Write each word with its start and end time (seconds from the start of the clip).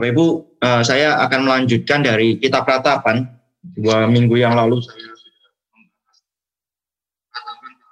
Bapak 0.00 0.16
Ibu, 0.16 0.26
uh, 0.64 0.80
saya 0.80 1.20
akan 1.28 1.44
melanjutkan 1.44 2.00
dari 2.00 2.40
kitab 2.40 2.64
ratapan. 2.64 3.20
Dua 3.60 4.08
minggu 4.08 4.32
yang 4.40 4.56
lalu 4.56 4.80
saya 4.80 5.12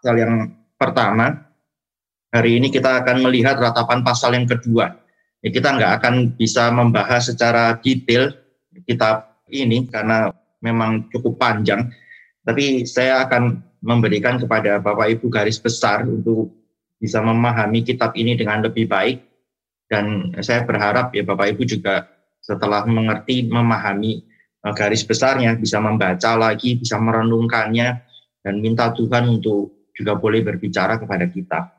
pasal 0.00 0.16
yang 0.16 0.56
pertama. 0.80 1.52
Hari 2.32 2.56
ini 2.56 2.72
kita 2.72 3.04
akan 3.04 3.28
melihat 3.28 3.60
ratapan 3.60 4.00
pasal 4.00 4.32
yang 4.32 4.48
kedua. 4.48 4.88
Ya, 5.44 5.52
kita 5.52 5.76
nggak 5.76 5.92
akan 6.00 6.32
bisa 6.32 6.72
membahas 6.72 7.28
secara 7.28 7.76
detail 7.76 8.32
kitab 8.88 9.44
ini 9.52 9.84
karena 9.92 10.32
memang 10.64 11.12
cukup 11.12 11.36
panjang. 11.36 11.92
Tapi 12.40 12.88
saya 12.88 13.28
akan 13.28 13.60
memberikan 13.84 14.40
kepada 14.40 14.80
Bapak 14.80 15.12
Ibu 15.12 15.28
garis 15.28 15.60
besar 15.60 16.08
untuk 16.08 16.56
bisa 16.96 17.20
memahami 17.20 17.84
kitab 17.84 18.16
ini 18.16 18.32
dengan 18.32 18.64
lebih 18.64 18.88
baik 18.88 19.27
dan 19.88 20.36
saya 20.44 20.68
berharap 20.68 21.16
ya 21.16 21.24
Bapak 21.24 21.56
Ibu 21.56 21.64
juga 21.64 22.04
setelah 22.44 22.84
mengerti, 22.84 23.48
memahami 23.48 24.24
uh, 24.64 24.72
garis 24.76 25.04
besarnya, 25.04 25.56
bisa 25.56 25.80
membaca 25.80 26.36
lagi, 26.36 26.76
bisa 26.76 27.00
merenungkannya, 27.00 27.88
dan 28.44 28.54
minta 28.60 28.92
Tuhan 28.92 29.28
untuk 29.40 29.90
juga 29.96 30.14
boleh 30.14 30.44
berbicara 30.44 31.00
kepada 31.00 31.26
kita. 31.26 31.72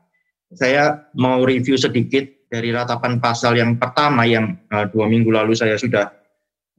Saya 0.50 1.10
mau 1.14 1.46
review 1.46 1.78
sedikit 1.78 2.26
dari 2.50 2.74
ratapan 2.74 3.22
pasal 3.22 3.54
yang 3.56 3.78
pertama 3.78 4.26
yang 4.26 4.58
uh, 4.74 4.90
dua 4.90 5.06
minggu 5.06 5.30
lalu 5.30 5.54
saya 5.54 5.78
sudah 5.78 6.10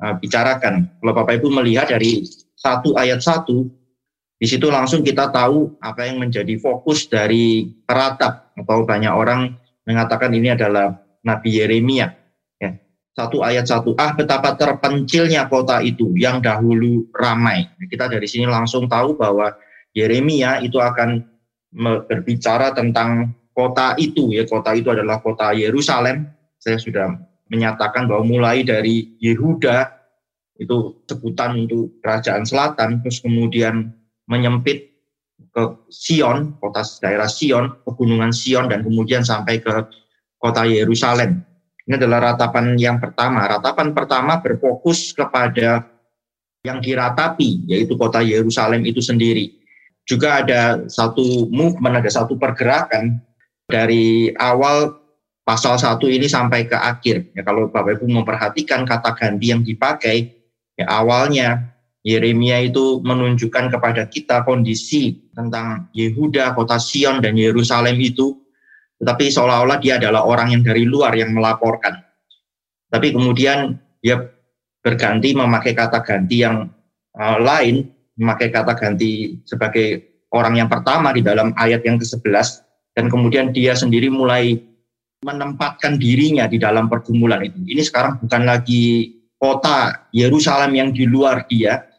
uh, 0.03 0.15
bicarakan. 0.19 0.91
Kalau 0.99 1.13
Bapak 1.15 1.39
Ibu 1.39 1.47
melihat 1.63 1.87
dari 1.89 2.27
satu 2.59 2.99
ayat 2.99 3.23
satu, 3.23 3.65
di 4.35 4.47
situ 4.49 4.67
langsung 4.67 5.05
kita 5.05 5.31
tahu 5.31 5.79
apa 5.79 6.11
yang 6.11 6.19
menjadi 6.19 6.59
fokus 6.59 7.07
dari 7.07 7.71
peratap 7.87 8.51
atau 8.57 8.83
banyak 8.83 9.13
orang 9.13 9.55
mengatakan 9.87 10.33
ini 10.33 10.53
adalah 10.53 10.97
Nabi 11.21 11.61
Yeremia. 11.61 12.13
Ya. 12.57 12.77
Satu 13.13 13.41
ayat 13.45 13.67
satu, 13.67 13.93
ah 13.97 14.13
betapa 14.13 14.57
terpencilnya 14.57 15.45
kota 15.51 15.81
itu 15.83 16.13
yang 16.17 16.41
dahulu 16.41 17.09
ramai. 17.13 17.69
Kita 17.77 18.09
dari 18.09 18.25
sini 18.25 18.47
langsung 18.49 18.89
tahu 18.89 19.17
bahwa 19.17 19.53
Yeremia 19.91 20.63
itu 20.63 20.79
akan 20.79 21.23
berbicara 22.07 22.75
tentang 22.75 23.31
kota 23.51 23.95
itu 23.99 24.31
ya 24.31 24.43
kota 24.47 24.75
itu 24.75 24.91
adalah 24.91 25.19
kota 25.19 25.51
Yerusalem. 25.51 26.27
Saya 26.61 26.77
sudah 26.77 27.17
menyatakan 27.51 28.07
bahwa 28.07 28.23
mulai 28.23 28.63
dari 28.63 29.17
Yehuda 29.19 29.91
itu 30.61 31.03
sebutan 31.09 31.57
untuk 31.67 31.99
kerajaan 31.99 32.45
selatan, 32.45 33.01
terus 33.01 33.19
kemudian 33.19 33.91
menyempit 34.29 34.93
ke 35.51 35.63
Sion, 35.89 36.55
kota 36.61 36.85
daerah 37.01 37.27
Sion, 37.27 37.81
pegunungan 37.83 38.31
Sion, 38.31 38.69
dan 38.69 38.85
kemudian 38.85 39.25
sampai 39.25 39.59
ke 39.59 39.89
kota 40.41 40.65
Yerusalem. 40.65 41.45
Ini 41.85 42.01
adalah 42.01 42.33
ratapan 42.33 42.73
yang 42.81 42.97
pertama. 42.97 43.45
Ratapan 43.45 43.93
pertama 43.93 44.41
berfokus 44.41 45.13
kepada 45.13 45.85
yang 46.65 46.81
diratapi, 46.81 47.69
yaitu 47.69 47.93
kota 47.97 48.25
Yerusalem 48.25 48.81
itu 48.85 49.01
sendiri. 49.01 49.61
Juga 50.05 50.41
ada 50.41 50.89
satu 50.89 51.45
movement, 51.53 52.01
ada 52.01 52.09
satu 52.09 52.37
pergerakan 52.37 53.21
dari 53.69 54.33
awal 54.37 54.97
pasal 55.45 55.77
satu 55.77 56.09
ini 56.09 56.29
sampai 56.29 56.69
ke 56.69 56.77
akhir. 56.77 57.33
Ya, 57.33 57.41
kalau 57.45 57.69
Bapak 57.69 58.01
Ibu 58.01 58.09
memperhatikan 58.09 58.85
kata 58.85 59.13
ganti 59.17 59.53
yang 59.53 59.61
dipakai, 59.61 60.31
ya, 60.77 60.85
awalnya 60.89 61.73
Yeremia 62.01 62.65
itu 62.65 62.97
menunjukkan 63.05 63.69
kepada 63.77 64.09
kita 64.09 64.41
kondisi 64.41 65.29
tentang 65.37 65.89
Yehuda, 65.93 66.57
kota 66.57 66.81
Sion, 66.81 67.21
dan 67.21 67.37
Yerusalem 67.37 68.01
itu 68.01 68.41
tetapi 69.01 69.33
seolah-olah 69.33 69.81
dia 69.81 69.97
adalah 69.97 70.29
orang 70.29 70.53
yang 70.53 70.61
dari 70.61 70.85
luar 70.85 71.17
yang 71.17 71.33
melaporkan. 71.33 71.97
Tapi 72.93 73.09
kemudian 73.09 73.73
dia 73.97 74.29
berganti 74.85 75.33
memakai 75.33 75.73
kata 75.73 76.05
ganti 76.05 76.45
yang 76.45 76.69
uh, 77.17 77.37
lain, 77.41 77.89
memakai 78.21 78.53
kata 78.53 78.77
ganti 78.77 79.41
sebagai 79.41 80.05
orang 80.29 80.61
yang 80.61 80.69
pertama 80.69 81.09
di 81.09 81.25
dalam 81.25 81.49
ayat 81.57 81.81
yang 81.81 81.97
ke-11 81.97 82.61
dan 82.93 83.09
kemudian 83.09 83.49
dia 83.49 83.73
sendiri 83.73 84.13
mulai 84.13 84.61
menempatkan 85.21 85.97
dirinya 85.97 86.45
di 86.45 86.61
dalam 86.61 86.85
pergumulan 86.85 87.41
itu. 87.45 87.57
Ini 87.65 87.81
sekarang 87.81 88.21
bukan 88.21 88.41
lagi 88.45 89.17
kota 89.37 90.09
Yerusalem 90.13 90.77
yang 90.77 90.89
di 90.93 91.09
luar 91.09 91.45
dia, 91.49 91.89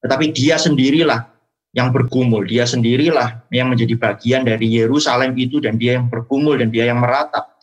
tetapi 0.00 0.32
dia 0.32 0.56
sendirilah 0.56 1.37
yang 1.78 1.94
bergumul. 1.94 2.42
Dia 2.42 2.66
sendirilah 2.66 3.46
yang 3.54 3.70
menjadi 3.70 3.94
bagian 3.94 4.42
dari 4.42 4.66
Yerusalem 4.66 5.38
itu 5.38 5.62
dan 5.62 5.78
dia 5.78 5.94
yang 5.94 6.10
bergumul 6.10 6.58
dan 6.58 6.74
dia 6.74 6.90
yang 6.90 6.98
meratap. 6.98 7.54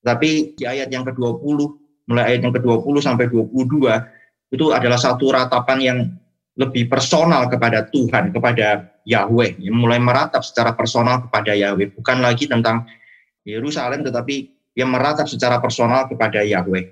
Tapi 0.00 0.56
di 0.56 0.64
ayat 0.64 0.88
yang 0.88 1.04
ke-20, 1.04 1.58
mulai 2.08 2.24
ayat 2.32 2.40
yang 2.48 2.54
ke-20 2.56 2.94
sampai 3.04 3.28
22, 3.28 4.56
itu 4.56 4.64
adalah 4.72 4.96
satu 4.96 5.28
ratapan 5.28 5.78
yang 5.80 5.98
lebih 6.56 6.88
personal 6.88 7.44
kepada 7.52 7.84
Tuhan, 7.92 8.32
kepada 8.32 8.96
Yahweh. 9.04 9.60
Yang 9.60 9.76
mulai 9.76 10.00
meratap 10.00 10.40
secara 10.40 10.72
personal 10.72 11.28
kepada 11.28 11.52
Yahweh. 11.52 11.92
Bukan 12.00 12.24
lagi 12.24 12.48
tentang 12.48 12.88
Yerusalem, 13.44 14.00
tetapi 14.08 14.48
yang 14.72 14.88
meratap 14.88 15.28
secara 15.28 15.60
personal 15.60 16.08
kepada 16.08 16.40
Yahweh. 16.40 16.84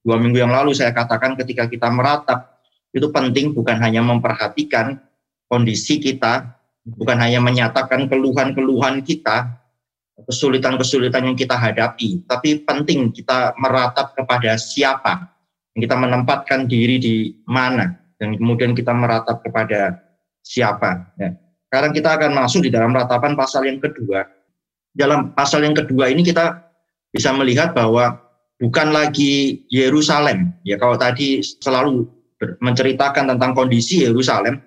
Dua 0.00 0.16
minggu 0.16 0.40
yang 0.40 0.54
lalu 0.54 0.72
saya 0.72 0.96
katakan 0.96 1.36
ketika 1.36 1.68
kita 1.68 1.92
meratap, 1.92 2.56
itu 2.96 3.12
penting 3.12 3.52
bukan 3.52 3.76
hanya 3.76 4.00
memperhatikan 4.00 5.05
kondisi 5.46 5.98
kita, 6.02 6.56
bukan 6.86 7.18
hanya 7.18 7.42
menyatakan 7.42 8.06
keluhan-keluhan 8.06 9.02
kita, 9.02 9.58
kesulitan-kesulitan 10.24 11.28
yang 11.28 11.36
kita 11.36 11.54
hadapi, 11.58 12.24
tapi 12.24 12.64
penting 12.64 13.12
kita 13.12 13.52
meratap 13.60 14.16
kepada 14.16 14.56
siapa, 14.56 15.28
kita 15.76 15.92
menempatkan 15.92 16.64
diri 16.64 16.96
di 16.96 17.16
mana, 17.44 17.92
dan 18.16 18.32
kemudian 18.38 18.72
kita 18.72 18.96
meratap 18.96 19.44
kepada 19.44 20.00
siapa. 20.40 21.12
Ya. 21.20 21.36
Sekarang 21.68 21.92
kita 21.92 22.16
akan 22.16 22.32
masuk 22.32 22.64
di 22.64 22.70
dalam 22.72 22.94
ratapan 22.96 23.36
pasal 23.36 23.66
yang 23.68 23.82
kedua. 23.82 24.24
Dalam 24.96 25.36
pasal 25.36 25.66
yang 25.66 25.76
kedua 25.76 26.08
ini 26.08 26.24
kita 26.24 26.64
bisa 27.12 27.34
melihat 27.36 27.76
bahwa 27.76 28.16
bukan 28.56 28.94
lagi 28.94 29.66
Yerusalem. 29.68 30.56
Ya 30.64 30.80
kalau 30.80 30.96
tadi 30.96 31.44
selalu 31.44 32.08
menceritakan 32.64 33.36
tentang 33.36 33.52
kondisi 33.52 34.06
Yerusalem, 34.06 34.62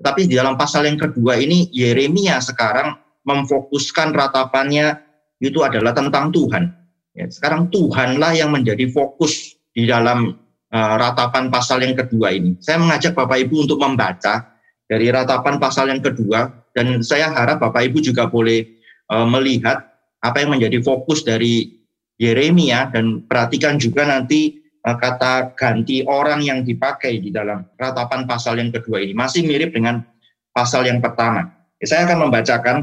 tapi 0.00 0.26
di 0.26 0.34
dalam 0.34 0.58
pasal 0.58 0.90
yang 0.90 0.98
kedua 0.98 1.38
ini 1.38 1.70
Yeremia 1.70 2.42
sekarang 2.42 2.98
memfokuskan 3.22 4.10
ratapannya 4.10 4.98
itu 5.38 5.62
adalah 5.62 5.94
tentang 5.94 6.34
Tuhan. 6.34 6.72
Ya, 7.14 7.30
sekarang 7.30 7.70
Tuhanlah 7.70 8.34
yang 8.34 8.50
menjadi 8.50 8.90
fokus 8.90 9.54
di 9.70 9.86
dalam 9.86 10.34
uh, 10.74 10.94
ratapan 10.98 11.46
pasal 11.48 11.86
yang 11.86 11.94
kedua 11.94 12.34
ini. 12.34 12.58
Saya 12.58 12.82
mengajak 12.82 13.14
Bapak 13.14 13.38
Ibu 13.46 13.70
untuk 13.70 13.78
membaca 13.78 14.58
dari 14.90 15.08
ratapan 15.14 15.62
pasal 15.62 15.94
yang 15.94 16.02
kedua 16.02 16.50
dan 16.74 17.00
saya 17.06 17.30
harap 17.30 17.62
Bapak 17.62 17.86
Ibu 17.86 18.02
juga 18.02 18.26
boleh 18.26 18.66
uh, 19.14 19.26
melihat 19.30 19.78
apa 20.26 20.42
yang 20.42 20.58
menjadi 20.58 20.82
fokus 20.82 21.22
dari 21.22 21.80
Yeremia 22.18 22.90
dan 22.90 23.22
perhatikan 23.26 23.78
juga 23.78 24.06
nanti 24.06 24.63
Eh, 24.63 24.63
kata 24.84 25.56
ganti 25.56 26.04
orang 26.04 26.44
yang 26.44 26.60
dipakai 26.60 27.16
di 27.16 27.32
dalam 27.32 27.64
ratapan 27.80 28.28
pasal 28.28 28.60
yang 28.60 28.68
kedua 28.68 29.00
ini 29.00 29.16
masih 29.16 29.48
mirip 29.48 29.72
dengan 29.72 30.04
pasal 30.52 30.84
yang 30.84 31.00
pertama. 31.00 31.48
Ya, 31.80 31.88
saya 31.88 32.00
akan 32.04 32.28
membacakan 32.28 32.76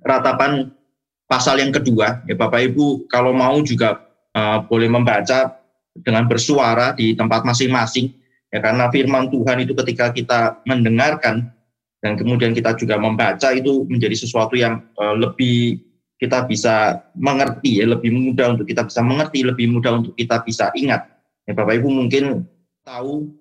ratapan 0.00 0.72
pasal 1.28 1.60
yang 1.60 1.68
kedua. 1.68 2.24
Ya 2.24 2.32
Bapak 2.32 2.72
Ibu 2.72 3.04
kalau 3.12 3.36
mau 3.36 3.60
juga 3.60 4.08
uh, 4.32 4.64
boleh 4.64 4.88
membaca 4.88 5.60
dengan 6.00 6.24
bersuara 6.24 6.96
di 6.96 7.12
tempat 7.12 7.44
masing-masing. 7.44 8.08
Ya 8.48 8.64
karena 8.64 8.88
firman 8.88 9.28
Tuhan 9.28 9.60
itu 9.60 9.76
ketika 9.76 10.08
kita 10.08 10.64
mendengarkan 10.64 11.52
dan 12.00 12.16
kemudian 12.16 12.56
kita 12.56 12.72
juga 12.80 12.96
membaca 12.96 13.52
itu 13.52 13.84
menjadi 13.84 14.16
sesuatu 14.16 14.56
yang 14.56 14.80
uh, 14.96 15.12
lebih 15.12 15.84
kita 16.18 16.48
bisa 16.48 17.04
mengerti 17.14 17.78
ya 17.78 17.86
lebih 17.86 18.10
mudah 18.10 18.56
untuk 18.56 18.66
kita 18.66 18.88
bisa 18.88 19.04
mengerti 19.04 19.44
lebih 19.44 19.70
mudah 19.70 20.02
untuk 20.02 20.16
kita 20.16 20.42
bisa 20.42 20.72
ingat 20.74 21.17
Ya, 21.48 21.56
Bapak 21.56 21.80
Ibu 21.80 21.88
mungkin 21.88 22.44
tahu 22.84 23.32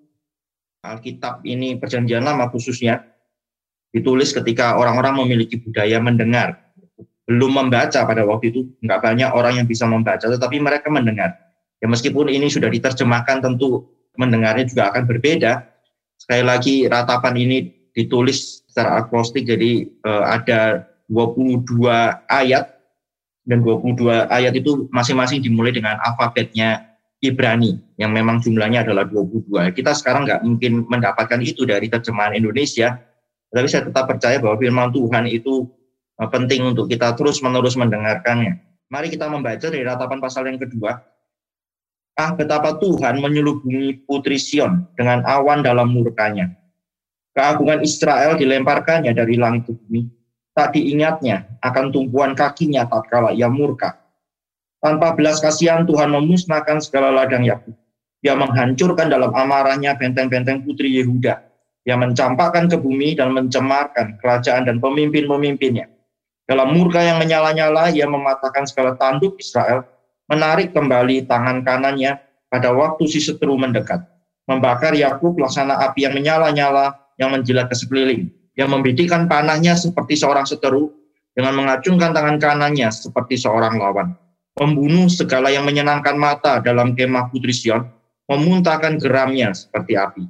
Alkitab 0.80 1.44
ini 1.44 1.76
perjanjian 1.76 2.24
lama 2.24 2.48
khususnya 2.48 3.04
ditulis 3.92 4.32
ketika 4.32 4.80
orang-orang 4.80 5.20
memiliki 5.20 5.60
budaya 5.60 6.00
mendengar. 6.00 6.72
Belum 7.28 7.52
membaca 7.52 8.08
pada 8.08 8.24
waktu 8.24 8.56
itu, 8.56 8.72
nggak 8.80 9.04
banyak 9.04 9.30
orang 9.36 9.60
yang 9.60 9.68
bisa 9.68 9.84
membaca, 9.84 10.24
tetapi 10.24 10.64
mereka 10.64 10.88
mendengar. 10.88 11.36
Ya 11.84 11.92
meskipun 11.92 12.32
ini 12.32 12.48
sudah 12.48 12.72
diterjemahkan 12.72 13.44
tentu 13.44 13.92
mendengarnya 14.16 14.64
juga 14.64 14.96
akan 14.96 15.04
berbeda. 15.04 15.68
Sekali 16.16 16.44
lagi 16.48 16.76
ratapan 16.88 17.36
ini 17.36 17.58
ditulis 17.92 18.64
secara 18.72 19.04
akrostik 19.04 19.44
jadi 19.44 19.84
eh, 19.84 20.24
ada 20.24 20.88
22 21.12 21.68
ayat 22.32 22.72
dan 23.44 23.60
22 23.60 24.32
ayat 24.32 24.54
itu 24.56 24.88
masing-masing 24.96 25.44
dimulai 25.44 25.76
dengan 25.76 26.00
alfabetnya 26.00 26.87
Ibrani 27.18 27.98
yang 27.98 28.14
memang 28.14 28.38
jumlahnya 28.46 28.86
adalah 28.86 29.10
22. 29.10 29.74
Kita 29.74 29.98
sekarang 29.98 30.30
nggak 30.30 30.42
mungkin 30.46 30.86
mendapatkan 30.86 31.42
itu 31.42 31.66
dari 31.66 31.90
terjemahan 31.90 32.38
Indonesia, 32.38 32.94
tapi 33.50 33.66
saya 33.66 33.90
tetap 33.90 34.06
percaya 34.06 34.38
bahwa 34.38 34.56
firman 34.62 34.94
Tuhan 34.94 35.26
itu 35.26 35.66
uh, 36.22 36.30
penting 36.30 36.70
untuk 36.70 36.86
kita 36.86 37.18
terus-menerus 37.18 37.74
mendengarkannya. 37.74 38.62
Mari 38.94 39.10
kita 39.10 39.28
membaca 39.28 39.66
dari 39.66 39.82
ratapan 39.82 40.20
pasal 40.22 40.46
yang 40.46 40.62
kedua. 40.62 40.94
Ah, 42.18 42.34
betapa 42.34 42.78
Tuhan 42.82 43.22
menyelubungi 43.22 44.06
putri 44.10 44.42
Sion 44.42 44.90
dengan 44.98 45.22
awan 45.26 45.62
dalam 45.62 45.94
murkanya. 45.94 46.50
Keagungan 47.38 47.86
Israel 47.86 48.34
dilemparkannya 48.34 49.14
dari 49.14 49.38
langit 49.38 49.70
bumi. 49.70 50.10
Tak 50.58 50.74
diingatnya 50.74 51.62
akan 51.62 51.94
tumpuan 51.94 52.34
kakinya 52.34 52.90
tatkala 52.90 53.30
ia 53.38 53.46
murka. 53.46 54.07
Tanpa 54.88 55.12
belas 55.20 55.44
kasihan 55.44 55.84
Tuhan 55.84 56.16
memusnahkan 56.16 56.80
segala 56.80 57.12
ladang 57.12 57.44
Yakub. 57.44 57.76
Dia 58.24 58.40
menghancurkan 58.40 59.12
dalam 59.12 59.36
amarahnya 59.36 60.00
benteng-benteng 60.00 60.64
putri 60.64 60.96
Yehuda. 60.96 61.44
Dia 61.84 62.00
mencampakkan 62.00 62.72
ke 62.72 62.80
bumi 62.80 63.20
dan 63.20 63.36
mencemarkan 63.36 64.16
kerajaan 64.24 64.64
dan 64.64 64.80
pemimpin-pemimpinnya. 64.80 65.92
Dalam 66.48 66.72
murka 66.72 67.04
yang 67.04 67.20
menyala-nyala, 67.20 67.92
ia 67.92 68.08
mematahkan 68.08 68.64
segala 68.64 68.96
tanduk 68.96 69.36
Israel 69.44 69.84
menarik 70.32 70.72
kembali 70.72 71.28
tangan 71.28 71.68
kanannya 71.68 72.16
pada 72.48 72.72
waktu 72.72 73.12
si 73.12 73.20
seteru 73.20 73.60
mendekat, 73.60 74.08
membakar 74.48 74.96
Yakub 74.96 75.36
laksana 75.36 75.84
api 75.84 76.08
yang 76.08 76.16
menyala-nyala 76.16 76.96
yang 77.20 77.36
menjilat 77.36 77.68
ke 77.68 77.76
sekeliling, 77.76 78.32
yang 78.56 78.72
membidikan 78.72 79.28
panahnya 79.28 79.76
seperti 79.76 80.16
seorang 80.16 80.48
seteru 80.48 80.96
dengan 81.36 81.60
mengacungkan 81.60 82.16
tangan 82.16 82.40
kanannya 82.40 82.88
seperti 82.88 83.36
seorang 83.36 83.76
lawan, 83.84 84.16
membunuh 84.58 85.08
segala 85.08 85.54
yang 85.54 85.64
menyenangkan 85.64 86.18
mata 86.18 86.60
dalam 86.60 86.98
kemah 86.98 87.30
putri 87.30 87.54
Sion, 87.54 87.86
memuntahkan 88.28 88.98
geramnya 88.98 89.54
seperti 89.54 89.94
api. 89.96 90.24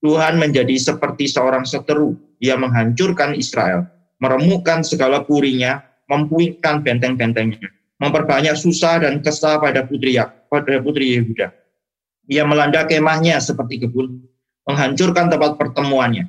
Tuhan 0.00 0.40
menjadi 0.40 0.76
seperti 0.76 1.28
seorang 1.28 1.64
seteru, 1.68 2.16
ia 2.40 2.56
menghancurkan 2.56 3.36
Israel, 3.36 3.88
meremukkan 4.20 4.84
segala 4.84 5.24
purinya, 5.24 5.84
mempuingkan 6.08 6.80
benteng-bentengnya 6.80 7.76
memperbanyak 7.96 8.56
susah 8.56 9.00
dan 9.00 9.24
kesah 9.24 9.56
pada 9.60 9.84
putri 9.84 10.20
pada 10.20 10.78
putri 10.84 11.16
Yehuda. 11.16 11.52
Ia 12.26 12.42
melanda 12.42 12.84
kemahnya 12.84 13.38
seperti 13.38 13.86
kebun, 13.86 14.18
menghancurkan 14.66 15.30
tempat 15.30 15.56
pertemuannya. 15.56 16.26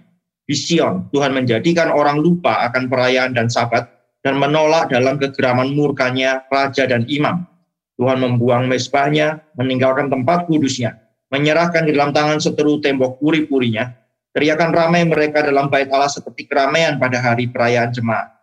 Di 0.47 0.55
Sion, 0.55 1.11
Tuhan 1.11 1.35
menjadikan 1.35 1.91
orang 1.91 2.23
lupa 2.23 2.63
akan 2.71 2.87
perayaan 2.87 3.35
dan 3.35 3.51
sabat, 3.51 3.89
dan 4.27 4.35
menolak 4.43 4.91
dalam 4.91 5.15
kegeraman 5.15 5.71
murkanya 5.71 6.43
raja 6.51 6.83
dan 6.83 7.07
imam. 7.07 7.47
Tuhan 7.95 8.19
membuang 8.19 8.67
mesbahnya, 8.67 9.39
meninggalkan 9.55 10.11
tempat 10.11 10.51
kudusnya, 10.51 10.99
menyerahkan 11.31 11.87
di 11.87 11.95
dalam 11.95 12.11
tangan 12.11 12.43
seteru 12.43 12.83
tembok 12.83 13.23
puri-purinya, 13.23 13.95
teriakan 14.35 14.75
ramai 14.75 15.07
mereka 15.07 15.47
dalam 15.47 15.71
bait 15.71 15.87
Allah 15.95 16.11
seperti 16.11 16.43
keramaian 16.43 16.99
pada 16.99 17.23
hari 17.23 17.47
perayaan 17.47 17.95
jemaat. 17.95 18.35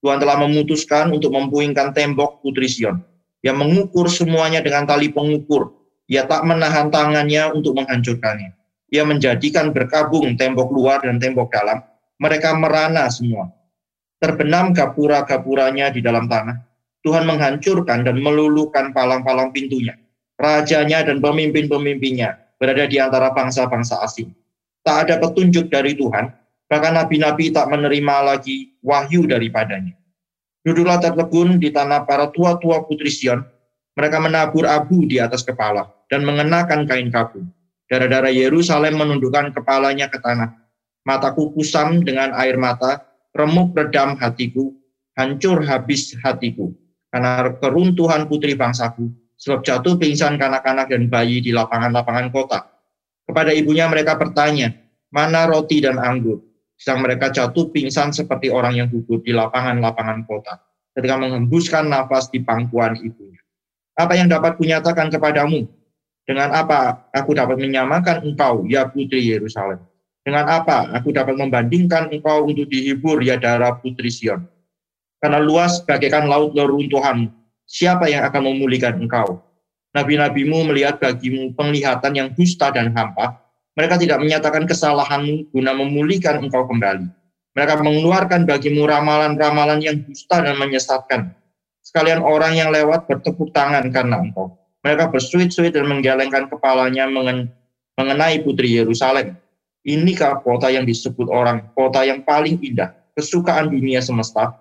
Tuhan 0.00 0.24
telah 0.24 0.40
memutuskan 0.40 1.12
untuk 1.12 1.36
mempuingkan 1.36 1.92
tembok 1.92 2.40
Putri 2.40 2.72
Sion. 2.72 3.04
Dia 3.44 3.52
mengukur 3.52 4.08
semuanya 4.08 4.64
dengan 4.64 4.88
tali 4.88 5.12
pengukur. 5.12 5.68
Ia 6.08 6.24
tak 6.24 6.48
menahan 6.48 6.88
tangannya 6.88 7.52
untuk 7.52 7.76
menghancurkannya. 7.76 8.56
Ia 8.88 9.04
menjadikan 9.04 9.76
berkabung 9.76 10.32
tembok 10.40 10.72
luar 10.72 11.04
dan 11.04 11.20
tembok 11.20 11.52
dalam. 11.52 11.84
Mereka 12.16 12.56
merana 12.56 13.12
semua. 13.12 13.55
Terbenam 14.16 14.72
gapura-gapuranya 14.72 15.92
di 15.92 16.00
dalam 16.00 16.24
tanah. 16.24 16.56
Tuhan 17.04 17.28
menghancurkan 17.28 18.02
dan 18.02 18.16
meluluhkan 18.18 18.90
palang-palang 18.90 19.52
pintunya. 19.54 19.94
Rajanya 20.36 21.06
dan 21.06 21.22
pemimpin-pemimpinnya 21.22 22.56
berada 22.56 22.84
di 22.88 22.96
antara 22.96 23.30
bangsa-bangsa 23.32 24.00
asing. 24.04 24.32
Tak 24.82 25.08
ada 25.08 25.14
petunjuk 25.22 25.68
dari 25.68 25.94
Tuhan, 25.94 26.32
bahkan 26.66 26.96
nabi-nabi 26.96 27.52
tak 27.52 27.68
menerima 27.68 28.16
lagi 28.24 28.76
wahyu 28.82 29.28
daripadanya. 29.28 29.94
Duduklah 30.66 30.98
tertegun 30.98 31.62
di 31.62 31.70
tanah 31.70 32.04
para 32.08 32.30
tua-tua 32.34 32.82
putri 32.90 33.10
Sion, 33.10 33.44
mereka 33.96 34.20
menabur 34.20 34.68
abu 34.68 35.06
di 35.08 35.16
atas 35.22 35.46
kepala 35.46 35.88
dan 36.10 36.26
mengenakan 36.26 36.84
kain 36.84 37.08
kabung. 37.08 37.48
Darah-darah 37.86 38.34
Yerusalem 38.34 38.98
menundukkan 38.98 39.54
kepalanya 39.54 40.10
ke 40.10 40.18
tanah. 40.18 40.52
Mataku 41.06 41.54
kusam 41.54 42.02
dengan 42.02 42.34
air 42.34 42.58
mata, 42.58 42.98
remuk 43.36 43.76
redam 43.76 44.16
hatiku, 44.16 44.72
hancur 45.12 45.60
habis 45.62 46.16
hatiku. 46.24 46.72
Karena 47.12 47.52
keruntuhan 47.60 48.26
putri 48.26 48.56
bangsaku, 48.56 49.12
sebab 49.36 49.60
jatuh 49.62 50.00
pingsan 50.00 50.40
kanak-kanak 50.40 50.88
dan 50.88 51.12
bayi 51.12 51.44
di 51.44 51.52
lapangan-lapangan 51.52 52.32
kota. 52.32 52.66
Kepada 53.28 53.52
ibunya 53.52 53.86
mereka 53.86 54.16
bertanya, 54.16 54.72
mana 55.12 55.44
roti 55.44 55.84
dan 55.84 56.00
anggur? 56.00 56.46
sedang 56.76 57.00
mereka 57.02 57.32
jatuh 57.32 57.72
pingsan 57.72 58.12
seperti 58.12 58.52
orang 58.52 58.76
yang 58.76 58.88
gugur 58.92 59.24
di 59.24 59.32
lapangan-lapangan 59.32 60.28
kota 60.28 60.60
ketika 60.92 61.16
menghembuskan 61.16 61.88
nafas 61.88 62.28
di 62.28 62.44
pangkuan 62.44 62.96
ibunya. 63.00 63.40
Apa 63.96 64.16
yang 64.16 64.28
dapat 64.28 64.60
kunyatakan 64.60 65.08
kepadamu? 65.08 65.64
Dengan 66.28 66.52
apa 66.52 67.08
aku 67.16 67.32
dapat 67.32 67.56
menyamakan 67.56 68.28
engkau, 68.28 68.68
ya 68.68 68.88
putri 68.88 69.24
Yerusalem? 69.24 69.80
Dengan 70.26 70.50
apa 70.50 70.90
aku 70.90 71.14
dapat 71.14 71.38
membandingkan 71.38 72.10
engkau 72.10 72.50
untuk 72.50 72.66
dihibur, 72.66 73.22
ya 73.22 73.38
darah 73.38 73.78
putri 73.78 74.10
Sion? 74.10 74.42
Karena 75.22 75.38
luas 75.38 75.86
bagaikan 75.86 76.26
laut 76.26 76.50
leruntuhan, 76.58 77.30
siapa 77.62 78.10
yang 78.10 78.26
akan 78.26 78.50
memulihkan 78.50 78.98
engkau? 78.98 79.38
Nabi-nabimu 79.94 80.66
melihat 80.66 80.98
bagimu 80.98 81.54
penglihatan 81.54 82.18
yang 82.18 82.28
dusta 82.34 82.74
dan 82.74 82.90
hampa, 82.90 83.38
mereka 83.78 84.02
tidak 84.02 84.18
menyatakan 84.18 84.66
kesalahanmu 84.66 85.54
guna 85.54 85.70
memulihkan 85.78 86.42
engkau 86.42 86.66
kembali. 86.66 87.06
Mereka 87.54 87.80
mengeluarkan 87.80 88.50
bagimu 88.50 88.82
ramalan-ramalan 88.82 89.78
yang 89.78 90.02
dusta 90.04 90.42
dan 90.42 90.58
menyesatkan. 90.58 91.32
Sekalian 91.86 92.18
orang 92.18 92.58
yang 92.58 92.74
lewat 92.74 93.06
bertepuk 93.06 93.54
tangan 93.54 93.94
karena 93.94 94.20
engkau. 94.20 94.58
Mereka 94.82 95.06
bersuit-suit 95.14 95.70
dan 95.70 95.86
menggelengkan 95.86 96.50
kepalanya 96.50 97.06
mengenai 97.94 98.42
putri 98.42 98.74
Yerusalem. 98.74 99.38
Inikah 99.86 100.42
kota 100.42 100.66
yang 100.66 100.82
disebut 100.82 101.30
orang, 101.30 101.70
kota 101.78 102.02
yang 102.02 102.26
paling 102.26 102.58
indah, 102.58 102.90
kesukaan 103.14 103.70
dunia 103.70 104.02
semesta. 104.02 104.58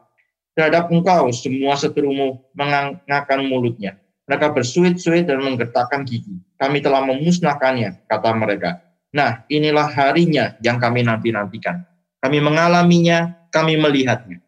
Terhadap 0.53 0.93
engkau, 0.93 1.33
semua 1.33 1.73
seterumu 1.73 2.45
mengangkat 2.53 3.41
mulutnya. 3.41 3.97
Mereka 4.29 4.53
bersuit-suit 4.53 5.25
dan 5.25 5.41
menggetakkan 5.41 6.05
gigi. 6.05 6.37
Kami 6.61 6.77
telah 6.77 7.01
memusnahkannya, 7.09 8.05
kata 8.05 8.37
mereka. 8.37 8.85
Nah, 9.17 9.41
inilah 9.49 9.89
harinya 9.89 10.53
yang 10.61 10.77
kami 10.77 11.01
nanti-nantikan. 11.01 11.81
Kami 12.21 12.37
mengalaminya, 12.41 13.49
kami 13.49 13.81
melihatnya. 13.81 14.45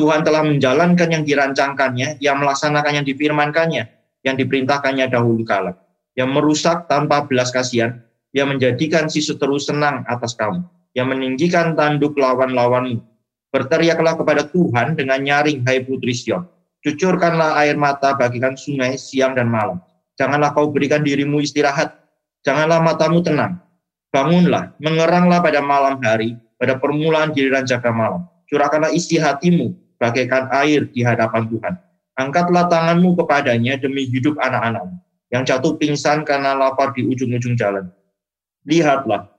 Tuhan 0.00 0.24
telah 0.24 0.40
menjalankan 0.40 1.12
yang 1.12 1.24
dirancangkannya, 1.28 2.24
yang 2.24 2.40
melaksanakan 2.40 3.02
yang 3.02 3.06
difirmankannya, 3.06 3.84
yang 4.24 4.36
diperintahkannya 4.40 5.12
dahulu 5.12 5.44
kala. 5.44 5.76
Yang 6.16 6.30
merusak 6.40 6.88
tanpa 6.88 7.28
belas 7.28 7.52
kasihan, 7.52 8.00
yang 8.36 8.54
menjadikan 8.54 9.10
si 9.10 9.22
seteru 9.22 9.58
senang 9.58 10.06
atas 10.06 10.34
kamu, 10.38 10.62
yang 10.94 11.10
meninggikan 11.10 11.74
tanduk 11.74 12.14
lawan-lawanmu. 12.14 13.02
Berteriaklah 13.50 14.14
kepada 14.14 14.46
Tuhan 14.46 14.94
dengan 14.94 15.18
nyaring, 15.18 15.66
hai 15.66 15.82
putri 15.82 16.14
Sion. 16.14 16.46
Cucurkanlah 16.80 17.58
air 17.60 17.74
mata 17.74 18.14
bagikan 18.14 18.54
sungai 18.54 18.94
siang 18.94 19.34
dan 19.34 19.50
malam. 19.50 19.82
Janganlah 20.14 20.54
kau 20.54 20.70
berikan 20.70 21.02
dirimu 21.02 21.42
istirahat. 21.42 21.92
Janganlah 22.46 22.80
matamu 22.80 23.20
tenang 23.20 23.60
Bangunlah, 24.10 24.74
mengeranglah 24.82 25.38
pada 25.38 25.62
malam 25.62 26.02
hari, 26.02 26.34
pada 26.58 26.74
permulaan 26.82 27.30
giliran 27.30 27.62
jaga 27.62 27.94
malam. 27.94 28.26
Curahkanlah 28.50 28.90
isi 28.90 29.22
hatimu, 29.22 29.70
bagaikan 30.02 30.50
air 30.50 30.90
di 30.90 31.06
hadapan 31.06 31.46
Tuhan. 31.46 31.74
Angkatlah 32.18 32.66
tanganmu 32.66 33.14
kepadanya 33.14 33.78
demi 33.78 34.10
hidup 34.10 34.34
anak-anakmu, 34.42 34.98
yang 35.30 35.46
jatuh 35.46 35.78
pingsan 35.78 36.26
karena 36.26 36.58
lapar 36.58 36.90
di 36.90 37.06
ujung-ujung 37.06 37.54
jalan. 37.54 37.86
Lihatlah, 38.68 39.30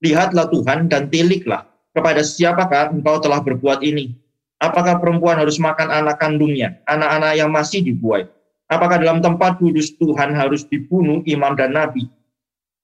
lihatlah 0.00 0.48
Tuhan 0.48 0.88
dan 0.88 1.12
tiliklah 1.12 1.68
kepada 1.92 2.24
siapakah 2.24 2.92
engkau 2.92 3.20
telah 3.20 3.44
berbuat 3.44 3.84
ini. 3.84 4.16
Apakah 4.62 5.02
perempuan 5.02 5.42
harus 5.42 5.58
makan 5.58 5.90
anak 5.90 6.22
kandungnya, 6.22 6.78
anak-anak 6.86 7.34
yang 7.34 7.50
masih 7.50 7.82
dibuai? 7.82 8.24
Apakah 8.70 9.02
dalam 9.02 9.18
tempat 9.20 9.58
kudus 9.58 9.92
Tuhan 9.98 10.32
harus 10.32 10.64
dibunuh 10.64 11.20
imam 11.26 11.52
dan 11.58 11.74
nabi? 11.74 12.08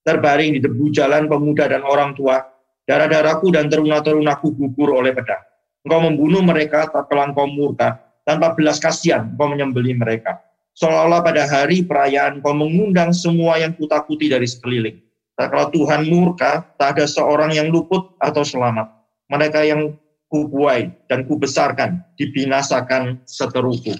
terbaring 0.09 0.57
di 0.57 0.59
debu 0.63 0.89
jalan 0.89 1.29
pemuda 1.29 1.69
dan 1.69 1.85
orang 1.85 2.17
tua, 2.17 2.41
darah-darahku 2.89 3.53
dan 3.53 3.67
teruna-terunaku 3.69 4.57
gugur 4.57 4.97
oleh 4.97 5.13
pedang. 5.13 5.43
Engkau 5.85 5.99
membunuh 6.01 6.41
mereka 6.43 6.89
tak 6.89 7.13
engkau 7.13 7.47
murka, 7.47 8.01
tanpa 8.25 8.57
belas 8.57 8.81
kasihan 8.81 9.29
engkau 9.29 9.47
menyembeli 9.53 9.95
mereka. 9.95 10.41
Seolah-olah 10.73 11.21
pada 11.21 11.43
hari 11.45 11.83
perayaan 11.83 12.39
kau 12.39 12.55
mengundang 12.55 13.11
semua 13.11 13.59
yang 13.59 13.75
kutakuti 13.75 14.31
dari 14.31 14.47
sekeliling. 14.47 14.97
Tak 15.39 15.55
kalau 15.55 15.71
Tuhan 15.71 16.03
murka, 16.11 16.67
tak 16.75 16.99
ada 16.99 17.07
seorang 17.07 17.55
yang 17.55 17.71
luput 17.71 18.11
atau 18.19 18.43
selamat. 18.43 18.91
Mereka 19.31 19.63
yang 19.63 19.95
kubuai 20.27 20.91
dan 21.07 21.23
kubesarkan, 21.23 22.03
dibinasakan 22.19 23.23
seteruku. 23.23 23.95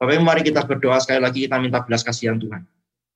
Bapak 0.00 0.16
Ibu, 0.16 0.24
mari 0.24 0.40
kita 0.40 0.64
berdoa 0.64 0.96
sekali 0.96 1.20
lagi, 1.20 1.44
kita 1.44 1.60
minta 1.60 1.84
belas 1.84 2.00
kasihan 2.00 2.40
Tuhan. 2.40 2.64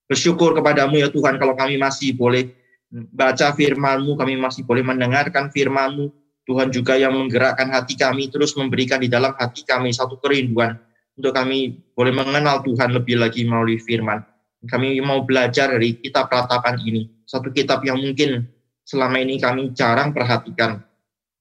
Bersyukur 0.05 0.53
kepadamu 0.53 1.01
ya 1.01 1.09
Tuhan 1.09 1.41
kalau 1.41 1.57
kami 1.57 1.81
masih 1.81 2.13
boleh 2.13 2.53
baca 2.93 3.57
firman-Mu, 3.57 4.21
kami 4.21 4.37
masih 4.37 4.69
boleh 4.69 4.85
mendengarkan 4.85 5.49
firman-Mu. 5.49 6.13
Tuhan 6.45 6.69
juga 6.75 7.01
yang 7.01 7.17
menggerakkan 7.17 7.73
hati 7.73 7.97
kami, 7.97 8.29
terus 8.29 8.53
memberikan 8.53 9.01
di 9.01 9.09
dalam 9.09 9.33
hati 9.33 9.65
kami 9.65 9.97
satu 9.97 10.21
kerinduan 10.21 10.77
untuk 11.17 11.33
kami 11.33 11.81
boleh 11.97 12.13
mengenal 12.13 12.61
Tuhan 12.61 12.93
lebih 12.93 13.17
lagi 13.17 13.49
melalui 13.49 13.81
firman. 13.81 14.21
Kami 14.63 15.03
mau 15.03 15.27
belajar 15.27 15.75
dari 15.75 15.99
kitab 15.99 16.31
ratapan 16.31 16.79
ini. 16.87 17.11
Satu 17.27 17.51
kitab 17.51 17.83
yang 17.83 17.99
mungkin 17.99 18.47
selama 18.87 19.19
ini 19.19 19.43
kami 19.43 19.75
jarang 19.75 20.15
perhatikan. 20.15 20.79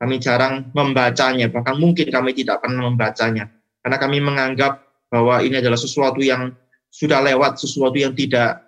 Kami 0.01 0.17
jarang 0.17 0.73
membacanya, 0.73 1.45
bahkan 1.53 1.77
mungkin 1.77 2.09
kami 2.09 2.33
tidak 2.33 2.65
pernah 2.65 2.89
membacanya. 2.89 3.53
Karena 3.85 3.97
kami 4.01 4.17
menganggap 4.17 4.81
bahwa 5.13 5.45
ini 5.45 5.61
adalah 5.61 5.77
sesuatu 5.77 6.25
yang 6.25 6.57
sudah 6.89 7.21
lewat, 7.21 7.61
sesuatu 7.61 7.93
yang 7.93 8.17
tidak 8.17 8.65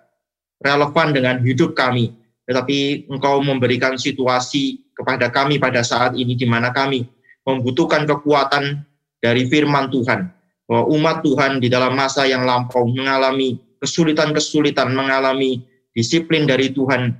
relevan 0.62 1.10
dengan 1.10 1.42
hidup 1.42 1.74
kami. 1.74 2.14
Tetapi 2.46 3.10
engkau 3.10 3.42
memberikan 3.42 3.98
situasi 3.98 4.94
kepada 4.94 5.26
kami 5.34 5.58
pada 5.58 5.82
saat 5.82 6.14
ini 6.14 6.38
di 6.38 6.46
mana 6.46 6.70
kami 6.70 7.02
membutuhkan 7.42 8.06
kekuatan 8.06 8.86
dari 9.18 9.50
firman 9.50 9.90
Tuhan. 9.90 10.30
Bahwa 10.64 10.84
umat 10.94 11.20
Tuhan 11.26 11.58
di 11.58 11.66
dalam 11.66 11.98
masa 11.98 12.24
yang 12.24 12.46
lampau 12.46 12.86
mengalami 12.88 13.58
kesulitan-kesulitan, 13.84 14.96
mengalami 14.96 15.60
disiplin 15.92 16.48
dari 16.48 16.72
Tuhan, 16.72 17.12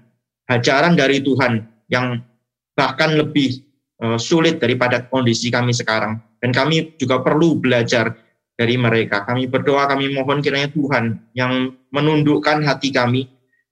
hajaran 0.49 0.97
dari 0.97 1.21
Tuhan 1.21 1.63
yang 1.93 2.25
bahkan 2.73 3.15
lebih 3.15 3.61
uh, 4.01 4.17
sulit 4.17 4.59
daripada 4.59 5.05
kondisi 5.07 5.53
kami 5.53 5.77
sekarang. 5.77 6.19
Dan 6.41 6.51
kami 6.57 6.97
juga 6.97 7.21
perlu 7.21 7.61
belajar 7.61 8.17
dari 8.57 8.77
mereka. 8.77 9.25
Kami 9.25 9.49
berdoa, 9.49 9.89
kami 9.89 10.13
mohon 10.13 10.41
kiranya 10.41 10.69
Tuhan 10.73 11.21
yang 11.37 11.73
menundukkan 11.93 12.65
hati 12.65 12.93
kami 12.93 13.29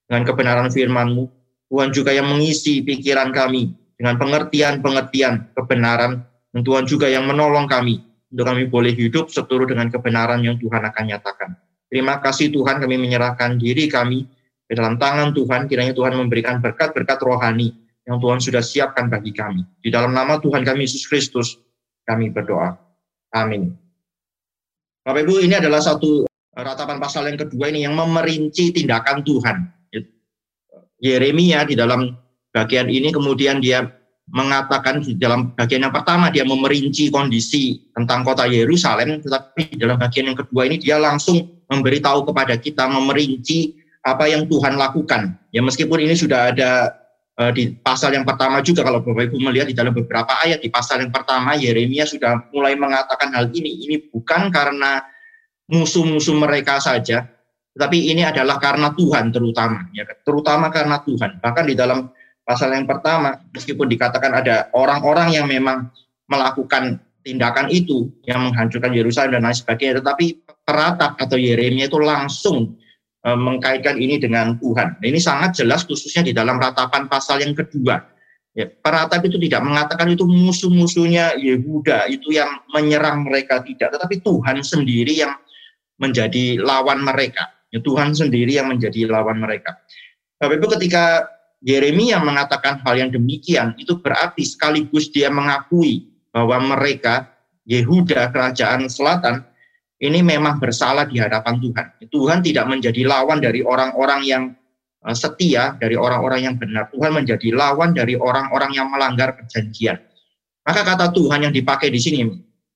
dengan 0.08 0.22
kebenaran 0.28 0.68
firman-Mu. 0.68 1.24
Tuhan 1.72 1.88
juga 1.92 2.12
yang 2.12 2.28
mengisi 2.28 2.84
pikiran 2.84 3.32
kami 3.32 3.72
dengan 3.96 4.20
pengertian-pengertian 4.20 5.56
kebenaran. 5.56 6.24
Dan 6.52 6.60
Tuhan 6.68 6.84
juga 6.84 7.08
yang 7.08 7.24
menolong 7.24 7.64
kami 7.64 8.04
untuk 8.28 8.44
kami 8.44 8.68
boleh 8.68 8.92
hidup 8.92 9.28
seturut 9.32 9.68
dengan 9.68 9.88
kebenaran 9.88 10.40
yang 10.44 10.60
Tuhan 10.60 10.84
akan 10.84 11.04
nyatakan. 11.08 11.56
Terima 11.92 12.24
kasih 12.24 12.48
Tuhan 12.48 12.80
kami 12.80 12.96
menyerahkan 12.96 13.60
diri 13.60 13.84
kami 13.84 14.24
ke 14.64 14.72
dalam 14.72 14.96
tangan 14.96 15.36
Tuhan. 15.36 15.68
Kiranya 15.68 15.92
Tuhan 15.92 16.16
memberikan 16.16 16.56
berkat-berkat 16.64 17.20
rohani 17.20 17.76
yang 18.08 18.16
Tuhan 18.16 18.40
sudah 18.40 18.64
siapkan 18.64 19.12
bagi 19.12 19.36
kami. 19.36 19.60
Di 19.84 19.92
dalam 19.92 20.16
nama 20.16 20.40
Tuhan 20.40 20.64
kami 20.64 20.88
Yesus 20.88 21.04
Kristus 21.04 21.60
kami 22.08 22.32
berdoa. 22.32 22.80
Amin. 23.36 23.76
Bapak 25.04 25.28
Ibu 25.28 25.44
ini 25.44 25.52
adalah 25.52 25.84
satu 25.84 26.24
ratapan 26.56 26.96
pasal 26.96 27.28
yang 27.28 27.36
kedua 27.44 27.68
ini 27.68 27.84
yang 27.84 27.92
memerinci 27.92 28.72
tindakan 28.72 29.20
Tuhan. 29.20 29.68
Yeremia 31.02 31.68
di 31.68 31.76
dalam 31.76 32.14
bagian 32.54 32.88
ini 32.88 33.12
kemudian 33.12 33.60
dia 33.60 33.84
mengatakan 34.32 35.04
di 35.04 35.12
dalam 35.20 35.52
bagian 35.52 35.84
yang 35.84 35.92
pertama 35.92 36.32
dia 36.32 36.40
memerinci 36.42 37.12
kondisi 37.12 37.84
tentang 37.92 38.24
kota 38.24 38.48
Yerusalem, 38.48 39.20
tetapi 39.20 39.76
di 39.76 39.78
dalam 39.78 40.00
bagian 40.00 40.32
yang 40.32 40.38
kedua 40.40 40.64
ini 40.64 40.80
dia 40.80 40.96
langsung 40.96 41.60
memberitahu 41.68 42.24
kepada 42.32 42.56
kita, 42.56 42.88
memerinci 42.88 43.76
apa 44.00 44.32
yang 44.32 44.48
Tuhan 44.48 44.80
lakukan. 44.80 45.36
Ya 45.52 45.60
meskipun 45.60 46.00
ini 46.00 46.16
sudah 46.16 46.48
ada 46.48 46.96
uh, 47.36 47.52
di 47.52 47.76
pasal 47.76 48.16
yang 48.16 48.24
pertama 48.24 48.64
juga 48.64 48.88
kalau 48.88 49.04
Bapak 49.04 49.28
Ibu 49.28 49.36
melihat 49.36 49.68
di 49.68 49.76
dalam 49.76 49.92
beberapa 49.92 50.32
ayat 50.40 50.64
di 50.64 50.72
pasal 50.72 51.04
yang 51.04 51.12
pertama 51.12 51.52
Yeremia 51.52 52.08
sudah 52.08 52.48
mulai 52.56 52.72
mengatakan 52.72 53.36
hal 53.36 53.52
ini. 53.52 53.84
Ini 53.84 53.96
bukan 54.08 54.48
karena 54.48 55.04
musuh-musuh 55.68 56.40
mereka 56.40 56.80
saja, 56.80 57.28
tetapi 57.76 58.16
ini 58.16 58.24
adalah 58.24 58.56
karena 58.56 58.96
Tuhan 58.96 59.28
terutama, 59.28 59.92
ya 59.92 60.08
terutama 60.24 60.72
karena 60.72 61.04
Tuhan. 61.04 61.40
Bahkan 61.40 61.64
di 61.68 61.76
dalam 61.76 62.08
pasal 62.42 62.74
yang 62.74 62.86
pertama, 62.86 63.38
meskipun 63.54 63.86
dikatakan 63.86 64.32
ada 64.34 64.68
orang-orang 64.74 65.34
yang 65.34 65.46
memang 65.46 65.90
melakukan 66.26 66.98
tindakan 67.22 67.70
itu 67.70 68.10
yang 68.26 68.50
menghancurkan 68.50 68.90
Yerusalem 68.90 69.38
dan 69.38 69.46
lain 69.46 69.56
sebagainya, 69.56 70.02
tetapi 70.02 70.42
peratap 70.66 71.18
atau 71.18 71.38
Yeremia 71.38 71.86
itu 71.86 71.98
langsung 72.02 72.74
e, 73.22 73.28
mengkaitkan 73.30 73.96
ini 73.98 74.18
dengan 74.18 74.58
Tuhan. 74.58 74.98
Nah, 74.98 75.06
ini 75.06 75.22
sangat 75.22 75.62
jelas 75.62 75.86
khususnya 75.86 76.26
di 76.26 76.32
dalam 76.34 76.58
ratapan 76.58 77.06
pasal 77.06 77.42
yang 77.42 77.54
kedua. 77.54 78.02
Ya, 78.52 78.68
peratap 78.68 79.24
itu 79.24 79.40
tidak 79.40 79.64
mengatakan 79.64 80.12
itu 80.12 80.28
musuh-musuhnya 80.28 81.40
Yehuda 81.40 82.04
itu 82.12 82.36
yang 82.36 82.60
menyerang 82.68 83.24
mereka 83.24 83.64
tidak, 83.64 83.96
tetapi 83.96 84.20
Tuhan 84.20 84.60
sendiri 84.60 85.24
yang 85.24 85.32
menjadi 85.96 86.60
lawan 86.60 87.00
mereka. 87.00 87.48
Ya, 87.72 87.80
Tuhan 87.80 88.12
sendiri 88.12 88.60
yang 88.60 88.68
menjadi 88.68 89.08
lawan 89.08 89.40
mereka. 89.40 89.80
Bapak 90.36 90.58
Ibu 90.58 90.66
ketika 90.76 91.24
Yeremia 91.62 92.18
mengatakan 92.18 92.82
hal 92.82 92.94
yang 92.98 93.10
demikian, 93.14 93.78
itu 93.78 93.98
berarti 94.02 94.42
sekaligus 94.42 95.14
dia 95.14 95.30
mengakui 95.30 96.10
bahwa 96.34 96.74
mereka 96.74 97.30
Yehuda 97.62 98.34
kerajaan 98.34 98.90
selatan 98.90 99.46
ini 100.02 100.18
memang 100.18 100.58
bersalah 100.58 101.06
di 101.06 101.22
hadapan 101.22 101.62
Tuhan. 101.62 101.86
Tuhan 102.10 102.38
tidak 102.42 102.66
menjadi 102.66 103.06
lawan 103.06 103.38
dari 103.38 103.62
orang-orang 103.62 104.20
yang 104.26 104.42
eh, 105.06 105.14
setia, 105.14 105.78
dari 105.78 105.94
orang-orang 105.94 106.50
yang 106.50 106.54
benar. 106.58 106.90
Tuhan 106.90 107.14
menjadi 107.14 107.54
lawan 107.54 107.94
dari 107.94 108.18
orang-orang 108.18 108.74
yang 108.74 108.90
melanggar 108.90 109.38
perjanjian. 109.38 110.02
Maka 110.66 110.82
kata 110.82 111.14
Tuhan 111.14 111.46
yang 111.46 111.54
dipakai 111.54 111.90
di 111.94 112.02
sini 112.02 112.22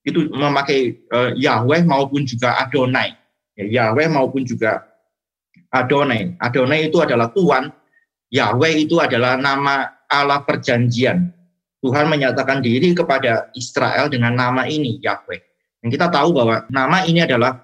itu 0.07 0.31
memakai 0.31 1.07
uh, 1.11 1.31
Yahweh 1.35 1.83
maupun 1.83 2.23
juga 2.23 2.55
Adonai. 2.63 3.11
Ya, 3.59 3.91
Yahweh 3.91 4.07
maupun 4.07 4.47
juga 4.47 4.87
Adonai. 5.75 6.39
Adonai 6.39 6.87
itu 6.87 7.03
adalah 7.03 7.35
Tuhan. 7.35 7.75
Yahweh 8.31 8.87
itu 8.87 8.99
adalah 8.99 9.39
nama 9.39 9.87
Allah 10.11 10.43
perjanjian. 10.43 11.31
Tuhan 11.83 12.11
menyatakan 12.11 12.65
diri 12.65 12.97
kepada 12.97 13.53
Israel 13.55 14.11
dengan 14.11 14.35
nama 14.35 14.67
ini 14.67 14.99
Yahweh. 14.99 15.41
Dan 15.83 15.89
kita 15.93 16.11
tahu 16.11 16.35
bahwa 16.35 16.67
nama 16.67 17.07
ini 17.07 17.23
adalah 17.23 17.63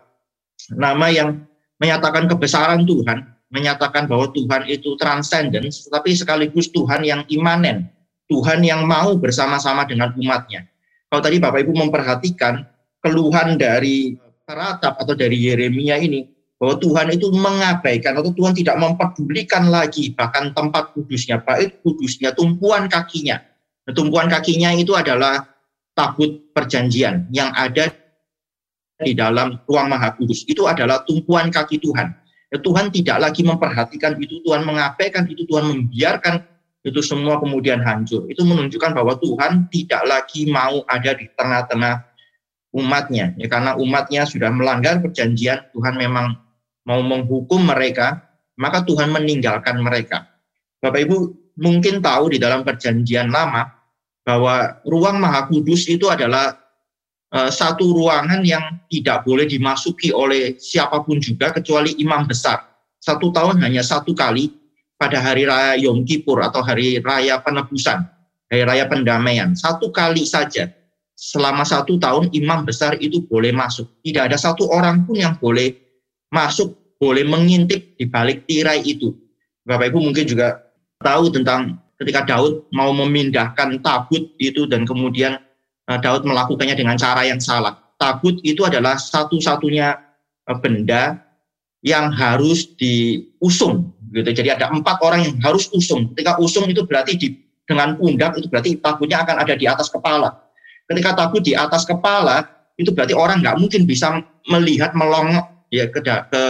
nama 0.71 1.11
yang 1.11 1.43
menyatakan 1.83 2.31
kebesaran 2.31 2.87
Tuhan, 2.87 3.27
menyatakan 3.51 4.07
bahwa 4.07 4.31
Tuhan 4.31 4.71
itu 4.71 4.95
transcendence, 4.95 5.91
tetapi 5.91 6.15
sekaligus 6.15 6.71
Tuhan 6.71 7.03
yang 7.03 7.27
imanen, 7.27 7.91
Tuhan 8.31 8.63
yang 8.63 8.87
mau 8.87 9.19
bersama-sama 9.19 9.83
dengan 9.91 10.15
umatnya. 10.15 10.71
Kalau 11.11 11.21
tadi 11.21 11.43
Bapak 11.43 11.67
Ibu 11.67 11.73
memperhatikan 11.75 12.63
keluhan 13.03 13.59
dari 13.59 14.15
peratap 14.47 15.03
atau 15.03 15.13
dari 15.19 15.37
Yeremia 15.51 15.99
ini, 15.99 16.25
bahwa 16.63 16.79
Tuhan 16.79 17.11
itu 17.11 17.27
mengabaikan 17.35 18.23
atau 18.23 18.31
Tuhan 18.31 18.55
tidak 18.55 18.79
mempedulikan 18.79 19.67
lagi 19.67 20.15
bahkan 20.15 20.55
tempat 20.55 20.95
kudusnya, 20.95 21.43
baik 21.43 21.83
kudusnya, 21.83 22.31
tumpuan 22.39 22.87
kakinya. 22.87 23.43
Nah, 23.83 23.91
tumpuan 23.91 24.31
kakinya 24.31 24.71
itu 24.71 24.95
adalah 24.95 25.43
tabut 25.99 26.55
perjanjian 26.55 27.27
yang 27.35 27.51
ada 27.51 27.91
di 29.03 29.11
dalam 29.11 29.59
ruang 29.67 29.91
maha 29.91 30.15
kudus. 30.15 30.47
Itu 30.47 30.71
adalah 30.71 31.03
tumpuan 31.03 31.51
kaki 31.51 31.83
Tuhan. 31.83 32.15
Ya, 32.55 32.63
Tuhan 32.63 32.95
tidak 32.95 33.19
lagi 33.19 33.43
memperhatikan 33.43 34.15
itu, 34.23 34.39
Tuhan 34.47 34.63
mengabaikan 34.63 35.27
itu, 35.27 35.43
Tuhan 35.51 35.67
membiarkan 35.67 36.47
itu 36.87 37.03
semua 37.03 37.43
kemudian 37.43 37.83
hancur. 37.83 38.31
Itu 38.31 38.47
menunjukkan 38.47 38.95
bahwa 38.95 39.19
Tuhan 39.19 39.67
tidak 39.67 40.07
lagi 40.07 40.47
mau 40.47 40.87
ada 40.87 41.11
di 41.11 41.27
tengah-tengah 41.35 42.07
umatnya. 42.71 43.35
Ya, 43.35 43.51
karena 43.51 43.75
umatnya 43.75 44.31
sudah 44.31 44.55
melanggar 44.55 45.03
perjanjian, 45.03 45.67
Tuhan 45.75 45.99
memang 45.99 46.42
mau 46.87 47.01
menghukum 47.03 47.63
mereka, 47.63 48.23
maka 48.59 48.83
Tuhan 48.83 49.11
meninggalkan 49.11 49.79
mereka. 49.81 50.27
Bapak 50.83 51.07
Ibu 51.07 51.17
mungkin 51.63 52.03
tahu 52.03 52.35
di 52.35 52.39
dalam 52.43 52.67
perjanjian 52.67 53.31
lama 53.31 53.71
bahwa 54.23 54.83
ruang 54.87 55.19
maha 55.19 55.47
kudus 55.47 55.87
itu 55.87 56.11
adalah 56.11 56.63
Eh, 57.33 57.49
satu 57.49 57.97
ruangan 57.97 58.45
yang 58.45 58.77
tidak 58.93 59.25
boleh 59.25 59.49
dimasuki 59.49 60.13
oleh 60.13 60.61
siapa 60.61 61.01
pun 61.01 61.17
juga 61.17 61.49
kecuali 61.49 61.97
imam 61.97 62.29
besar. 62.29 62.61
Satu 63.01 63.33
tahun 63.33 63.57
hanya 63.65 63.81
satu 63.81 64.13
kali 64.13 64.53
pada 65.01 65.17
hari 65.17 65.49
raya 65.49 65.81
Yom 65.81 66.05
Kippur 66.05 66.45
atau 66.45 66.61
hari 66.61 67.01
raya 67.01 67.41
penebusan, 67.41 68.05
hari 68.53 68.63
raya 68.69 68.85
pendamaian. 68.85 69.57
Satu 69.57 69.89
kali 69.89 70.29
saja 70.29 70.69
selama 71.17 71.65
satu 71.65 71.97
tahun 71.97 72.29
imam 72.37 72.69
besar 72.69 73.01
itu 73.01 73.25
boleh 73.25 73.49
masuk. 73.49 73.89
Tidak 74.05 74.29
ada 74.29 74.37
satu 74.37 74.69
orang 74.69 75.09
pun 75.09 75.17
yang 75.17 75.33
boleh 75.41 75.73
masuk, 76.33 76.75
boleh 76.97 77.23
mengintip 77.29 77.95
di 78.01 78.09
balik 78.09 78.49
tirai 78.49 78.81
itu. 78.81 79.13
Bapak 79.63 79.93
Ibu 79.93 80.01
mungkin 80.01 80.25
juga 80.27 80.59
tahu 80.99 81.31
tentang 81.31 81.79
ketika 82.01 82.27
Daud 82.27 82.67
mau 82.75 82.91
memindahkan 82.91 83.79
tabut 83.85 84.35
itu 84.43 84.67
dan 84.67 84.83
kemudian 84.83 85.39
Eh, 85.91 85.99
Daud 85.99 86.23
melakukannya 86.23 86.79
dengan 86.79 86.95
cara 86.95 87.27
yang 87.27 87.43
salah. 87.43 87.75
Tabut 87.99 88.39
itu 88.47 88.63
adalah 88.63 88.95
satu-satunya 88.97 89.99
eh, 90.47 90.59
benda 90.63 91.19
yang 91.83 92.15
harus 92.15 92.71
diusung 92.79 93.91
gitu. 94.15 94.31
Jadi 94.31 94.55
ada 94.55 94.71
empat 94.71 95.03
orang 95.03 95.27
yang 95.27 95.37
harus 95.43 95.67
usung. 95.75 96.15
Ketika 96.15 96.39
usung 96.39 96.71
itu 96.71 96.87
berarti 96.87 97.19
di, 97.19 97.29
dengan 97.67 97.99
pundak 97.99 98.39
itu 98.39 98.47
berarti 98.47 98.79
tabutnya 98.79 99.27
akan 99.27 99.37
ada 99.43 99.55
di 99.59 99.67
atas 99.67 99.91
kepala. 99.91 100.39
Ketika 100.87 101.19
tabut 101.19 101.43
di 101.43 101.59
atas 101.59 101.83
kepala 101.83 102.47
itu 102.79 102.95
berarti 102.95 103.13
orang 103.13 103.43
nggak 103.43 103.59
mungkin 103.59 103.83
bisa 103.85 104.23
melihat 104.47 104.95
melongok 104.95 105.52
ya 105.73 105.89
ke, 105.89 106.05
ke 106.05 106.43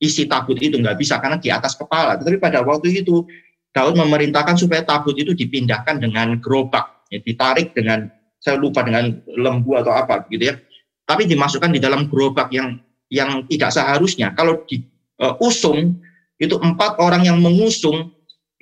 isi 0.00 0.24
tabut 0.24 0.56
itu 0.56 0.80
nggak 0.80 0.96
bisa 0.96 1.20
karena 1.20 1.36
di 1.36 1.52
atas 1.52 1.76
kepala. 1.76 2.16
Tetapi 2.16 2.40
pada 2.40 2.64
waktu 2.64 3.04
itu 3.04 3.28
Daud 3.72 3.94
memerintahkan 3.94 4.56
supaya 4.56 4.82
tabut 4.82 5.14
itu 5.20 5.36
dipindahkan 5.36 6.00
dengan 6.00 6.40
gerobak, 6.40 7.04
ya, 7.12 7.20
ditarik 7.20 7.76
dengan 7.76 8.08
saya 8.42 8.58
lupa 8.58 8.82
dengan 8.82 9.22
lembu 9.38 9.78
atau 9.78 9.92
apa 9.94 10.26
gitu 10.32 10.50
ya. 10.50 10.56
Tapi 11.06 11.28
dimasukkan 11.28 11.70
di 11.70 11.78
dalam 11.78 12.10
gerobak 12.10 12.50
yang 12.50 12.80
yang 13.12 13.44
tidak 13.46 13.70
seharusnya. 13.70 14.32
Kalau 14.34 14.64
di, 14.66 14.82
uh, 15.20 15.36
usung 15.38 16.00
itu 16.40 16.56
empat 16.58 16.98
orang 16.98 17.22
yang 17.28 17.38
mengusung 17.38 18.10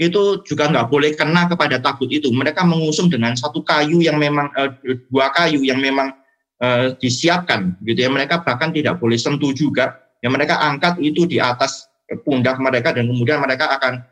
itu 0.01 0.41
juga 0.45 0.69
nggak 0.69 0.89
boleh 0.93 1.13
kena 1.17 1.49
kepada 1.49 1.81
tabut 1.81 2.09
itu. 2.13 2.29
Mereka 2.29 2.65
mengusung 2.69 3.09
dengan 3.09 3.33
satu 3.33 3.65
kayu 3.65 4.05
yang 4.05 4.21
memang 4.21 4.53
uh, 4.59 4.69
dua 5.09 5.33
kayu 5.33 5.65
yang 5.65 5.81
memang 5.81 6.13
uh, 6.63 6.95
disiapkan, 7.01 7.77
gitu 7.83 8.07
ya. 8.07 8.11
Mereka 8.13 8.45
bahkan 8.47 8.71
tidak 8.71 9.01
boleh 9.01 9.17
sentuh 9.17 9.51
juga. 9.57 9.99
Yang 10.21 10.33
mereka 10.37 10.55
angkat 10.61 11.01
itu 11.01 11.25
di 11.25 11.41
atas 11.41 11.89
pundak 12.29 12.61
mereka 12.61 12.93
dan 12.93 13.09
kemudian 13.09 13.41
mereka 13.41 13.73
akan 13.81 14.05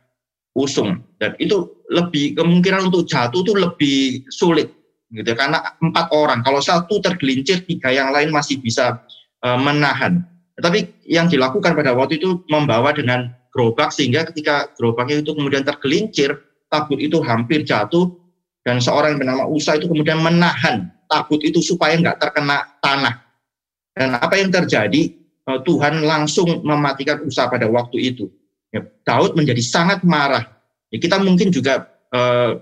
usung. 0.56 1.04
Dan 1.20 1.36
itu 1.36 1.68
lebih 1.92 2.34
kemungkinan 2.34 2.88
untuk 2.88 3.04
jatuh 3.04 3.44
itu 3.44 3.52
lebih 3.52 4.24
sulit, 4.32 4.72
gitu 5.12 5.28
ya. 5.28 5.36
Karena 5.36 5.60
empat 5.78 6.10
orang. 6.10 6.40
Kalau 6.40 6.64
satu 6.64 6.98
tergelincir, 7.04 7.62
tiga 7.68 7.92
yang 7.92 8.10
lain 8.10 8.32
masih 8.32 8.58
bisa 8.58 9.04
uh, 9.44 9.58
menahan. 9.60 10.24
Tapi 10.58 10.90
yang 11.06 11.30
dilakukan 11.30 11.78
pada 11.78 11.94
waktu 11.94 12.18
itu 12.18 12.42
membawa 12.50 12.90
dengan 12.90 13.30
gerobak 13.54 13.94
sehingga 13.94 14.26
ketika 14.26 14.74
gerobaknya 14.74 15.22
itu 15.22 15.30
kemudian 15.30 15.62
tergelincir, 15.62 16.34
tabut 16.68 16.98
itu 17.00 17.22
hampir 17.24 17.64
jatuh 17.64 18.10
dan 18.66 18.82
seorang 18.82 19.16
yang 19.16 19.20
bernama 19.24 19.44
Usa 19.48 19.78
itu 19.78 19.88
kemudian 19.88 20.20
menahan 20.20 20.90
tabut 21.08 21.40
itu 21.42 21.58
supaya 21.64 21.96
nggak 21.96 22.20
terkena 22.20 22.78
tanah. 22.78 23.24
Dan 23.96 24.14
apa 24.14 24.38
yang 24.38 24.52
terjadi? 24.52 25.18
Eh, 25.48 25.60
Tuhan 25.64 26.04
langsung 26.04 26.60
mematikan 26.60 27.24
Usa 27.24 27.48
pada 27.48 27.66
waktu 27.66 28.14
itu. 28.14 28.28
Ya, 28.68 28.84
Daud 28.84 29.32
menjadi 29.32 29.64
sangat 29.64 30.04
marah. 30.04 30.44
Ya, 30.92 31.00
kita 31.00 31.16
mungkin 31.18 31.48
juga 31.48 31.88
eh, 32.12 32.60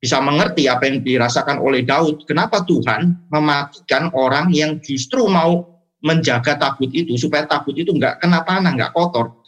bisa 0.00 0.20
mengerti 0.20 0.68
apa 0.68 0.88
yang 0.88 1.04
dirasakan 1.04 1.60
oleh 1.60 1.84
Daud. 1.84 2.24
Kenapa 2.24 2.64
Tuhan 2.64 3.28
mematikan 3.28 4.08
orang 4.16 4.52
yang 4.52 4.80
justru 4.80 5.28
mau 5.28 5.80
menjaga 6.04 6.60
tabut 6.60 6.92
itu 6.92 7.16
supaya 7.16 7.48
tabut 7.48 7.76
itu 7.76 7.92
nggak 7.92 8.20
kena 8.20 8.44
tanah, 8.44 8.72
nggak 8.76 8.92
kotor. 8.92 9.44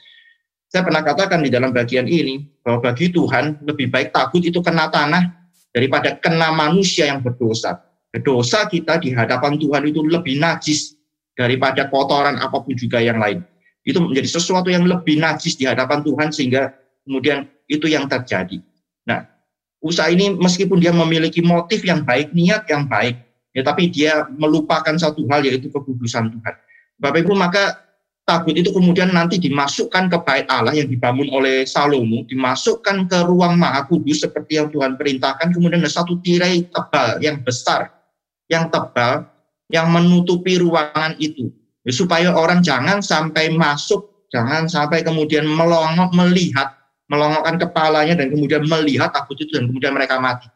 Saya 0.66 0.82
pernah 0.82 1.06
katakan 1.06 1.40
di 1.46 1.50
dalam 1.52 1.70
bagian 1.70 2.10
ini 2.10 2.42
bahwa 2.60 2.90
bagi 2.90 3.14
Tuhan 3.14 3.62
lebih 3.62 3.86
baik 3.86 4.10
takut 4.10 4.42
itu 4.42 4.58
kena 4.60 4.90
tanah 4.90 5.22
daripada 5.70 6.18
kena 6.18 6.50
manusia 6.50 7.06
yang 7.06 7.22
berdosa. 7.22 7.85
Dosa 8.22 8.70
kita 8.70 9.02
di 9.02 9.12
hadapan 9.12 9.58
Tuhan 9.58 9.82
itu 9.88 10.00
lebih 10.04 10.38
najis 10.40 10.96
daripada 11.36 11.90
kotoran 11.92 12.40
apa 12.40 12.64
pun 12.64 12.72
juga 12.72 13.02
yang 13.02 13.20
lain. 13.20 13.44
Itu 13.86 14.02
menjadi 14.02 14.40
sesuatu 14.40 14.72
yang 14.72 14.88
lebih 14.88 15.20
najis 15.20 15.54
di 15.54 15.68
hadapan 15.68 16.02
Tuhan 16.02 16.28
sehingga 16.32 16.74
kemudian 17.06 17.46
itu 17.70 17.86
yang 17.86 18.10
terjadi. 18.10 18.58
Nah, 19.06 19.26
usaha 19.78 20.10
ini 20.10 20.34
meskipun 20.34 20.82
dia 20.82 20.90
memiliki 20.90 21.44
motif 21.44 21.86
yang 21.86 22.02
baik, 22.02 22.34
niat 22.34 22.66
yang 22.66 22.88
baik, 22.90 23.14
ya 23.54 23.62
tapi 23.62 23.88
dia 23.88 24.26
melupakan 24.34 24.96
satu 24.98 25.22
hal 25.30 25.46
yaitu 25.46 25.70
kekudusan 25.70 26.34
Tuhan. 26.34 26.54
Bapak 26.98 27.22
Ibu, 27.22 27.32
maka 27.36 27.86
tabut 28.26 28.58
itu 28.58 28.74
kemudian 28.74 29.14
nanti 29.14 29.38
dimasukkan 29.38 30.10
ke 30.10 30.18
bait 30.26 30.46
Allah 30.50 30.74
yang 30.74 30.90
dibangun 30.90 31.30
oleh 31.30 31.62
Salomo, 31.62 32.26
dimasukkan 32.26 33.06
ke 33.06 33.18
ruang 33.22 33.54
maha 33.54 33.86
kudus 33.86 34.26
seperti 34.26 34.58
yang 34.58 34.68
Tuhan 34.74 34.98
perintahkan, 34.98 35.54
kemudian 35.54 35.80
ada 35.80 35.92
satu 35.92 36.18
tirai 36.20 36.66
tebal 36.66 37.22
yang 37.22 37.38
besar, 37.46 37.95
yang 38.50 38.70
tebal, 38.70 39.26
yang 39.70 39.90
menutupi 39.90 40.58
ruangan 40.58 41.18
itu. 41.18 41.50
Ya, 41.86 41.92
supaya 41.94 42.34
orang 42.34 42.62
jangan 42.62 42.98
sampai 43.02 43.54
masuk, 43.54 44.26
jangan 44.30 44.66
sampai 44.66 45.06
kemudian 45.06 45.46
melongok 45.46 46.10
melihat, 46.14 46.74
melongokkan 47.06 47.62
kepalanya 47.62 48.18
dan 48.18 48.34
kemudian 48.34 48.66
melihat 48.66 49.14
tabut 49.14 49.38
itu 49.38 49.54
dan 49.54 49.70
kemudian 49.70 49.94
mereka 49.94 50.18
mati. 50.18 50.50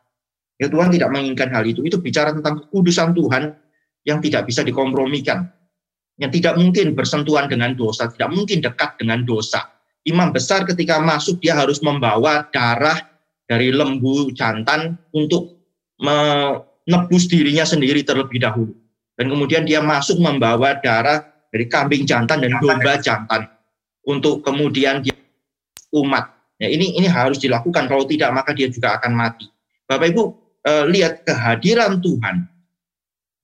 Ya 0.59 0.69
Tuhan 0.69 0.93
tidak 0.93 1.09
menginginkan 1.09 1.55
hal 1.55 1.65
itu. 1.65 1.81
Itu 1.87 2.03
bicara 2.03 2.35
tentang 2.37 2.67
kekudusan 2.67 3.17
Tuhan 3.17 3.55
yang 4.05 4.19
tidak 4.21 4.51
bisa 4.51 4.61
dikompromikan 4.61 5.49
yang 6.21 6.29
tidak 6.29 6.55
mungkin 6.61 6.93
bersentuhan 6.93 7.49
dengan 7.49 7.73
dosa, 7.73 8.13
tidak 8.13 8.29
mungkin 8.29 8.61
dekat 8.61 9.01
dengan 9.01 9.25
dosa. 9.25 9.73
Imam 10.05 10.29
besar 10.37 10.69
ketika 10.69 11.01
masuk 11.01 11.41
dia 11.41 11.57
harus 11.57 11.81
membawa 11.81 12.45
darah 12.53 13.01
dari 13.49 13.73
lembu 13.73 14.29
jantan 14.37 15.01
untuk 15.17 15.57
menebus 16.91 17.31
dirinya 17.31 17.63
sendiri 17.63 18.03
terlebih 18.03 18.43
dahulu. 18.43 18.75
Dan 19.15 19.31
kemudian 19.31 19.63
dia 19.63 19.79
masuk 19.79 20.19
membawa 20.19 20.75
darah 20.83 21.23
dari 21.55 21.71
kambing 21.71 22.03
jantan 22.03 22.43
dan 22.43 22.59
domba 22.59 22.99
jantan 22.99 23.47
untuk 24.03 24.43
kemudian 24.43 25.05
dia 25.05 25.15
umat. 25.95 26.35
Ya, 26.61 26.69
ini 26.69 26.99
ini 26.99 27.09
harus 27.09 27.41
dilakukan 27.41 27.89
kalau 27.89 28.05
tidak 28.05 28.35
maka 28.35 28.53
dia 28.53 28.69
juga 28.69 29.01
akan 29.01 29.13
mati. 29.17 29.49
Bapak 29.89 30.13
Ibu 30.13 30.23
eh, 30.67 30.85
lihat 30.93 31.25
kehadiran 31.25 32.01
Tuhan, 32.03 32.45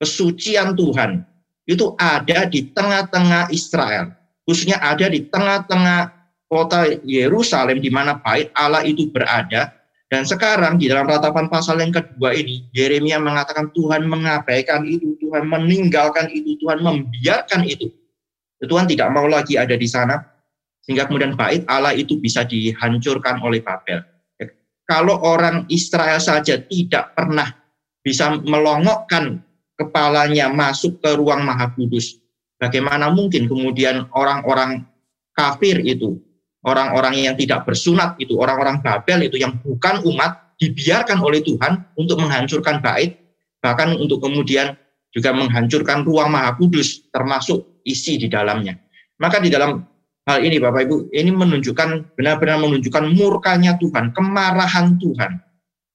kesucian 0.00 0.76
Tuhan 0.76 1.24
itu 1.66 1.96
ada 1.96 2.44
di 2.46 2.70
tengah-tengah 2.70 3.50
Israel, 3.50 4.12
khususnya 4.44 4.78
ada 4.78 5.08
di 5.08 5.24
tengah-tengah 5.26 6.12
kota 6.46 6.86
Yerusalem 7.02 7.82
di 7.82 7.90
mana 7.90 8.18
bait 8.20 8.52
Allah 8.54 8.86
itu 8.86 9.10
berada. 9.10 9.74
Dan 10.06 10.22
sekarang 10.22 10.78
di 10.78 10.86
dalam 10.86 11.10
ratapan 11.10 11.50
pasal 11.50 11.82
yang 11.82 11.90
kedua 11.90 12.30
ini, 12.30 12.70
Yeremia 12.70 13.18
mengatakan 13.18 13.74
Tuhan 13.74 14.06
mengabaikan 14.06 14.86
itu, 14.86 15.18
Tuhan 15.18 15.50
meninggalkan 15.50 16.30
itu, 16.30 16.54
Tuhan 16.62 16.78
membiarkan 16.78 17.66
itu. 17.66 17.90
Tuhan 18.62 18.86
tidak 18.86 19.10
mau 19.10 19.26
lagi 19.26 19.58
ada 19.58 19.74
di 19.74 19.84
sana, 19.90 20.22
sehingga 20.86 21.10
kemudian 21.10 21.34
bait 21.34 21.66
Allah 21.66 21.90
itu 21.92 22.22
bisa 22.22 22.46
dihancurkan 22.46 23.42
oleh 23.42 23.58
Babel. 23.60 24.00
Kalau 24.86 25.18
orang 25.26 25.66
Israel 25.66 26.22
saja 26.22 26.62
tidak 26.62 27.18
pernah 27.18 27.50
bisa 28.06 28.38
melongokkan 28.38 29.42
kepalanya 29.74 30.46
masuk 30.46 31.02
ke 31.02 31.18
ruang 31.18 31.42
maha 31.42 31.74
kudus. 31.74 32.22
Bagaimana 32.56 33.10
mungkin 33.10 33.50
kemudian 33.50 34.06
orang-orang 34.14 34.86
kafir 35.34 35.82
itu, 35.82 36.22
orang-orang 36.66 37.14
yang 37.30 37.34
tidak 37.38 37.64
bersunat 37.64 38.18
itu, 38.18 38.34
orang-orang 38.36 38.82
Babel 38.82 39.30
itu 39.30 39.38
yang 39.38 39.56
bukan 39.62 40.02
umat, 40.02 40.58
dibiarkan 40.58 41.20
oleh 41.22 41.44
Tuhan 41.44 41.94
untuk 41.94 42.18
menghancurkan 42.18 42.82
bait, 42.82 43.16
bahkan 43.62 43.94
untuk 43.94 44.24
kemudian 44.24 44.74
juga 45.14 45.32
menghancurkan 45.32 46.02
ruang 46.04 46.32
maha 46.34 46.58
kudus, 46.58 47.06
termasuk 47.14 47.80
isi 47.86 48.18
di 48.18 48.26
dalamnya. 48.26 48.76
Maka 49.22 49.40
di 49.40 49.48
dalam 49.48 49.84
hal 50.26 50.38
ini 50.44 50.60
Bapak 50.60 50.84
Ibu, 50.90 50.96
ini 51.14 51.30
menunjukkan, 51.30 52.18
benar-benar 52.18 52.60
menunjukkan 52.60 53.04
murkanya 53.14 53.78
Tuhan, 53.78 54.12
kemarahan 54.12 54.98
Tuhan. 55.00 55.40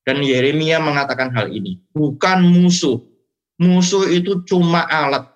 Dan 0.02 0.18
Yeremia 0.26 0.82
mengatakan 0.82 1.30
hal 1.30 1.54
ini, 1.54 1.78
bukan 1.94 2.42
musuh, 2.42 2.98
Musuh 3.62 4.10
itu 4.10 4.42
cuma 4.50 4.90
alat. 4.90 5.30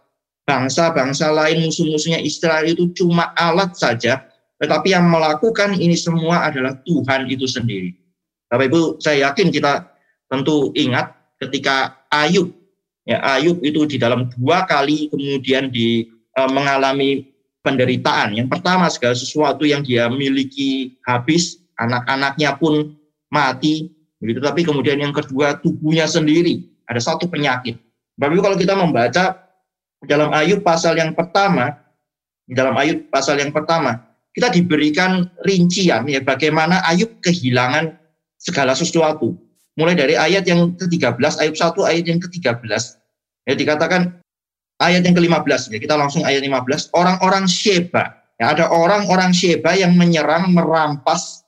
Bangsa-bangsa 0.50 1.30
lain 1.30 1.70
musuh-musuhnya 1.70 2.18
Israel 2.26 2.66
itu 2.66 2.90
cuma 2.98 3.30
alat 3.38 3.78
saja. 3.78 4.26
Tetapi 4.66 4.98
yang 4.98 5.06
melakukan 5.06 5.78
ini 5.78 5.94
semua 5.94 6.50
adalah 6.50 6.74
Tuhan 6.82 7.30
itu 7.30 7.46
sendiri. 7.46 7.94
Bapak 8.50 8.66
Ibu, 8.66 8.82
saya 8.98 9.30
yakin 9.30 9.54
kita 9.54 9.86
tentu 10.26 10.74
ingat 10.74 11.14
ketika 11.38 12.02
Ayub, 12.10 12.50
ya 13.06 13.22
Ayub 13.22 13.62
itu 13.62 13.86
di 13.86 14.02
dalam 14.02 14.26
dua 14.34 14.66
kali 14.66 15.14
kemudian 15.14 15.70
di 15.70 16.10
e, 16.10 16.42
mengalami 16.50 17.30
penderitaan. 17.62 18.34
Yang 18.34 18.58
pertama 18.58 18.90
segala 18.90 19.14
sesuatu 19.14 19.70
yang 19.70 19.86
dia 19.86 20.10
miliki 20.10 20.98
habis, 21.06 21.62
anak-anaknya 21.78 22.58
pun 22.58 22.98
mati, 23.30 23.94
begitu. 24.18 24.42
Tapi 24.42 24.66
kemudian 24.66 24.98
yang 24.98 25.14
kedua 25.14 25.62
tubuhnya 25.62 26.10
sendiri 26.10 26.66
ada 26.90 26.98
satu 26.98 27.30
penyakit. 27.30 27.78
Bapak 28.18 28.42
kalau 28.42 28.58
kita 28.58 28.74
membaca 28.74 29.24
dalam 30.10 30.34
Ayub 30.34 30.66
pasal 30.66 30.98
yang 30.98 31.14
pertama, 31.14 31.86
dalam 32.50 32.74
Ayub 32.82 33.06
pasal 33.14 33.38
yang 33.38 33.54
pertama, 33.54 34.15
kita 34.36 34.52
diberikan 34.52 35.32
rincian 35.48 36.04
ya 36.12 36.20
bagaimana 36.20 36.84
Ayub 36.92 37.24
kehilangan 37.24 37.96
segala 38.36 38.76
sesuatu. 38.76 39.32
Mulai 39.80 39.96
dari 39.96 40.16
ayat 40.16 40.44
yang 40.48 40.76
ke-13, 40.76 41.40
Ayub 41.40 41.56
1 41.56 41.72
ayat 41.88 42.06
yang 42.08 42.20
ke-13. 42.20 42.84
Ya 43.48 43.54
dikatakan 43.56 44.20
ayat 44.84 45.08
yang 45.08 45.16
ke-15 45.16 45.72
ya, 45.72 45.80
kita 45.80 45.96
langsung 45.96 46.28
ayat 46.28 46.44
15, 46.44 46.92
orang-orang 46.92 47.48
Sheba. 47.48 48.12
Ya, 48.36 48.52
ada 48.52 48.68
orang-orang 48.68 49.32
Sheba 49.32 49.72
yang 49.80 49.96
menyerang 49.96 50.52
merampas 50.52 51.48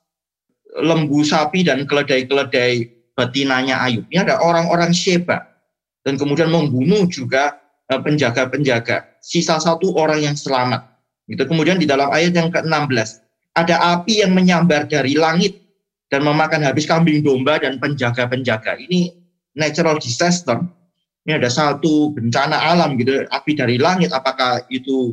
lembu 0.79 1.27
sapi 1.27 1.67
dan 1.67 1.83
keledai-keledai 1.83 2.87
betinanya 3.19 3.83
Ayub. 3.83 4.07
Ini 4.07 4.23
ada 4.23 4.39
orang-orang 4.39 4.95
Sheba 4.95 5.43
dan 6.07 6.15
kemudian 6.15 6.47
membunuh 6.47 7.03
juga 7.11 7.59
eh, 7.91 7.99
penjaga-penjaga. 7.99 9.19
Sisa 9.19 9.59
satu 9.59 9.91
orang 9.99 10.23
yang 10.23 10.35
selamat. 10.39 10.96
Itu 11.27 11.43
kemudian 11.43 11.77
di 11.77 11.85
dalam 11.85 12.07
ayat 12.07 12.33
yang 12.33 12.49
ke-16 12.49 13.23
ada 13.57 13.75
api 13.99 14.23
yang 14.23 14.31
menyambar 14.31 14.87
dari 14.87 15.19
langit 15.19 15.59
dan 16.07 16.23
memakan 16.23 16.63
habis 16.63 16.87
kambing 16.87 17.19
domba 17.19 17.59
dan 17.59 17.77
penjaga-penjaga. 17.83 18.79
Ini 18.79 19.11
natural 19.59 19.99
disaster. 19.99 20.63
Ini 21.27 21.43
ada 21.43 21.51
satu 21.51 22.15
bencana 22.15 22.55
alam 22.55 22.95
gitu, 22.95 23.27
api 23.27 23.51
dari 23.59 23.75
langit. 23.75 24.15
Apakah 24.15 24.63
itu 24.71 25.11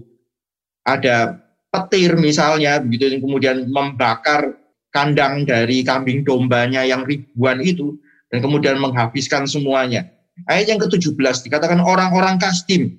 ada 0.87 1.42
petir 1.74 2.14
misalnya, 2.14 2.79
begitu 2.79 3.11
yang 3.11 3.22
kemudian 3.24 3.57
membakar 3.66 4.55
kandang 4.94 5.42
dari 5.42 5.83
kambing 5.83 6.22
dombanya 6.22 6.87
yang 6.87 7.03
ribuan 7.03 7.59
itu 7.59 7.98
dan 8.31 8.38
kemudian 8.38 8.79
menghabiskan 8.79 9.50
semuanya. 9.50 10.07
Ayat 10.46 10.70
yang 10.70 10.79
ke-17 10.79 11.50
dikatakan 11.50 11.83
orang-orang 11.83 12.38
Kastim 12.38 12.94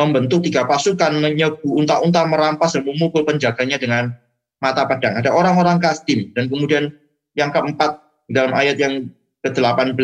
membentuk 0.00 0.40
tiga 0.40 0.64
pasukan, 0.64 1.20
menyebu 1.20 1.68
unta-unta 1.68 2.24
merampas 2.24 2.72
dan 2.72 2.88
memukul 2.88 3.28
penjaganya 3.28 3.76
dengan 3.76 4.16
mata 4.64 4.88
pedang. 4.88 5.20
Ada 5.20 5.28
orang-orang 5.28 5.76
Kasdim 5.76 6.32
dan 6.32 6.48
kemudian 6.48 6.88
yang 7.36 7.52
keempat 7.52 8.00
dalam 8.32 8.56
ayat 8.56 8.80
yang 8.80 9.12
ke-18 9.44 9.96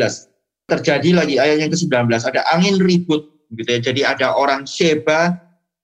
terjadi 0.67 1.11
lagi 1.17 1.35
ayat 1.41 1.65
yang 1.65 1.71
ke-19 1.73 2.11
ada 2.13 2.43
angin 2.53 2.77
ribut 2.83 3.25
gitu 3.55 3.69
ya. 3.71 3.81
Jadi 3.81 4.01
ada 4.03 4.35
orang 4.35 4.67
Sheba, 4.69 5.33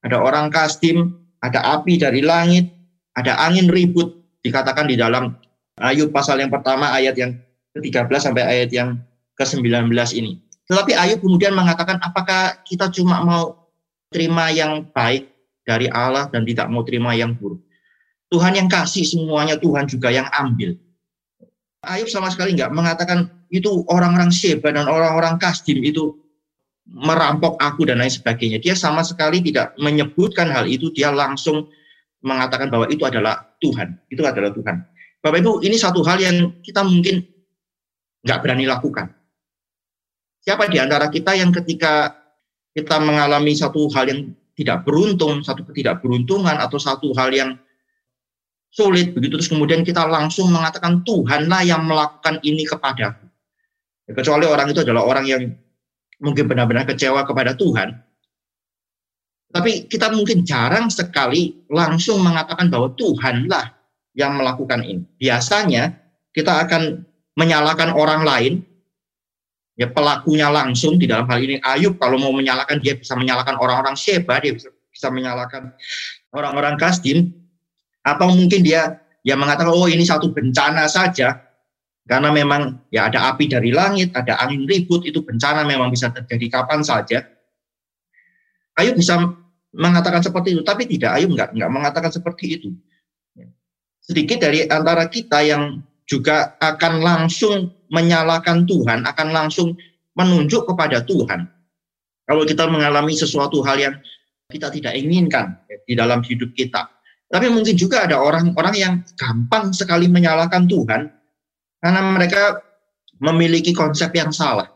ada 0.03 0.17
orang 0.19 0.51
Kasdim, 0.51 1.15
ada 1.41 1.63
api 1.79 1.97
dari 1.97 2.21
langit, 2.21 2.69
ada 3.17 3.39
angin 3.41 3.71
ribut 3.71 4.19
dikatakan 4.43 4.91
di 4.91 4.99
dalam 4.99 5.39
Ayub 5.81 6.13
pasal 6.13 6.43
yang 6.43 6.53
pertama 6.53 6.93
ayat 6.93 7.17
yang 7.17 7.33
ke-13 7.73 8.13
sampai 8.21 8.45
ayat 8.45 8.71
yang 8.75 9.01
ke-19 9.41 9.89
ini. 10.19 10.43
Tetapi 10.69 10.93
Ayub 10.99 11.23
kemudian 11.23 11.57
mengatakan 11.57 12.03
apakah 12.03 12.61
kita 12.67 12.91
cuma 12.93 13.23
mau 13.25 13.62
terima 14.13 14.53
yang 14.53 14.87
baik 14.93 15.33
dari 15.65 15.89
Allah 15.89 16.29
dan 16.29 16.45
tidak 16.45 16.69
mau 16.69 16.85
terima 16.85 17.17
yang 17.17 17.33
buruk. 17.35 17.59
Tuhan 18.33 18.57
yang 18.57 18.69
kasih 18.69 19.05
semuanya, 19.05 19.57
Tuhan 19.61 19.89
juga 19.89 20.09
yang 20.09 20.29
ambil. 20.33 20.77
Ayub 21.83 22.07
sama 22.07 22.31
sekali 22.31 22.55
nggak 22.55 22.71
mengatakan 22.71 23.27
itu 23.51 23.83
orang-orang 23.91 24.31
Sheba 24.31 24.71
dan 24.71 24.87
orang-orang 24.87 25.37
Kasdim 25.37 25.83
itu 25.83 26.15
merampok 26.89 27.59
aku 27.59 27.85
dan 27.85 27.99
lain 27.99 28.11
sebagainya. 28.11 28.63
Dia 28.63 28.79
sama 28.79 29.03
sekali 29.03 29.43
tidak 29.43 29.75
menyebutkan 29.77 30.49
hal 30.49 30.71
itu, 30.71 30.95
dia 30.95 31.11
langsung 31.11 31.69
mengatakan 32.23 32.71
bahwa 32.71 32.87
itu 32.89 33.03
adalah 33.03 33.53
Tuhan. 33.59 33.99
Itu 34.09 34.23
adalah 34.23 34.55
Tuhan. 34.55 34.77
Bapak 35.23 35.39
Ibu, 35.43 35.63
ini 35.67 35.75
satu 35.79 36.03
hal 36.07 36.19
yang 36.23 36.63
kita 36.63 36.83
mungkin 36.83 37.23
nggak 38.23 38.39
berani 38.43 38.65
lakukan. 38.67 39.11
Siapa 40.43 40.67
di 40.67 40.79
antara 40.83 41.07
kita 41.07 41.39
yang 41.39 41.55
ketika 41.55 42.22
kita 42.73 42.97
mengalami 43.01 43.53
satu 43.53 43.89
hal 43.93 44.09
yang 44.09 44.21
tidak 44.57 44.85
beruntung, 44.85 45.41
satu 45.45 45.65
ketidakberuntungan, 45.69 46.57
atau 46.61 46.77
satu 46.77 47.13
hal 47.17 47.33
yang 47.33 47.51
sulit 48.73 49.13
begitu 49.13 49.37
terus 49.37 49.53
kemudian 49.53 49.85
kita 49.85 50.09
langsung 50.09 50.49
mengatakan 50.49 51.05
Tuhanlah 51.05 51.61
yang 51.61 51.85
melakukan 51.85 52.41
ini 52.41 52.65
kepadaku. 52.65 53.29
Ya, 54.09 54.13
kecuali 54.17 54.49
orang 54.49 54.73
itu 54.73 54.81
adalah 54.81 55.05
orang 55.05 55.29
yang 55.29 55.43
mungkin 56.25 56.49
benar-benar 56.49 56.89
kecewa 56.89 57.29
kepada 57.29 57.53
Tuhan. 57.53 58.01
Tapi 59.53 59.85
kita 59.85 60.09
mungkin 60.09 60.49
jarang 60.49 60.89
sekali 60.89 61.69
langsung 61.69 62.25
mengatakan 62.25 62.73
bahwa 62.73 62.97
Tuhanlah 62.97 63.77
yang 64.17 64.41
melakukan 64.41 64.81
ini. 64.81 65.05
Biasanya 65.21 65.93
kita 66.33 66.65
akan 66.65 67.05
menyalahkan 67.37 67.93
orang 67.93 68.25
lain, 68.25 68.65
ya 69.83 69.91
pelakunya 69.91 70.47
langsung 70.47 70.95
di 70.95 71.11
dalam 71.11 71.27
hal 71.27 71.43
ini. 71.43 71.59
Ayub 71.59 71.99
kalau 71.99 72.15
mau 72.23 72.31
menyalahkan 72.31 72.79
dia 72.79 72.95
bisa 72.95 73.19
menyalahkan 73.19 73.59
orang-orang. 73.59 73.99
Sheba, 73.99 74.39
dia 74.39 74.55
bisa, 74.55 74.71
bisa 74.95 75.11
menyalahkan 75.11 75.75
orang-orang 76.31 76.79
Kasdim, 76.79 77.35
atau 78.07 78.31
mungkin 78.31 78.63
dia 78.63 79.03
ya 79.27 79.35
mengatakan 79.35 79.75
oh 79.75 79.91
ini 79.91 80.07
satu 80.07 80.31
bencana 80.31 80.87
saja. 80.87 81.43
Karena 82.03 82.35
memang 82.35 82.83
ya 82.91 83.07
ada 83.07 83.31
api 83.31 83.47
dari 83.47 83.71
langit, 83.71 84.11
ada 84.15 84.39
angin 84.43 84.67
ribut 84.67 85.07
itu 85.07 85.23
bencana 85.23 85.63
memang 85.63 85.91
bisa 85.91 86.11
terjadi 86.11 86.63
kapan 86.63 86.83
saja. 86.83 87.23
Ayub 88.79 88.99
bisa 88.99 89.19
mengatakan 89.75 90.23
seperti 90.23 90.55
itu, 90.55 90.63
tapi 90.63 90.87
tidak. 90.87 91.19
Ayub 91.19 91.35
enggak 91.35 91.55
enggak 91.55 91.71
mengatakan 91.71 92.11
seperti 92.11 92.59
itu. 92.59 92.71
Sedikit 94.03 94.43
dari 94.43 94.67
antara 94.67 95.07
kita 95.07 95.47
yang 95.47 95.79
juga 96.11 96.59
akan 96.59 96.93
langsung 96.99 97.71
menyalahkan 97.93 98.65
Tuhan, 98.65 99.05
akan 99.05 99.29
langsung 99.31 99.77
menunjuk 100.17 100.65
kepada 100.65 101.05
Tuhan. 101.05 101.45
Kalau 102.25 102.43
kita 102.49 102.65
mengalami 102.67 103.13
sesuatu 103.13 103.61
hal 103.61 103.77
yang 103.77 103.95
kita 104.49 104.73
tidak 104.73 104.97
inginkan 104.97 105.61
di 105.85 105.93
dalam 105.93 106.25
hidup 106.25 106.57
kita, 106.57 106.89
tapi 107.29 107.53
mungkin 107.53 107.77
juga 107.77 108.09
ada 108.09 108.21
orang-orang 108.21 108.75
yang 108.77 108.95
gampang 109.17 109.73
sekali 109.73 110.09
menyalahkan 110.09 110.65
Tuhan 110.69 111.09
karena 111.81 112.01
mereka 112.01 112.61
memiliki 113.21 113.77
konsep 113.77 114.13
yang 114.17 114.33
salah. 114.33 114.69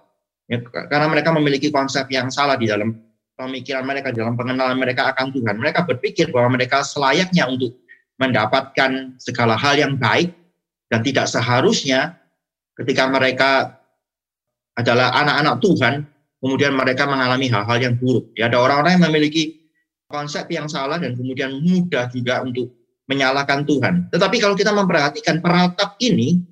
Ya, 0.46 0.62
karena 0.62 1.10
mereka 1.10 1.34
memiliki 1.34 1.74
konsep 1.74 2.06
yang 2.08 2.30
salah 2.30 2.54
di 2.54 2.70
dalam 2.70 2.94
pemikiran 3.34 3.82
mereka, 3.82 4.14
di 4.14 4.22
dalam 4.22 4.38
pengenalan 4.38 4.78
mereka 4.78 5.10
akan 5.10 5.34
Tuhan. 5.34 5.58
Mereka 5.58 5.84
berpikir 5.84 6.30
bahwa 6.30 6.54
mereka 6.54 6.86
selayaknya 6.86 7.50
untuk 7.50 7.76
mendapatkan 8.16 9.20
segala 9.20 9.58
hal 9.58 9.76
yang 9.76 9.98
baik 10.00 10.32
dan 10.88 11.02
tidak 11.02 11.26
seharusnya 11.28 12.16
ketika 12.76 13.08
mereka 13.08 13.80
adalah 14.76 15.12
anak-anak 15.16 15.56
Tuhan, 15.64 15.94
kemudian 16.40 16.76
mereka 16.76 17.08
mengalami 17.08 17.48
hal-hal 17.48 17.78
yang 17.80 17.94
buruk. 17.96 18.28
Ya, 18.36 18.52
ada 18.52 18.60
orang-orang 18.60 19.00
yang 19.00 19.04
memiliki 19.08 19.66
konsep 20.06 20.46
yang 20.52 20.68
salah 20.68 21.00
dan 21.00 21.16
kemudian 21.16 21.58
mudah 21.64 22.06
juga 22.12 22.44
untuk 22.44 22.70
menyalahkan 23.08 23.64
Tuhan. 23.64 24.12
Tetapi 24.12 24.36
kalau 24.38 24.54
kita 24.54 24.70
memperhatikan 24.74 25.40
peratap 25.40 25.96
ini, 26.02 26.42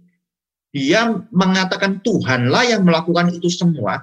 dia 0.75 1.07
mengatakan 1.31 2.03
Tuhanlah 2.03 2.67
yang 2.67 2.83
melakukan 2.83 3.31
itu 3.31 3.47
semua, 3.47 4.03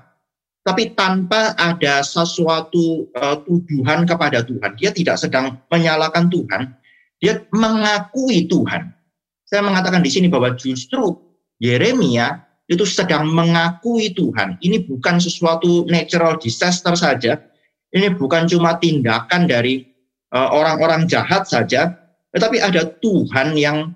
tapi 0.64 0.96
tanpa 0.96 1.52
ada 1.60 2.00
sesuatu 2.00 3.12
uh, 3.12 3.44
tuduhan 3.44 4.08
kepada 4.08 4.46
Tuhan. 4.46 4.80
Dia 4.80 4.96
tidak 4.96 5.20
sedang 5.20 5.60
menyalahkan 5.68 6.32
Tuhan, 6.32 6.72
dia 7.20 7.44
mengakui 7.52 8.48
Tuhan. 8.48 8.88
Saya 9.44 9.68
mengatakan 9.68 10.00
di 10.00 10.08
sini 10.08 10.32
bahwa 10.32 10.56
justru 10.56 11.31
Yeremia 11.62 12.42
itu 12.66 12.82
sedang 12.90 13.30
mengakui 13.30 14.10
Tuhan. 14.18 14.58
Ini 14.58 14.90
bukan 14.90 15.22
sesuatu 15.22 15.86
natural 15.86 16.42
disaster 16.42 16.98
saja, 16.98 17.38
ini 17.94 18.10
bukan 18.18 18.50
cuma 18.50 18.82
tindakan 18.82 19.46
dari 19.46 19.86
eh, 20.34 20.50
orang-orang 20.50 21.06
uh, 21.06 21.08
jahat 21.08 21.46
saja, 21.46 21.94
tetapi 22.34 22.58
ada 22.58 22.88
Tuhan 23.04 23.54
yang 23.54 23.94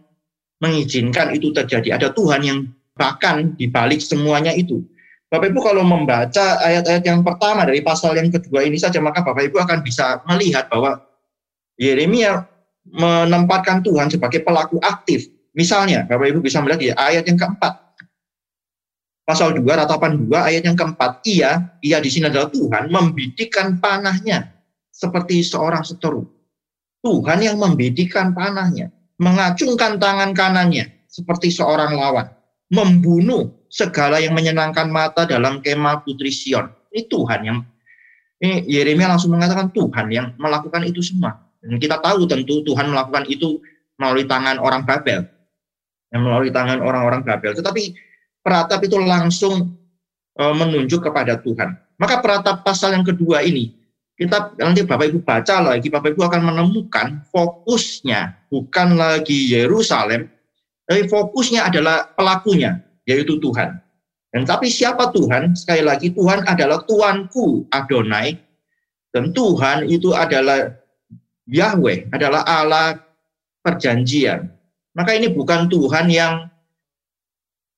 mengizinkan 0.61 1.33
itu 1.33 1.49
terjadi. 1.55 1.97
Ada 1.97 2.13
Tuhan 2.13 2.45
yang 2.45 2.59
bahkan 2.93 3.57
dibalik 3.57 3.99
semuanya 3.99 4.53
itu. 4.53 4.83
Bapak 5.27 5.51
Ibu 5.51 5.59
kalau 5.59 5.83
membaca 5.83 6.61
ayat-ayat 6.63 7.03
yang 7.03 7.25
pertama 7.25 7.65
dari 7.65 7.81
pasal 7.81 8.13
yang 8.15 8.29
kedua 8.29 8.61
ini 8.61 8.77
saja, 8.79 9.01
maka 9.01 9.25
Bapak 9.25 9.51
Ibu 9.51 9.57
akan 9.57 9.79
bisa 9.81 10.21
melihat 10.29 10.69
bahwa 10.69 11.01
Yeremia 11.75 12.45
menempatkan 12.87 13.81
Tuhan 13.83 14.07
sebagai 14.13 14.45
pelaku 14.45 14.79
aktif. 14.85 15.27
Misalnya, 15.55 16.03
Bapak 16.03 16.27
Ibu 16.35 16.43
bisa 16.43 16.59
melihat 16.59 16.79
di 16.83 16.89
ayat 16.91 17.23
yang 17.25 17.39
keempat. 17.39 17.73
Pasal 19.25 19.57
2 19.57 19.65
ratapan 19.65 20.21
2 20.21 20.29
ayat 20.35 20.63
yang 20.67 20.77
keempat. 20.77 21.25
Ia 21.25 21.79
ia 21.81 21.97
di 21.97 22.09
sini 22.13 22.29
adalah 22.29 22.51
Tuhan 22.51 22.93
membidikan 22.93 23.81
panahnya 23.81 24.53
seperti 24.93 25.41
seorang 25.41 25.81
seteru. 25.81 26.27
Tuhan 27.01 27.41
yang 27.41 27.57
membidikan 27.57 28.37
panahnya 28.37 28.93
mengacungkan 29.17 29.97
tangan 29.97 30.35
kanannya 30.35 31.07
seperti 31.09 31.49
seorang 31.49 31.97
lawan 31.97 32.27
membunuh 32.69 33.49
segala 33.71 34.19
yang 34.21 34.33
menyenangkan 34.37 34.91
mata 34.91 35.25
dalam 35.25 35.63
kemah 35.63 36.05
putri 36.05 36.29
Sion. 36.29 36.69
Ini 36.93 37.09
Tuhan 37.09 37.39
yang 37.45 37.57
ini 38.43 38.67
Yeremia 38.67 39.09
langsung 39.09 39.33
mengatakan 39.33 39.71
Tuhan 39.73 40.11
yang 40.11 40.37
melakukan 40.37 40.85
itu 40.85 41.01
semua. 41.01 41.33
Dan 41.65 41.81
kita 41.81 41.97
tahu 41.97 42.29
tentu 42.29 42.61
Tuhan 42.61 42.93
melakukan 42.93 43.25
itu 43.25 43.57
melalui 43.97 44.29
tangan 44.29 44.61
orang 44.61 44.85
Babel 44.85 45.34
yang 46.13 46.21
melalui 46.25 46.53
tangan 46.53 46.81
orang-orang 46.83 47.25
Babel 47.25 47.57
tetapi 47.57 47.95
peratap 48.45 48.85
itu 48.85 49.01
langsung 49.01 49.73
uh, 50.37 50.53
menunjuk 50.53 51.01
kepada 51.01 51.41
Tuhan. 51.41 51.73
Maka 51.97 52.19
peratap 52.19 52.61
pasal 52.61 52.93
yang 52.93 53.07
kedua 53.07 53.41
ini, 53.41 53.71
kita 54.19 54.53
nanti 54.59 54.83
Bapak 54.83 55.09
Ibu 55.09 55.19
baca 55.23 55.63
lagi, 55.63 55.87
Bapak 55.87 56.13
Ibu 56.13 56.21
akan 56.27 56.41
menemukan 56.53 57.23
fokusnya 57.31 58.51
bukan 58.51 58.99
lagi 58.99 59.49
Yerusalem, 59.55 60.27
tapi 60.85 61.07
fokusnya 61.07 61.65
adalah 61.65 62.11
pelakunya, 62.13 62.83
yaitu 63.07 63.39
Tuhan. 63.39 63.79
Dan 64.35 64.43
tapi 64.43 64.67
siapa 64.67 65.15
Tuhan? 65.15 65.55
Sekali 65.55 65.87
lagi 65.87 66.11
Tuhan 66.11 66.43
adalah 66.43 66.83
Tuanku 66.83 67.71
Adonai 67.71 68.35
dan 69.15 69.31
Tuhan 69.31 69.87
itu 69.87 70.11
adalah 70.11 70.75
Yahweh, 71.47 72.11
adalah 72.11 72.43
Allah 72.43 72.99
perjanjian. 73.63 74.51
Maka 74.95 75.11
ini 75.11 75.27
bukan 75.27 75.67
Tuhan 75.67 76.07
yang 76.07 76.47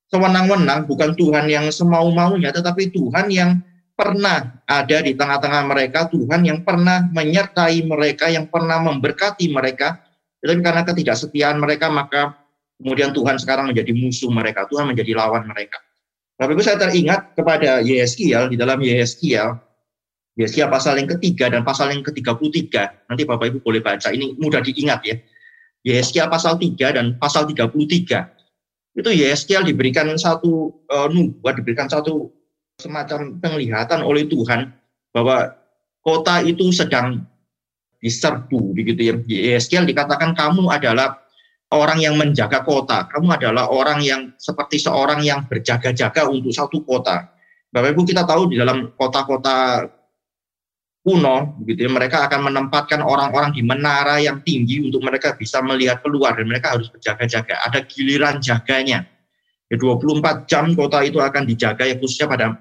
sewenang-wenang, 0.08 0.88
bukan 0.88 1.18
Tuhan 1.18 1.50
yang 1.52 1.68
semau-maunya, 1.74 2.54
tetapi 2.54 2.94
Tuhan 2.94 3.28
yang 3.34 3.60
pernah 3.98 4.62
ada 4.70 4.98
di 5.02 5.18
tengah-tengah 5.18 5.66
mereka, 5.66 6.06
Tuhan 6.08 6.46
yang 6.46 6.62
pernah 6.62 7.02
menyertai 7.10 7.82
mereka, 7.84 8.30
yang 8.30 8.46
pernah 8.46 8.78
memberkati 8.78 9.50
mereka, 9.50 9.98
tetapi 10.40 10.62
karena 10.62 10.86
ketidaksetiaan 10.86 11.58
mereka, 11.58 11.90
maka 11.90 12.38
kemudian 12.78 13.10
Tuhan 13.10 13.42
sekarang 13.42 13.74
menjadi 13.74 13.92
musuh 13.98 14.30
mereka, 14.30 14.70
Tuhan 14.70 14.86
menjadi 14.86 15.18
lawan 15.18 15.50
mereka. 15.50 15.82
Tapi 16.38 16.54
itu 16.54 16.62
saya 16.62 16.78
teringat 16.78 17.34
kepada 17.34 17.82
Yeskiel, 17.82 18.54
di 18.54 18.56
dalam 18.62 18.78
Yeskiel, 18.78 19.58
Yeskiel 20.38 20.70
pasal 20.70 21.02
yang 21.02 21.10
ketiga 21.18 21.50
dan 21.50 21.66
pasal 21.66 21.90
yang 21.90 22.06
ke-33, 22.06 23.10
nanti 23.10 23.26
Bapak 23.26 23.50
Ibu 23.50 23.66
boleh 23.66 23.82
baca, 23.82 24.14
ini 24.14 24.38
mudah 24.38 24.62
diingat 24.62 25.02
ya. 25.02 25.18
Yeskiel 25.88 26.28
pasal 26.28 26.60
3 26.60 26.76
dan 26.98 27.06
pasal 27.16 27.48
33 27.48 27.72
itu 28.98 29.10
Yeskiel 29.14 29.62
diberikan 29.62 30.10
satu 30.18 30.74
uh, 30.90 31.06
nubuat, 31.08 31.62
diberikan 31.62 31.86
satu 31.86 32.34
semacam 32.82 33.38
penglihatan 33.38 34.02
oleh 34.02 34.26
Tuhan 34.26 34.74
bahwa 35.14 35.54
kota 36.02 36.42
itu 36.42 36.74
sedang 36.74 37.22
diserbu 38.02 38.74
begitu 38.74 39.02
ya. 39.02 39.14
Di 39.22 39.36
Yeskiel 39.54 39.86
dikatakan 39.86 40.34
kamu 40.34 40.66
adalah 40.74 41.22
orang 41.70 42.02
yang 42.02 42.18
menjaga 42.18 42.66
kota. 42.66 43.06
Kamu 43.06 43.38
adalah 43.38 43.70
orang 43.70 44.02
yang 44.02 44.22
seperti 44.42 44.82
seorang 44.82 45.22
yang 45.22 45.46
berjaga-jaga 45.46 46.26
untuk 46.26 46.50
satu 46.50 46.82
kota. 46.82 47.30
Bapak 47.70 47.94
Ibu 47.94 48.02
kita 48.08 48.26
tahu 48.26 48.50
di 48.50 48.56
dalam 48.58 48.96
kota-kota 48.98 49.86
kuno, 51.08 51.56
begitu 51.64 51.88
ya, 51.88 51.92
mereka 51.96 52.28
akan 52.28 52.52
menempatkan 52.52 53.00
orang-orang 53.00 53.56
di 53.56 53.64
menara 53.64 54.20
yang 54.20 54.44
tinggi 54.44 54.84
untuk 54.84 55.00
mereka 55.08 55.40
bisa 55.40 55.64
melihat 55.64 56.04
keluar 56.04 56.36
dan 56.36 56.52
mereka 56.52 56.76
harus 56.76 56.92
berjaga-jaga. 56.92 57.64
Ada 57.64 57.88
giliran 57.88 58.44
jaganya. 58.44 59.08
Ya 59.72 59.76
24 59.80 60.52
jam 60.52 60.76
kota 60.76 61.08
itu 61.08 61.24
akan 61.24 61.48
dijaga 61.48 61.88
ya 61.88 61.96
khususnya 61.96 62.28
pada 62.28 62.60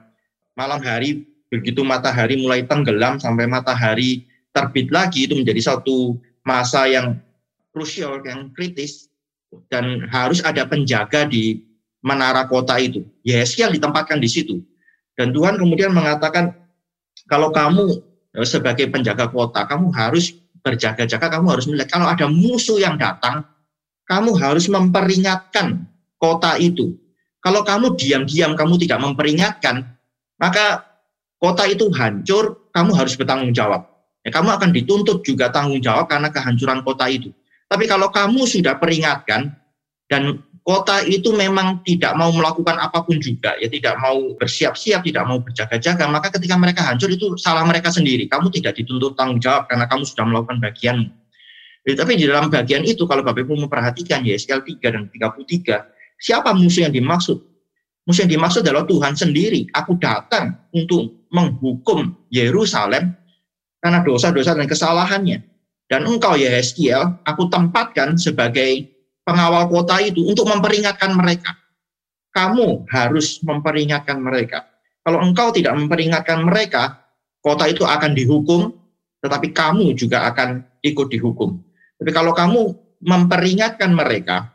malam 0.54 0.78
hari 0.78 1.26
begitu 1.50 1.82
matahari 1.82 2.38
mulai 2.38 2.62
tenggelam 2.66 3.18
sampai 3.18 3.50
matahari 3.50 4.26
terbit 4.54 4.90
lagi 4.94 5.26
itu 5.26 5.34
menjadi 5.34 5.74
satu 5.74 6.18
masa 6.46 6.86
yang 6.86 7.18
krusial 7.74 8.22
yang 8.22 8.54
kritis 8.54 9.10
dan 9.70 10.06
harus 10.10 10.38
ada 10.46 10.62
penjaga 10.66 11.26
di 11.26 11.66
menara 12.02 12.46
kota 12.46 12.78
itu. 12.78 13.02
Yeskiel 13.26 13.74
ditempatkan 13.74 14.22
di 14.22 14.30
situ. 14.30 14.62
Dan 15.18 15.34
Tuhan 15.34 15.58
kemudian 15.58 15.90
mengatakan 15.90 16.54
kalau 17.26 17.50
kamu 17.50 17.98
sebagai 18.44 18.90
penjaga 18.92 19.32
kota, 19.32 19.64
kamu 19.64 19.94
harus 19.96 20.36
berjaga-jaga, 20.60 21.30
kamu 21.30 21.46
harus 21.56 21.64
melihat 21.70 21.88
kalau 21.94 22.10
ada 22.10 22.26
musuh 22.26 22.76
yang 22.76 22.98
datang, 22.98 23.46
kamu 24.04 24.34
harus 24.36 24.66
memperingatkan 24.68 25.86
kota 26.18 26.58
itu. 26.58 26.98
Kalau 27.40 27.62
kamu 27.62 27.94
diam-diam, 27.94 28.58
kamu 28.58 28.74
tidak 28.82 28.98
memperingatkan, 28.98 29.86
maka 30.36 30.82
kota 31.38 31.64
itu 31.70 31.86
hancur, 31.94 32.68
kamu 32.74 32.90
harus 32.92 33.14
bertanggung 33.14 33.54
jawab. 33.54 33.86
Ya, 34.26 34.34
kamu 34.34 34.58
akan 34.58 34.74
dituntut 34.74 35.22
juga 35.22 35.54
tanggung 35.54 35.78
jawab 35.78 36.10
karena 36.10 36.34
kehancuran 36.34 36.82
kota 36.82 37.06
itu. 37.06 37.30
Tapi 37.70 37.86
kalau 37.86 38.10
kamu 38.10 38.42
sudah 38.42 38.74
peringatkan 38.82 39.54
dan 40.10 40.42
kota 40.66 41.06
itu 41.06 41.30
memang 41.30 41.78
tidak 41.86 42.18
mau 42.18 42.34
melakukan 42.34 42.74
apa 42.82 43.06
pun 43.06 43.22
juga, 43.22 43.54
ya 43.62 43.70
tidak 43.70 43.94
mau 44.02 44.34
bersiap-siap, 44.34 45.06
tidak 45.06 45.22
mau 45.22 45.38
berjaga-jaga, 45.38 46.10
maka 46.10 46.34
ketika 46.34 46.58
mereka 46.58 46.82
hancur 46.82 47.06
itu 47.06 47.38
salah 47.38 47.62
mereka 47.62 47.94
sendiri. 47.94 48.26
Kamu 48.26 48.50
tidak 48.50 48.74
dituntut 48.74 49.14
tanggung 49.14 49.38
jawab 49.38 49.70
karena 49.70 49.86
kamu 49.86 50.02
sudah 50.02 50.26
melakukan 50.26 50.58
bagian. 50.58 51.06
Ya, 51.86 51.94
tapi 51.94 52.18
di 52.18 52.26
dalam 52.26 52.50
bagian 52.50 52.82
itu 52.82 53.06
kalau 53.06 53.22
Bapak 53.22 53.46
Ibu 53.46 53.62
memperhatikan 53.62 54.26
YSL 54.26 54.66
3 54.66 54.82
dan 54.90 55.06
33, 55.06 55.86
siapa 56.18 56.50
musuh 56.50 56.82
yang 56.82 56.90
dimaksud? 56.90 57.38
Musuh 58.10 58.26
yang 58.26 58.34
dimaksud 58.34 58.66
adalah 58.66 58.82
Tuhan 58.90 59.14
sendiri. 59.14 59.70
Aku 59.70 59.94
datang 60.02 60.66
untuk 60.74 61.30
menghukum 61.30 62.26
Yerusalem 62.26 63.14
karena 63.78 64.02
dosa-dosa 64.02 64.58
dan 64.58 64.66
kesalahannya. 64.66 65.46
Dan 65.86 66.10
engkau 66.10 66.34
Yeskiel, 66.34 67.22
aku 67.22 67.46
tempatkan 67.46 68.18
sebagai 68.18 68.95
pengawal 69.26 69.66
kota 69.66 69.98
itu 69.98 70.22
untuk 70.22 70.46
memperingatkan 70.46 71.10
mereka. 71.10 71.58
Kamu 72.30 72.86
harus 72.86 73.42
memperingatkan 73.42 74.22
mereka. 74.22 74.70
Kalau 75.02 75.18
engkau 75.18 75.50
tidak 75.50 75.74
memperingatkan 75.74 76.46
mereka, 76.46 77.02
kota 77.42 77.66
itu 77.66 77.82
akan 77.82 78.14
dihukum, 78.14 78.70
tetapi 79.18 79.50
kamu 79.50 79.98
juga 79.98 80.30
akan 80.30 80.62
ikut 80.86 81.10
dihukum. 81.10 81.58
Tapi 81.98 82.10
kalau 82.14 82.30
kamu 82.30 82.76
memperingatkan 83.02 83.90
mereka 83.90 84.52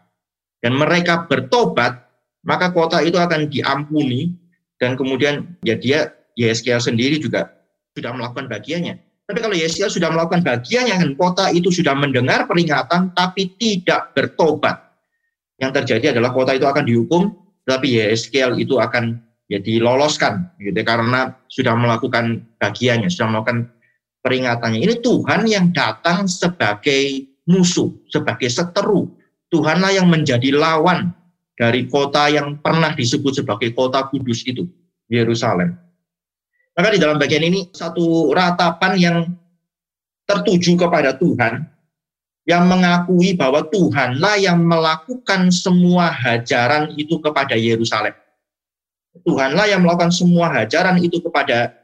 dan 0.64 0.78
mereka 0.78 1.28
bertobat, 1.28 2.08
maka 2.48 2.72
kota 2.72 3.04
itu 3.04 3.20
akan 3.20 3.52
diampuni 3.52 4.34
dan 4.80 4.96
kemudian 4.96 5.58
ya 5.62 5.76
dia 5.78 6.16
Yeskiel 6.40 6.80
sendiri 6.80 7.20
juga 7.20 7.52
sudah 7.94 8.16
melakukan 8.16 8.48
bagiannya. 8.48 8.98
Tapi 9.30 9.40
kalau 9.40 9.56
Yeskiel 9.56 9.88
sudah 9.88 10.12
melakukan 10.12 10.44
bagian 10.44 10.90
yang 10.92 11.02
kota 11.16 11.54
itu 11.54 11.72
sudah 11.72 11.96
mendengar 11.96 12.50
peringatan 12.50 13.16
tapi 13.16 13.54
tidak 13.56 14.12
bertobat. 14.12 14.92
Yang 15.62 15.84
terjadi 15.84 16.18
adalah 16.18 16.34
kota 16.34 16.58
itu 16.58 16.66
akan 16.66 16.84
dihukum, 16.84 17.32
tapi 17.64 18.02
Yeskiel 18.02 18.58
itu 18.58 18.82
akan 18.82 19.22
ya 19.52 19.60
diloloskan 19.62 20.48
gitu 20.58 20.82
karena 20.82 21.36
sudah 21.52 21.78
melakukan 21.78 22.44
bagiannya, 22.58 23.12
sudah 23.12 23.30
melakukan 23.30 23.70
peringatannya. 24.26 24.80
Ini 24.82 24.96
Tuhan 25.04 25.46
yang 25.46 25.70
datang 25.76 26.26
sebagai 26.26 27.30
musuh, 27.46 27.92
sebagai 28.08 28.48
seteru. 28.48 29.12
Tuhanlah 29.52 29.92
yang 29.92 30.08
menjadi 30.08 30.56
lawan 30.56 31.12
dari 31.60 31.86
kota 31.92 32.32
yang 32.32 32.58
pernah 32.64 32.96
disebut 32.96 33.44
sebagai 33.44 33.76
kota 33.76 34.08
kudus 34.08 34.48
itu, 34.48 34.64
Yerusalem. 35.12 35.76
Maka 36.72 36.88
di 36.96 37.00
dalam 37.00 37.20
bagian 37.20 37.44
ini 37.44 37.68
satu 37.76 38.32
ratapan 38.32 38.94
yang 38.96 39.18
tertuju 40.24 40.80
kepada 40.80 41.12
Tuhan, 41.20 41.68
yang 42.48 42.64
mengakui 42.66 43.36
bahwa 43.36 43.68
Tuhanlah 43.68 44.40
yang 44.40 44.64
melakukan 44.64 45.52
semua 45.52 46.10
hajaran 46.10 46.96
itu 46.96 47.20
kepada 47.20 47.60
Yerusalem. 47.60 48.16
Tuhanlah 49.28 49.68
yang 49.68 49.84
melakukan 49.84 50.16
semua 50.16 50.48
hajaran 50.48 51.04
itu 51.04 51.20
kepada 51.20 51.76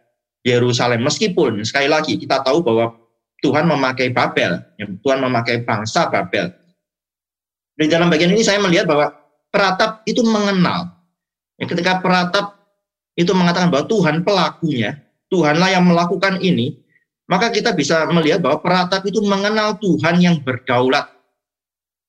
Yerusalem. 0.47 1.03
Meskipun 1.03 1.59
sekali 1.67 1.91
lagi 1.91 2.15
kita 2.15 2.39
tahu 2.39 2.63
bahwa 2.63 2.95
Tuhan 3.43 3.67
memakai 3.67 4.15
Babel, 4.15 4.63
ya, 4.79 4.87
Tuhan 4.87 5.19
memakai 5.21 5.61
bangsa 5.67 6.07
Babel. 6.09 6.49
Di 7.77 7.85
dalam 7.85 8.09
bagian 8.09 8.33
ini 8.33 8.41
saya 8.41 8.57
melihat 8.57 8.89
bahwa 8.89 9.13
peratap 9.53 10.01
itu 10.09 10.25
mengenal. 10.25 10.89
Ya, 11.61 11.69
ketika 11.69 12.01
peratap 12.01 12.56
itu 13.17 13.33
mengatakan 13.33 13.73
bahwa 13.73 13.89
Tuhan 13.89 14.21
pelakunya, 14.21 15.01
Tuhanlah 15.33 15.73
yang 15.73 15.83
melakukan 15.89 16.37
ini, 16.37 16.77
maka 17.25 17.49
kita 17.49 17.73
bisa 17.73 18.05
melihat 18.13 18.39
bahwa 18.39 18.61
peratap 18.61 19.01
itu 19.09 19.19
mengenal 19.25 19.75
Tuhan 19.81 20.21
yang 20.21 20.37
berdaulat. 20.45 21.09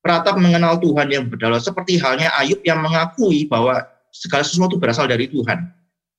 Peratap 0.04 0.38
mengenal 0.38 0.78
Tuhan 0.78 1.10
yang 1.10 1.24
berdaulat 1.26 1.64
seperti 1.64 1.98
halnya 1.98 2.30
Ayub 2.38 2.62
yang 2.62 2.78
mengakui 2.84 3.48
bahwa 3.48 3.82
segala 4.12 4.44
sesuatu 4.46 4.76
berasal 4.78 5.08
dari 5.08 5.26
Tuhan. 5.26 5.58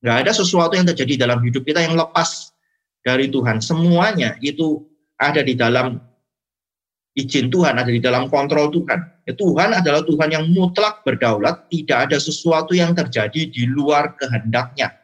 Nggak 0.04 0.18
ada 0.26 0.32
sesuatu 0.36 0.74
yang 0.76 0.90
terjadi 0.90 1.30
dalam 1.30 1.40
hidup 1.46 1.64
kita 1.64 1.86
yang 1.86 1.96
lepas 1.96 2.52
dari 3.06 3.30
Tuhan. 3.32 3.64
Semuanya 3.64 4.36
itu 4.44 4.84
ada 5.16 5.46
di 5.46 5.54
dalam 5.54 6.02
izin 7.20 7.52
Tuhan, 7.52 7.76
ada 7.76 7.92
di 7.92 8.00
dalam 8.00 8.32
kontrol 8.32 8.72
Tuhan. 8.72 9.00
Ya, 9.28 9.34
Tuhan 9.36 9.76
adalah 9.76 10.02
Tuhan 10.08 10.30
yang 10.32 10.46
mutlak 10.50 11.04
berdaulat, 11.04 11.68
tidak 11.70 12.10
ada 12.10 12.18
sesuatu 12.18 12.72
yang 12.74 12.96
terjadi 12.96 13.52
di 13.52 13.68
luar 13.68 14.16
kehendaknya. 14.16 14.96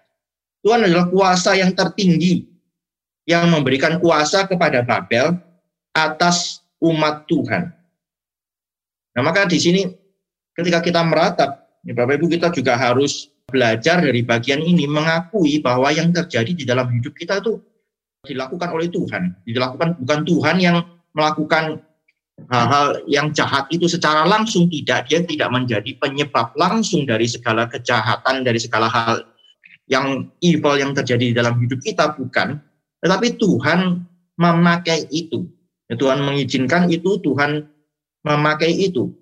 Tuhan 0.65 0.88
adalah 0.88 1.12
kuasa 1.12 1.54
yang 1.54 1.75
tertinggi, 1.78 2.47
yang 3.30 3.51
memberikan 3.54 4.01
kuasa 4.01 4.49
kepada 4.49 4.82
Babel 4.82 5.38
atas 5.93 6.65
umat 6.82 7.30
Tuhan. 7.30 7.69
Nah 9.15 9.21
maka 9.21 9.45
di 9.45 9.62
sini 9.62 9.86
ketika 10.58 10.82
kita 10.82 11.06
meratap, 11.06 11.69
ya 11.86 11.93
Bapak 11.93 12.17
Ibu 12.17 12.28
kita 12.34 12.49
juga 12.49 12.75
harus 12.75 13.30
belajar 13.45 14.01
dari 14.01 14.25
bagian 14.25 14.60
ini, 14.60 14.89
mengakui 14.89 15.62
bahwa 15.62 15.93
yang 15.93 16.10
terjadi 16.10 16.51
di 16.51 16.65
dalam 16.65 16.89
hidup 16.89 17.13
kita 17.13 17.39
itu 17.39 17.62
dilakukan 18.25 18.73
oleh 18.73 18.89
Tuhan. 18.89 19.45
Dilakukan 19.45 20.01
bukan 20.01 20.19
Tuhan 20.25 20.56
yang 20.58 20.82
melakukan 21.13 21.80
hal-hal 22.51 22.99
yang 23.07 23.31
jahat 23.31 23.65
itu 23.71 23.87
secara 23.87 24.27
langsung 24.27 24.67
tidak 24.67 25.07
dia 25.07 25.23
tidak 25.23 25.49
menjadi 25.55 25.91
penyebab 25.97 26.51
langsung 26.59 27.07
dari 27.07 27.25
segala 27.25 27.65
kejahatan 27.71 28.43
dari 28.43 28.59
segala 28.59 28.91
hal 28.91 29.23
yang 29.87 30.27
evil 30.43 30.75
yang 30.75 30.91
terjadi 30.91 31.31
di 31.31 31.35
dalam 31.35 31.55
hidup 31.61 31.79
kita 31.79 32.13
bukan. 32.17 32.59
Tetapi 32.99 33.37
Tuhan 33.37 34.01
memakai 34.35 35.07
itu. 35.13 35.45
Tuhan 35.85 36.25
mengizinkan 36.25 36.89
itu 36.89 37.21
Tuhan 37.21 37.69
memakai 38.25 38.73
itu. 38.73 39.13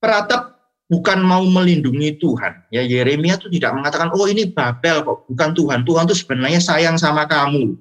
Peratap 0.00 0.56
bukan 0.88 1.20
mau 1.20 1.44
melindungi 1.44 2.16
Tuhan. 2.16 2.72
Ya 2.72 2.80
Yeremia 2.80 3.36
itu 3.36 3.52
tidak 3.52 3.76
mengatakan 3.76 4.08
oh 4.16 4.24
ini 4.24 4.48
Babel 4.48 5.04
kok 5.04 5.28
bukan 5.28 5.50
Tuhan. 5.52 5.80
Tuhan 5.84 6.04
itu 6.08 6.16
sebenarnya 6.16 6.60
sayang 6.64 6.96
sama 6.96 7.28
kamu. 7.28 7.76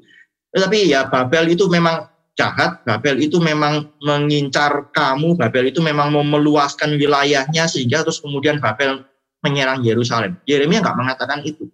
Tetapi 0.52 0.92
ya 0.92 1.08
Babel 1.08 1.56
itu 1.56 1.66
memang 1.72 2.13
jahat, 2.34 2.82
Babel 2.82 3.22
itu 3.22 3.38
memang 3.38 3.94
mengincar 4.02 4.90
kamu, 4.90 5.38
Babel 5.38 5.70
itu 5.70 5.80
memang 5.80 6.10
mau 6.10 6.26
meluaskan 6.26 6.98
wilayahnya 6.98 7.70
sehingga 7.70 8.02
terus 8.02 8.22
kemudian 8.22 8.58
Babel 8.58 9.06
menyerang 9.46 9.84
Yerusalem. 9.86 10.40
Yeremia 10.48 10.82
nggak 10.82 10.98
mengatakan 10.98 11.40
itu. 11.46 11.70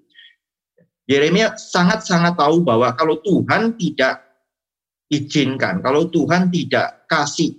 Yeremia 1.10 1.58
sangat-sangat 1.58 2.38
tahu 2.38 2.62
bahwa 2.62 2.93
kalau 2.93 3.17
Tuhan 3.24 3.80
tidak 3.80 4.22
izinkan, 5.10 5.82
kalau 5.82 6.06
Tuhan 6.06 6.54
tidak 6.54 7.10
kasih, 7.10 7.58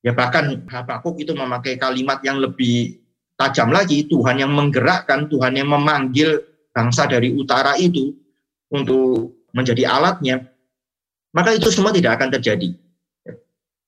ya 0.00 0.16
bahkan 0.16 0.64
Habakuk 0.64 1.20
itu 1.20 1.36
memakai 1.36 1.76
kalimat 1.76 2.24
yang 2.24 2.40
lebih 2.40 3.04
tajam 3.36 3.68
lagi, 3.68 4.08
Tuhan 4.08 4.40
yang 4.40 4.52
menggerakkan, 4.54 5.28
Tuhan 5.28 5.60
yang 5.60 5.68
memanggil 5.68 6.40
bangsa 6.72 7.04
dari 7.04 7.34
utara 7.36 7.76
itu 7.76 8.16
untuk 8.72 9.44
menjadi 9.52 9.88
alatnya, 9.88 10.40
maka 11.32 11.56
itu 11.56 11.68
semua 11.68 11.92
tidak 11.92 12.20
akan 12.20 12.28
terjadi. 12.38 12.74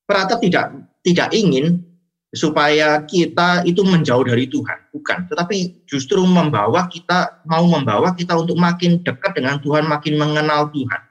Peratap 0.04 0.42
tidak 0.42 0.74
tidak 1.00 1.28
ingin 1.32 1.84
supaya 2.30 3.02
kita 3.10 3.66
itu 3.66 3.82
menjauh 3.82 4.22
dari 4.22 4.46
Tuhan, 4.46 4.78
bukan, 4.94 5.26
tetapi 5.26 5.82
justru 5.90 6.22
membawa 6.22 6.86
kita 6.86 7.42
mau 7.46 7.66
membawa 7.66 8.14
kita 8.14 8.38
untuk 8.38 8.54
makin 8.54 9.02
dekat 9.02 9.34
dengan 9.34 9.58
Tuhan, 9.58 9.86
makin 9.90 10.14
mengenal 10.14 10.70
Tuhan. 10.70 11.02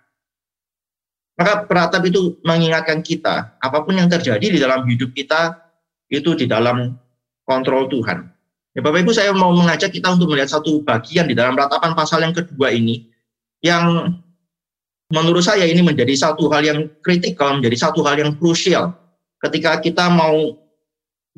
Maka 1.39 1.67
peratap 1.67 2.03
itu 2.07 2.39
mengingatkan 2.43 3.03
kita, 3.03 3.55
apa 3.59 3.77
pun 3.83 3.95
yang 3.95 4.07
terjadi 4.11 4.43
di 4.43 4.59
dalam 4.59 4.83
hidup 4.87 5.11
kita, 5.11 5.59
itu 6.11 6.35
di 6.35 6.47
dalam 6.47 6.95
kontrol 7.47 7.87
Tuhan. 7.87 8.27
Ya, 8.75 8.79
Bapak 8.83 9.03
Ibu 9.03 9.11
saya 9.11 9.31
mau 9.35 9.51
mengajak 9.51 9.91
kita 9.91 10.13
untuk 10.13 10.31
melihat 10.31 10.55
satu 10.59 10.83
bagian 10.83 11.27
di 11.27 11.35
dalam 11.35 11.55
ratapan 11.55 11.95
pasal 11.95 12.23
yang 12.23 12.35
kedua 12.35 12.71
ini, 12.71 13.07
yang 13.59 14.15
menurut 15.09 15.41
saya 15.41 15.65
ini 15.65 15.81
menjadi 15.81 16.13
satu 16.13 16.49
hal 16.53 16.61
yang 16.65 16.79
kritikal, 17.01 17.57
menjadi 17.57 17.89
satu 17.89 18.05
hal 18.05 18.17
yang 18.21 18.37
krusial 18.37 18.93
ketika 19.41 19.81
kita 19.81 20.05
mau 20.09 20.57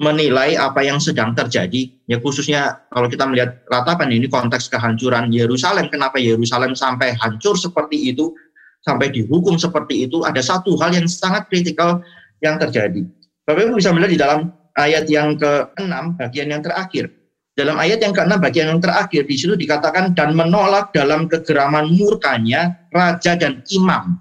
menilai 0.01 0.57
apa 0.57 0.81
yang 0.81 0.97
sedang 0.97 1.35
terjadi, 1.37 1.91
ya 2.09 2.17
khususnya 2.17 2.89
kalau 2.89 3.05
kita 3.05 3.27
melihat 3.27 3.61
ratapan 3.69 4.09
ini 4.09 4.25
konteks 4.25 4.71
kehancuran 4.71 5.29
Yerusalem, 5.29 5.93
kenapa 5.93 6.17
Yerusalem 6.17 6.73
sampai 6.73 7.13
hancur 7.21 7.53
seperti 7.53 8.09
itu, 8.09 8.33
sampai 8.81 9.13
dihukum 9.13 9.61
seperti 9.61 10.09
itu, 10.09 10.25
ada 10.25 10.41
satu 10.41 10.73
hal 10.81 10.95
yang 10.95 11.05
sangat 11.05 11.45
kritikal 11.53 12.01
yang 12.41 12.57
terjadi. 12.57 13.05
Bapak 13.45 13.69
Ibu 13.69 13.77
bisa 13.77 13.93
melihat 13.93 14.11
di 14.11 14.19
dalam 14.19 14.39
ayat 14.73 15.05
yang 15.05 15.37
ke-6, 15.37 15.93
bagian 16.17 16.47
yang 16.49 16.61
terakhir. 16.65 17.20
Dalam 17.51 17.75
ayat 17.75 17.99
yang 17.99 18.15
ke-6, 18.15 18.31
bagian 18.39 18.67
yang 18.71 18.79
terakhir, 18.79 19.27
di 19.27 19.35
situ 19.35 19.59
dikatakan, 19.59 20.15
dan 20.15 20.31
menolak 20.31 20.95
dalam 20.95 21.27
kegeraman 21.27 21.91
murkanya 21.91 22.79
raja 22.95 23.35
dan 23.35 23.59
imam. 23.75 24.15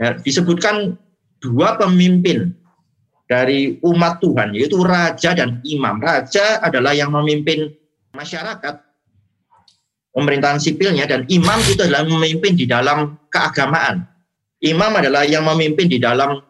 Ya, 0.00 0.16
disebutkan 0.16 0.96
dua 1.44 1.76
pemimpin 1.76 2.56
dari 3.28 3.76
umat 3.84 4.24
Tuhan, 4.24 4.56
yaitu 4.56 4.80
raja 4.80 5.36
dan 5.36 5.60
imam. 5.68 6.00
Raja 6.00 6.64
adalah 6.64 6.96
yang 6.96 7.12
memimpin 7.12 7.68
masyarakat, 8.16 8.80
pemerintahan 10.16 10.56
sipilnya, 10.56 11.04
dan 11.04 11.28
imam 11.28 11.60
itu 11.68 11.84
adalah 11.84 12.08
memimpin 12.08 12.56
di 12.56 12.64
dalam 12.64 13.20
keagamaan. 13.28 14.08
Imam 14.64 14.96
adalah 14.96 15.28
yang 15.28 15.44
memimpin 15.44 15.92
di 15.92 16.00
dalam 16.00 16.40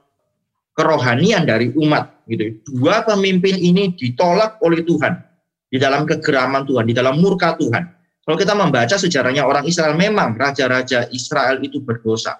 kerohanian 0.78 1.50
dari 1.50 1.74
umat. 1.74 2.22
Gitu. 2.30 2.62
Dua 2.78 3.02
pemimpin 3.02 3.58
ini 3.58 3.90
ditolak 3.98 4.62
oleh 4.62 4.86
Tuhan 4.86 5.31
di 5.72 5.80
dalam 5.80 6.04
kegeraman 6.04 6.68
Tuhan, 6.68 6.84
di 6.84 6.92
dalam 6.92 7.16
murka 7.16 7.56
Tuhan. 7.56 7.80
Kalau 8.22 8.36
kita 8.36 8.52
membaca 8.52 8.94
sejarahnya 8.94 9.48
orang 9.48 9.64
Israel, 9.64 9.96
memang 9.96 10.36
raja-raja 10.36 11.08
Israel 11.10 11.58
itu 11.64 11.80
berdosa. 11.80 12.36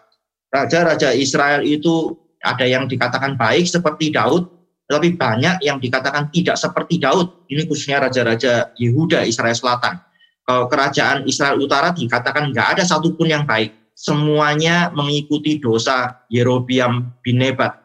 Raja-raja 0.53 1.17
Israel 1.17 1.65
itu 1.65 2.13
ada 2.45 2.69
yang 2.69 2.85
dikatakan 2.85 3.41
baik 3.41 3.65
seperti 3.65 4.13
Daud, 4.13 4.47
tetapi 4.87 5.17
banyak 5.17 5.65
yang 5.65 5.81
dikatakan 5.81 6.29
tidak 6.29 6.61
seperti 6.61 7.01
Daud. 7.01 7.49
Ini 7.49 7.65
khususnya 7.65 8.05
raja-raja 8.05 8.77
Yehuda, 8.77 9.25
Israel 9.25 9.57
Selatan. 9.57 9.97
Kalau 10.45 10.69
kerajaan 10.69 11.25
Israel 11.25 11.57
Utara 11.57 11.97
dikatakan 11.97 12.53
nggak 12.53 12.79
ada 12.79 12.85
satupun 12.85 13.33
yang 13.33 13.49
baik. 13.49 13.73
Semuanya 13.97 14.91
mengikuti 14.93 15.57
dosa 15.57 16.27
Yerobiam 16.29 17.15
bin 17.25 17.41
Nebat. 17.41 17.79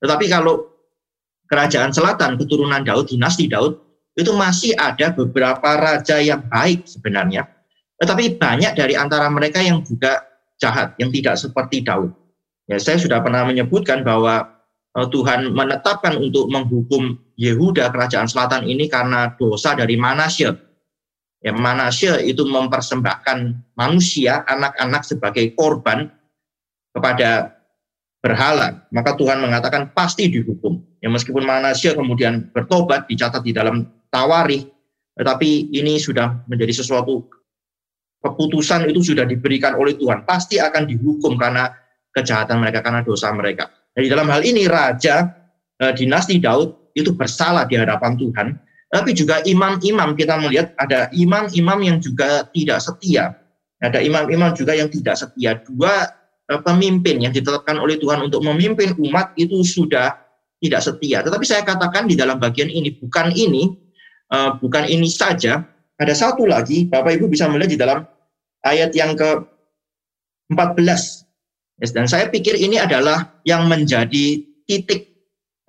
Tetapi 0.00 0.30
kalau 0.30 0.70
kerajaan 1.50 1.90
selatan, 1.90 2.38
keturunan 2.38 2.86
Daud, 2.86 3.10
dinasti 3.10 3.50
Daud, 3.50 3.89
itu 4.20 4.32
masih 4.36 4.76
ada 4.76 5.10
beberapa 5.16 5.80
raja 5.80 6.20
yang 6.20 6.44
baik 6.46 6.84
sebenarnya. 6.84 7.48
Tetapi 8.00 8.40
banyak 8.40 8.72
dari 8.76 8.96
antara 8.96 9.28
mereka 9.28 9.60
yang 9.60 9.84
juga 9.84 10.24
jahat, 10.60 10.96
yang 11.00 11.12
tidak 11.12 11.40
seperti 11.40 11.80
Daud. 11.84 12.12
Ya, 12.68 12.80
saya 12.80 12.96
sudah 13.00 13.18
pernah 13.20 13.42
menyebutkan 13.44 14.06
bahwa 14.06 14.46
uh, 14.94 15.06
Tuhan 15.10 15.52
menetapkan 15.52 16.16
untuk 16.16 16.46
menghukum 16.48 17.18
Yehuda 17.40 17.88
kerajaan 17.90 18.28
selatan 18.28 18.68
ini 18.68 18.86
karena 18.86 19.32
dosa 19.34 19.72
dari 19.74 19.96
Manasye. 19.96 20.52
Ya, 21.40 21.52
Manasye 21.56 22.24
itu 22.28 22.44
mempersembahkan 22.44 23.72
manusia, 23.76 24.44
anak-anak 24.44 25.02
sebagai 25.08 25.56
korban 25.56 26.12
kepada 26.92 27.56
berhala. 28.20 28.84
Maka 28.92 29.16
Tuhan 29.16 29.40
mengatakan 29.40 29.92
pasti 29.96 30.28
dihukum. 30.28 30.80
Ya, 31.00 31.08
meskipun 31.08 31.44
Manasye 31.44 31.96
kemudian 31.96 32.52
bertobat, 32.52 33.08
dicatat 33.08 33.40
di 33.44 33.56
dalam 33.56 33.88
Tawarikh, 34.10 34.66
tetapi 35.14 35.70
ini 35.70 35.96
sudah 36.02 36.42
menjadi 36.50 36.82
sesuatu 36.82 37.30
keputusan 38.20 38.90
itu 38.90 39.14
sudah 39.14 39.24
diberikan 39.24 39.74
oleh 39.78 39.96
Tuhan. 39.96 40.28
Pasti 40.28 40.60
akan 40.60 40.84
dihukum 40.84 41.40
karena 41.40 41.72
kejahatan 42.12 42.60
mereka 42.60 42.84
karena 42.84 43.00
dosa 43.00 43.32
mereka. 43.32 43.70
Jadi 43.96 44.06
dalam 44.10 44.28
hal 44.30 44.42
ini 44.44 44.66
raja 44.66 45.30
e, 45.78 45.84
dinasti 45.96 46.38
Daud 46.38 46.94
itu 46.94 47.14
bersalah 47.14 47.66
di 47.66 47.78
hadapan 47.78 48.18
Tuhan, 48.18 48.46
tapi 48.90 49.14
juga 49.14 49.40
imam-imam 49.46 50.14
kita 50.18 50.34
melihat 50.42 50.74
ada 50.78 51.06
imam-imam 51.14 51.78
yang 51.80 51.98
juga 52.02 52.46
tidak 52.50 52.82
setia. 52.82 53.34
Ada 53.80 54.04
imam-imam 54.04 54.52
juga 54.52 54.76
yang 54.76 54.92
tidak 54.92 55.16
setia. 55.16 55.58
Dua 55.64 56.06
e, 56.50 56.52
pemimpin 56.60 57.24
yang 57.24 57.32
ditetapkan 57.32 57.80
oleh 57.80 57.96
Tuhan 57.96 58.20
untuk 58.26 58.44
memimpin 58.44 58.94
umat 59.00 59.32
itu 59.40 59.64
sudah 59.64 60.18
tidak 60.60 60.84
setia. 60.84 61.24
Tetapi 61.24 61.44
saya 61.48 61.64
katakan 61.64 62.04
di 62.04 62.14
dalam 62.14 62.36
bagian 62.36 62.68
ini 62.68 62.92
bukan 63.00 63.32
ini, 63.32 63.89
e, 64.30 64.38
bukan 64.62 64.86
ini 64.86 65.10
saja. 65.10 65.66
Ada 66.00 66.16
satu 66.16 66.48
lagi, 66.48 66.88
Bapak 66.88 67.12
Ibu 67.20 67.28
bisa 67.28 67.44
melihat 67.50 67.70
di 67.74 67.78
dalam 67.78 68.00
ayat 68.64 68.96
yang 68.96 69.12
ke 69.12 69.30
14 70.48 71.28
dan 71.88 72.04
saya 72.04 72.28
pikir 72.28 72.60
ini 72.60 72.76
adalah 72.76 73.40
yang 73.48 73.64
menjadi 73.64 74.44
titik 74.68 75.08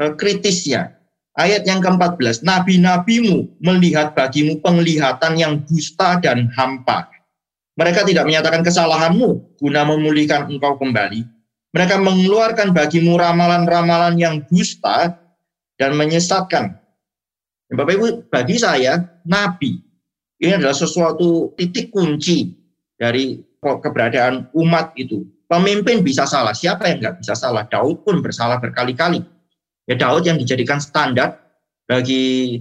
eh, 0.03 0.13
kritisnya. 0.19 0.99
Ayat 1.31 1.63
yang 1.63 1.79
ke-14, 1.79 2.43
nabi-nabimu 2.43 3.63
melihat 3.63 4.11
bagimu 4.11 4.59
penglihatan 4.59 5.39
yang 5.39 5.63
dusta 5.63 6.19
dan 6.19 6.51
hampa. 6.59 7.07
Mereka 7.79 8.03
tidak 8.03 8.27
menyatakan 8.27 8.67
kesalahanmu 8.67 9.55
guna 9.55 9.87
memulihkan 9.87 10.51
engkau 10.51 10.75
kembali. 10.75 11.23
Mereka 11.71 12.03
mengeluarkan 12.03 12.75
bagimu 12.75 13.15
ramalan-ramalan 13.15 14.19
yang 14.19 14.43
dusta 14.51 15.15
dan 15.79 15.95
menyesatkan. 15.95 16.80
Bapak 17.71 17.93
Ibu, 17.95 18.07
bagi 18.27 18.59
saya, 18.59 18.99
nabi 19.23 19.79
ini 20.41 20.57
adalah 20.57 20.73
sesuatu 20.73 21.53
titik 21.53 21.93
kunci 21.93 22.49
dari 22.97 23.37
keberadaan 23.61 24.49
umat 24.57 24.97
itu. 24.97 25.21
Pemimpin 25.45 26.01
bisa 26.01 26.25
salah, 26.25 26.57
siapa 26.57 26.89
yang 26.89 26.97
nggak 26.97 27.15
bisa 27.21 27.37
salah? 27.37 27.69
Daud 27.69 28.01
pun 28.01 28.25
bersalah 28.25 28.57
berkali-kali. 28.57 29.21
Ya 29.85 29.95
Daud 29.99 30.25
yang 30.25 30.41
dijadikan 30.41 30.81
standar 30.81 31.37
bagi 31.85 32.57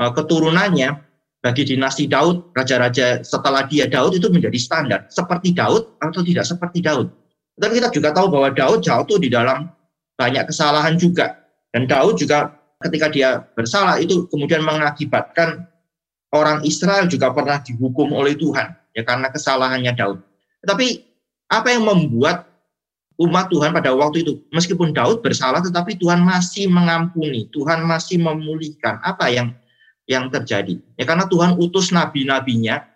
uh, 0.00 0.08
keturunannya, 0.14 0.96
bagi 1.44 1.62
dinasti 1.68 2.08
Daud, 2.08 2.54
raja-raja 2.56 3.20
setelah 3.20 3.68
dia 3.68 3.90
Daud 3.90 4.16
itu 4.16 4.32
menjadi 4.32 4.56
standar. 4.56 5.00
Seperti 5.12 5.52
Daud 5.52 6.00
atau 6.00 6.22
tidak 6.24 6.48
seperti 6.48 6.80
Daud. 6.80 7.12
Tetapi 7.58 7.72
kita 7.82 7.88
juga 7.92 8.14
tahu 8.14 8.32
bahwa 8.32 8.48
Daud 8.54 8.80
jatuh 8.86 9.18
di 9.20 9.28
dalam 9.28 9.68
banyak 10.16 10.48
kesalahan 10.48 10.96
juga. 10.96 11.44
Dan 11.74 11.90
Daud 11.90 12.16
juga 12.16 12.57
ketika 12.84 13.06
dia 13.10 13.42
bersalah 13.54 13.98
itu 13.98 14.30
kemudian 14.30 14.62
mengakibatkan 14.62 15.66
orang 16.30 16.62
Israel 16.62 17.08
juga 17.10 17.32
pernah 17.34 17.58
dihukum 17.58 18.14
oleh 18.14 18.38
Tuhan 18.38 18.74
ya 18.94 19.02
karena 19.02 19.30
kesalahannya 19.30 19.92
Daud. 19.94 20.18
Tetapi 20.62 20.86
apa 21.48 21.68
yang 21.72 21.86
membuat 21.86 22.48
umat 23.18 23.50
Tuhan 23.50 23.74
pada 23.74 23.90
waktu 23.94 24.22
itu, 24.22 24.38
meskipun 24.54 24.94
Daud 24.94 25.26
bersalah, 25.26 25.58
tetapi 25.58 25.98
Tuhan 25.98 26.22
masih 26.22 26.70
mengampuni, 26.70 27.50
Tuhan 27.50 27.82
masih 27.82 28.22
memulihkan. 28.22 29.02
Apa 29.02 29.26
yang 29.30 29.54
yang 30.06 30.30
terjadi? 30.30 30.78
Ya 30.94 31.04
karena 31.04 31.26
Tuhan 31.26 31.58
utus 31.58 31.90
nabi-nabinya, 31.90 32.86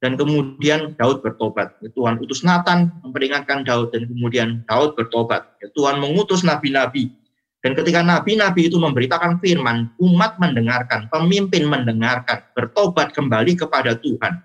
dan 0.00 0.16
kemudian 0.16 0.96
Daud 0.96 1.20
bertobat. 1.20 1.76
Ya, 1.84 1.92
Tuhan 1.92 2.20
utus 2.20 2.40
Nathan 2.40 2.88
memperingatkan 3.04 3.64
Daud, 3.64 3.92
dan 3.92 4.08
kemudian 4.08 4.64
Daud 4.64 4.96
bertobat. 4.96 5.48
Ya, 5.60 5.68
Tuhan 5.76 6.00
mengutus 6.00 6.40
nabi-nabi. 6.40 7.12
Dan 7.60 7.76
ketika 7.76 8.00
nabi-nabi 8.00 8.72
itu 8.72 8.80
memberitakan 8.80 9.36
firman, 9.36 9.92
umat 10.00 10.40
mendengarkan, 10.40 11.12
pemimpin 11.12 11.68
mendengarkan, 11.68 12.40
bertobat 12.56 13.12
kembali 13.12 13.52
kepada 13.52 14.00
Tuhan. 14.00 14.40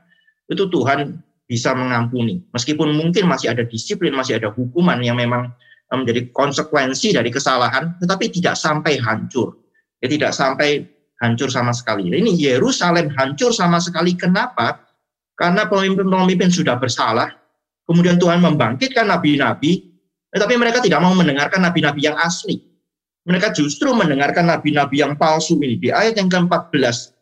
Itu 0.52 0.68
Tuhan 0.68 1.24
bisa 1.48 1.72
mengampuni. 1.72 2.44
Meskipun 2.52 2.92
mungkin 2.92 3.32
masih 3.32 3.56
ada 3.56 3.64
disiplin, 3.64 4.12
masih 4.12 4.36
ada 4.36 4.52
hukuman 4.52 5.00
yang 5.00 5.16
memang 5.16 5.48
eh, 5.94 5.96
menjadi 5.96 6.28
konsekuensi 6.36 7.16
dari 7.16 7.32
kesalahan, 7.32 7.96
tetapi 8.04 8.28
tidak 8.36 8.60
sampai 8.60 9.00
hancur. 9.00 9.64
Ya, 10.04 10.12
tidak 10.12 10.36
sampai 10.36 10.84
hancur 11.24 11.48
sama 11.48 11.72
sekali. 11.72 12.12
Ini 12.12 12.36
Yerusalem 12.36 13.16
hancur 13.16 13.56
sama 13.56 13.80
sekali. 13.80 14.12
Kenapa? 14.20 14.84
Karena 15.40 15.64
pemimpin-pemimpin 15.72 16.52
sudah 16.52 16.76
bersalah, 16.76 17.32
kemudian 17.88 18.20
Tuhan 18.20 18.44
membangkitkan 18.44 19.08
nabi-nabi, 19.08 19.88
tetapi 20.36 20.54
mereka 20.60 20.84
tidak 20.84 21.00
mau 21.00 21.16
mendengarkan 21.16 21.64
nabi-nabi 21.64 22.12
yang 22.12 22.20
asli. 22.20 22.75
Mereka 23.26 23.58
justru 23.58 23.90
mendengarkan 23.90 24.46
nabi-nabi 24.46 25.02
yang 25.02 25.18
palsu 25.18 25.58
ini. 25.58 25.82
Di 25.82 25.90
ayat 25.90 26.14
yang 26.22 26.30
ke-14, 26.30 27.14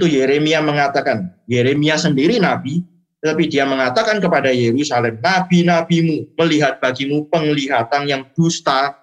itu 0.00 0.06
Yeremia 0.08 0.64
mengatakan, 0.64 1.36
Yeremia 1.44 2.00
sendiri 2.00 2.40
nabi, 2.40 2.80
tetapi 3.20 3.44
dia 3.50 3.68
mengatakan 3.68 4.24
kepada 4.24 4.48
Yerusalem, 4.48 5.20
nabi-nabimu 5.20 6.32
melihat 6.40 6.80
bagimu 6.80 7.28
penglihatan 7.28 8.08
yang 8.08 8.22
dusta 8.32 8.96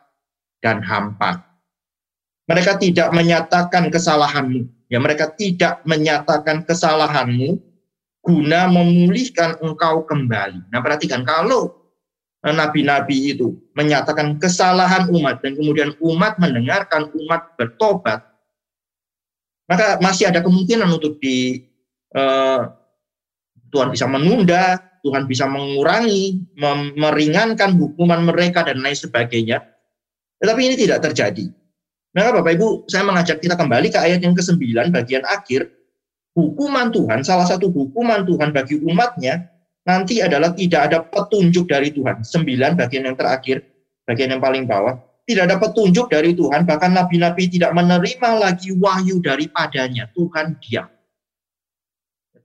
dan 0.66 0.82
hampa. 0.82 1.46
Mereka 2.50 2.82
tidak 2.82 3.14
menyatakan 3.14 3.94
kesalahanmu. 3.94 4.66
Ya, 4.90 5.02
mereka 5.02 5.34
tidak 5.34 5.82
menyatakan 5.86 6.66
kesalahanmu 6.66 7.58
guna 8.26 8.66
memulihkan 8.66 9.62
engkau 9.62 10.02
kembali. 10.10 10.74
Nah, 10.74 10.82
perhatikan 10.82 11.22
kalau 11.22 11.85
nabi-nabi 12.54 13.34
itu 13.34 13.58
menyatakan 13.74 14.38
kesalahan 14.38 15.10
umat 15.10 15.42
dan 15.42 15.58
kemudian 15.58 15.98
umat 15.98 16.38
mendengarkan 16.38 17.10
umat 17.26 17.58
bertobat, 17.58 18.22
maka 19.66 19.98
masih 19.98 20.30
ada 20.30 20.46
kemungkinan 20.46 20.86
untuk 20.94 21.18
di 21.18 21.66
uh, 22.14 22.70
Tuhan 23.74 23.90
bisa 23.90 24.06
menunda, 24.06 24.78
Tuhan 25.02 25.26
bisa 25.26 25.50
mengurangi, 25.50 26.42
meringankan 26.98 27.78
hukuman 27.78 28.22
mereka 28.26 28.62
dan 28.62 28.82
lain 28.82 28.98
sebagainya. 28.98 29.66
Tetapi 30.38 30.62
ini 30.62 30.76
tidak 30.78 31.02
terjadi. 31.06 31.50
Maka 32.16 32.30
Bapak 32.42 32.56
Ibu, 32.56 32.88
saya 32.88 33.04
mengajak 33.04 33.44
kita 33.44 33.60
kembali 33.60 33.92
ke 33.92 34.00
ayat 34.00 34.24
yang 34.24 34.38
ke-9 34.38 34.62
bagian 34.94 35.26
akhir. 35.28 35.68
Hukuman 36.36 36.92
Tuhan, 36.92 37.24
salah 37.24 37.48
satu 37.48 37.72
hukuman 37.72 38.24
Tuhan 38.24 38.52
bagi 38.52 38.80
umatnya 38.84 39.55
nanti 39.86 40.20
adalah 40.20 40.52
tidak 40.52 40.82
ada 40.92 41.00
petunjuk 41.06 41.70
dari 41.70 41.94
Tuhan. 41.94 42.26
Sembilan 42.26 42.76
bagian 42.76 43.06
yang 43.08 43.18
terakhir, 43.18 43.62
bagian 44.10 44.36
yang 44.36 44.42
paling 44.42 44.66
bawah. 44.66 44.98
Tidak 45.26 45.42
ada 45.42 45.58
petunjuk 45.58 46.14
dari 46.14 46.38
Tuhan, 46.38 46.70
bahkan 46.70 46.94
nabi-nabi 46.94 47.50
tidak 47.50 47.74
menerima 47.74 48.30
lagi 48.38 48.70
wahyu 48.78 49.18
daripadanya. 49.26 50.10
Tuhan 50.14 50.62
diam. 50.62 50.86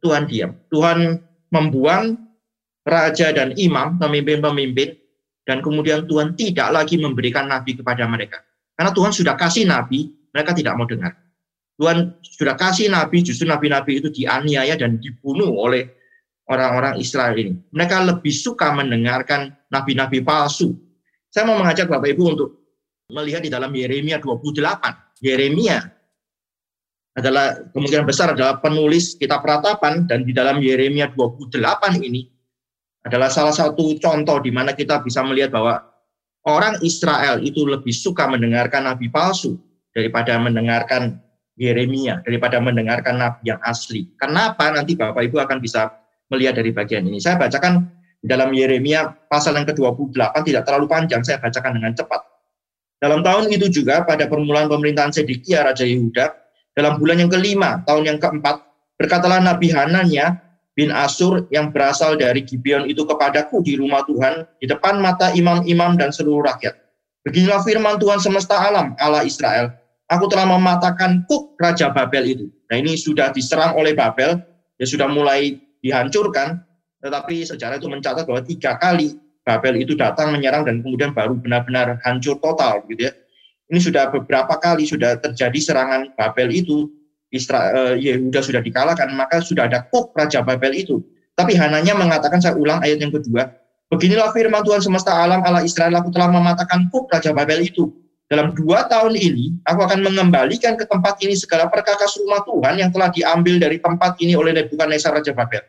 Tuhan 0.01 0.25
diam. 0.25 0.57
Tuhan 0.73 1.21
membuang 1.53 2.17
raja 2.89 3.37
dan 3.37 3.53
imam, 3.61 4.01
pemimpin-pemimpin, 4.01 4.97
dan 5.45 5.61
kemudian 5.61 6.09
Tuhan 6.09 6.33
tidak 6.41 6.73
lagi 6.73 6.97
memberikan 6.97 7.53
nabi 7.53 7.77
kepada 7.77 8.09
mereka. 8.09 8.41
Karena 8.73 8.97
Tuhan 8.97 9.13
sudah 9.13 9.37
kasih 9.37 9.69
nabi, 9.69 10.09
mereka 10.33 10.57
tidak 10.57 10.73
mau 10.81 10.89
dengar. 10.89 11.13
Tuhan 11.77 12.17
sudah 12.25 12.57
kasih 12.57 12.89
nabi, 12.89 13.21
justru 13.21 13.45
nabi-nabi 13.45 14.01
itu 14.01 14.09
dianiaya 14.09 14.81
dan 14.81 14.97
dibunuh 14.97 15.53
oleh 15.53 16.00
orang-orang 16.51 16.99
Israel 16.99 17.39
ini. 17.39 17.55
Mereka 17.71 18.03
lebih 18.11 18.35
suka 18.35 18.75
mendengarkan 18.75 19.55
nabi-nabi 19.71 20.19
palsu. 20.21 20.75
Saya 21.31 21.47
mau 21.47 21.57
mengajak 21.63 21.87
Bapak 21.87 22.11
Ibu 22.11 22.25
untuk 22.27 22.51
melihat 23.15 23.47
di 23.47 23.51
dalam 23.51 23.71
Yeremia 23.71 24.19
28. 24.19 25.23
Yeremia 25.23 25.79
adalah 27.15 27.59
kemungkinan 27.71 28.07
besar 28.07 28.35
adalah 28.35 28.59
penulis 28.59 29.15
kitab 29.15 29.47
ratapan 29.47 30.07
dan 30.11 30.27
di 30.27 30.35
dalam 30.35 30.59
Yeremia 30.59 31.11
28 31.15 32.03
ini 32.03 32.27
adalah 33.07 33.31
salah 33.31 33.55
satu 33.55 33.97
contoh 33.99 34.39
di 34.43 34.51
mana 34.55 34.75
kita 34.75 35.03
bisa 35.03 35.23
melihat 35.27 35.55
bahwa 35.55 35.83
orang 36.47 36.79
Israel 36.83 37.43
itu 37.43 37.67
lebih 37.67 37.95
suka 37.95 38.31
mendengarkan 38.31 38.87
nabi 38.87 39.11
palsu 39.11 39.59
daripada 39.91 40.39
mendengarkan 40.39 41.19
Yeremia, 41.61 42.25
daripada 42.25 42.57
mendengarkan 42.57 43.21
nabi 43.21 43.53
yang 43.53 43.61
asli. 43.67 44.09
Kenapa? 44.17 44.73
Nanti 44.73 44.97
Bapak 44.97 45.21
Ibu 45.21 45.45
akan 45.45 45.59
bisa 45.61 46.00
melihat 46.31 46.59
dari 46.59 46.71
bagian 46.71 47.05
ini. 47.07 47.19
Saya 47.19 47.37
bacakan 47.37 47.91
dalam 48.23 48.55
Yeremia 48.55 49.29
pasal 49.29 49.59
yang 49.59 49.67
ke-28 49.69 50.33
tidak 50.47 50.63
terlalu 50.65 50.87
panjang, 50.87 51.21
saya 51.27 51.43
bacakan 51.43 51.77
dengan 51.77 51.93
cepat. 51.93 52.21
Dalam 53.01 53.25
tahun 53.25 53.49
itu 53.49 53.73
juga 53.73 54.05
pada 54.05 54.29
permulaan 54.29 54.69
pemerintahan 54.69 55.11
Sedekia 55.11 55.65
Raja 55.65 55.89
Yehuda, 55.89 56.37
dalam 56.77 57.01
bulan 57.01 57.25
yang 57.25 57.31
kelima, 57.33 57.81
tahun 57.89 58.05
yang 58.07 58.19
keempat, 58.21 58.61
berkatalah 59.01 59.41
Nabi 59.41 59.73
Hananya 59.73 60.37
bin 60.77 60.93
Asur 60.93 61.49
yang 61.49 61.73
berasal 61.73 62.21
dari 62.21 62.45
Gibeon 62.45 62.87
itu 62.87 63.03
kepadaku 63.09 63.65
di 63.65 63.81
rumah 63.81 64.05
Tuhan, 64.05 64.45
di 64.61 64.69
depan 64.69 65.01
mata 65.01 65.33
imam-imam 65.33 65.97
dan 65.97 66.13
seluruh 66.13 66.45
rakyat. 66.45 66.77
Beginilah 67.25 67.61
firman 67.65 67.97
Tuhan 68.01 68.21
semesta 68.21 68.57
alam, 68.57 68.93
Allah 69.01 69.25
Israel. 69.25 69.73
Aku 70.13 70.29
telah 70.29 70.45
mematahkan 70.45 71.25
kuk 71.25 71.57
Raja 71.57 71.89
Babel 71.93 72.25
itu. 72.37 72.47
Nah 72.69 72.77
ini 72.81 72.97
sudah 73.01 73.33
diserang 73.33 73.77
oleh 73.81 73.97
Babel, 73.97 74.41
ya 74.77 74.87
sudah 74.89 75.07
mulai 75.09 75.61
dihancurkan, 75.81 76.61
tetapi 77.01 77.45
sejarah 77.45 77.81
itu 77.81 77.89
mencatat 77.89 78.25
bahwa 78.29 78.41
tiga 78.45 78.77
kali 78.77 79.17
Babel 79.41 79.81
itu 79.81 79.97
datang 79.97 80.37
menyerang 80.37 80.69
dan 80.69 80.85
kemudian 80.85 81.17
baru 81.17 81.35
benar-benar 81.41 81.99
hancur 82.05 82.37
total 82.39 82.85
gitu 82.87 83.09
ya. 83.09 83.13
Ini 83.71 83.81
sudah 83.81 84.13
beberapa 84.13 84.59
kali 84.61 84.85
sudah 84.85 85.17
terjadi 85.19 85.59
serangan 85.59 86.13
Babel 86.19 86.53
itu, 86.53 86.91
Israel, 87.31 87.95
eh, 87.95 88.11
Yehuda 88.11 88.43
sudah 88.43 88.61
dikalahkan, 88.61 89.09
maka 89.15 89.41
sudah 89.41 89.71
ada 89.71 89.87
kok 89.89 90.13
Raja 90.13 90.43
Babel 90.43 90.75
itu. 90.75 91.01
Tapi 91.39 91.57
Hananya 91.57 91.97
mengatakan, 91.97 92.43
saya 92.43 92.59
ulang 92.59 92.83
ayat 92.85 93.01
yang 93.01 93.15
kedua, 93.15 93.49
Beginilah 93.91 94.31
firman 94.31 94.63
Tuhan 94.63 94.79
semesta 94.79 95.11
alam 95.19 95.43
Allah 95.43 95.67
Israel, 95.67 95.99
aku 95.99 96.15
telah 96.15 96.31
mematakan 96.31 96.87
kuk 96.95 97.11
Raja 97.11 97.35
Babel 97.35 97.67
itu. 97.67 97.91
Dalam 98.31 98.55
dua 98.55 98.87
tahun 98.87 99.19
ini, 99.19 99.59
aku 99.67 99.83
akan 99.83 100.07
mengembalikan 100.07 100.79
ke 100.79 100.87
tempat 100.87 101.19
ini 101.19 101.35
segala 101.35 101.67
perkakas 101.67 102.15
rumah 102.23 102.47
Tuhan 102.47 102.79
yang 102.79 102.95
telah 102.95 103.11
diambil 103.11 103.59
dari 103.59 103.83
tempat 103.83 104.15
ini 104.23 104.39
oleh 104.39 104.55
Nebukadnezar 104.55 105.19
Raja 105.19 105.35
Babel. 105.35 105.67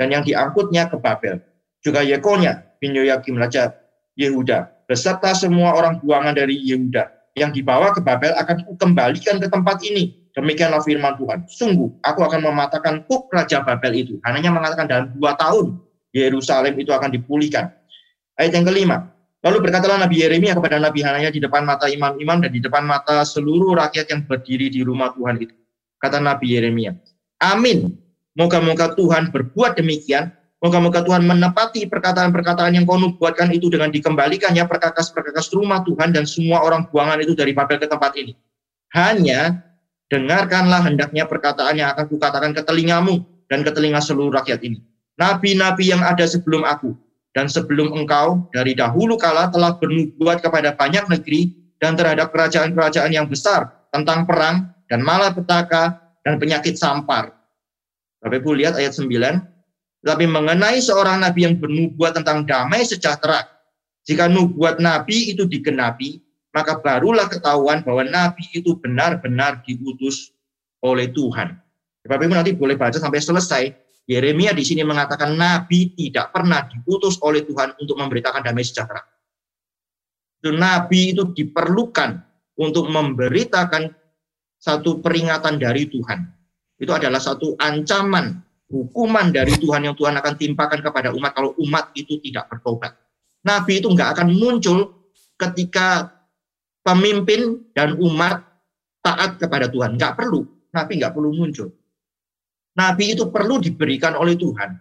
Dan 0.00 0.16
yang 0.16 0.24
diangkutnya 0.24 0.88
ke 0.88 0.96
Babel. 0.96 1.36
Juga 1.84 2.00
Yekonya 2.00 2.64
bin 2.80 2.96
Yoyakim 2.96 3.36
Raja 3.36 3.76
Yehuda. 4.16 4.88
Beserta 4.88 5.36
semua 5.36 5.76
orang 5.76 6.00
buangan 6.00 6.32
dari 6.32 6.56
Yehuda. 6.56 7.12
Yang 7.36 7.60
dibawa 7.60 7.92
ke 7.92 8.00
Babel 8.00 8.32
akan 8.40 8.80
kembalikan 8.80 9.36
ke 9.36 9.52
tempat 9.52 9.84
ini. 9.84 10.32
Demikianlah 10.32 10.80
firman 10.80 11.12
Tuhan. 11.20 11.44
Sungguh, 11.44 11.92
aku 12.08 12.24
akan 12.24 12.40
mematahkan 12.40 13.04
kuk 13.04 13.28
Raja 13.28 13.60
Babel 13.60 13.92
itu. 14.00 14.16
Hanya 14.24 14.48
mengatakan 14.48 14.88
dalam 14.88 15.12
dua 15.12 15.36
tahun, 15.36 15.76
Yerusalem 16.16 16.72
itu 16.80 16.88
akan 16.88 17.12
dipulihkan. 17.12 17.68
Ayat 18.40 18.56
yang 18.56 18.64
kelima, 18.64 19.12
Lalu 19.38 19.70
berkatalah 19.70 20.02
Nabi 20.02 20.26
Yeremia 20.26 20.58
kepada 20.58 20.82
Nabi 20.82 20.98
Hananya 21.06 21.30
di 21.30 21.38
depan 21.38 21.62
mata 21.62 21.86
imam-imam 21.86 22.42
dan 22.42 22.50
di 22.50 22.58
depan 22.58 22.82
mata 22.82 23.22
seluruh 23.22 23.78
rakyat 23.78 24.10
yang 24.10 24.26
berdiri 24.26 24.66
di 24.66 24.82
rumah 24.82 25.14
Tuhan 25.14 25.38
itu. 25.38 25.54
Kata 26.02 26.18
Nabi 26.18 26.58
Yeremia, 26.58 26.94
Amin. 27.38 27.94
Moga-moga 28.34 28.94
Tuhan 28.94 29.30
berbuat 29.34 29.78
demikian. 29.78 30.30
Moga-moga 30.58 31.06
Tuhan 31.06 31.22
menepati 31.22 31.86
perkataan-perkataan 31.86 32.74
yang 32.74 32.82
kau 32.82 32.98
nubuatkan 32.98 33.54
itu 33.54 33.70
dengan 33.70 33.94
dikembalikannya 33.94 34.66
perkakas-perkakas 34.66 35.54
rumah 35.54 35.86
Tuhan 35.86 36.10
dan 36.10 36.26
semua 36.26 36.66
orang 36.66 36.90
buangan 36.90 37.22
itu 37.22 37.38
dari 37.38 37.54
Babel 37.54 37.78
ke 37.78 37.86
tempat 37.86 38.18
ini. 38.18 38.34
Hanya 38.90 39.62
dengarkanlah 40.10 40.82
hendaknya 40.82 41.30
perkataan 41.30 41.78
yang 41.78 41.94
akan 41.94 42.10
kukatakan 42.10 42.50
ke 42.58 42.62
telingamu 42.66 43.22
dan 43.46 43.62
ke 43.62 43.70
telinga 43.70 44.02
seluruh 44.02 44.34
rakyat 44.34 44.58
ini. 44.66 44.82
Nabi-nabi 45.14 45.94
yang 45.94 46.02
ada 46.02 46.26
sebelum 46.26 46.66
aku, 46.66 46.94
dan 47.38 47.46
sebelum 47.46 47.94
engkau 47.94 48.50
dari 48.50 48.74
dahulu 48.74 49.14
kala 49.14 49.46
telah 49.54 49.78
bernubuat 49.78 50.42
kepada 50.42 50.74
banyak 50.74 51.06
negeri 51.06 51.54
dan 51.78 51.94
terhadap 51.94 52.34
kerajaan-kerajaan 52.34 53.14
yang 53.14 53.30
besar 53.30 53.70
tentang 53.94 54.26
perang 54.26 54.74
dan 54.90 55.06
malapetaka 55.06 56.02
dan 56.26 56.42
penyakit 56.42 56.74
sampar. 56.74 57.30
Bapak 58.18 58.42
Ibu 58.42 58.58
lihat 58.58 58.74
ayat 58.74 58.90
9. 58.90 59.06
Tapi 60.02 60.26
mengenai 60.26 60.82
seorang 60.82 61.22
nabi 61.22 61.46
yang 61.46 61.62
bernubuat 61.62 62.18
tentang 62.18 62.42
damai 62.42 62.82
sejahtera, 62.82 63.46
jika 64.02 64.26
nubuat 64.26 64.82
nabi 64.82 65.30
itu 65.30 65.46
digenapi, 65.46 66.18
maka 66.50 66.82
barulah 66.82 67.30
ketahuan 67.30 67.86
bahwa 67.86 68.02
nabi 68.02 68.50
itu 68.50 68.74
benar-benar 68.82 69.62
diutus 69.62 70.34
oleh 70.82 71.06
Tuhan. 71.14 71.54
Bapak 72.02 72.18
Ibu 72.26 72.34
nanti 72.34 72.50
boleh 72.58 72.74
baca 72.74 72.98
sampai 72.98 73.22
selesai 73.22 73.70
Yeremia 74.08 74.56
di 74.56 74.64
sini 74.64 74.80
mengatakan 74.88 75.36
nabi 75.36 75.92
tidak 75.92 76.32
pernah 76.32 76.64
diutus 76.64 77.20
oleh 77.20 77.44
Tuhan 77.44 77.76
untuk 77.76 78.00
memberitakan 78.00 78.40
damai 78.40 78.64
sejahtera. 78.64 79.04
Itu 80.40 80.56
nabi 80.56 81.12
itu 81.12 81.28
diperlukan 81.36 82.16
untuk 82.56 82.88
memberitakan 82.88 83.92
satu 84.56 85.04
peringatan 85.04 85.60
dari 85.60 85.92
Tuhan. 85.92 86.24
Itu 86.80 86.96
adalah 86.96 87.20
satu 87.20 87.52
ancaman 87.60 88.40
hukuman 88.72 89.28
dari 89.28 89.52
Tuhan 89.60 89.84
yang 89.84 89.96
Tuhan 89.96 90.16
akan 90.16 90.34
timpakan 90.40 90.80
kepada 90.80 91.12
umat 91.12 91.36
kalau 91.36 91.52
umat 91.60 91.92
itu 91.92 92.16
tidak 92.24 92.48
bertobat. 92.48 92.96
Nabi 93.44 93.84
itu 93.84 93.92
nggak 93.92 94.18
akan 94.18 94.28
muncul 94.34 95.08
ketika 95.36 96.10
pemimpin 96.80 97.60
dan 97.76 97.96
umat 98.00 98.40
taat 99.04 99.36
kepada 99.36 99.68
Tuhan. 99.68 100.00
Nggak 100.00 100.16
perlu. 100.16 100.48
Nabi 100.74 100.92
nggak 101.00 101.12
perlu 101.14 101.30
muncul. 101.32 101.68
Nabi 102.78 103.18
itu 103.18 103.26
perlu 103.26 103.58
diberikan 103.58 104.14
oleh 104.14 104.38
Tuhan. 104.38 104.78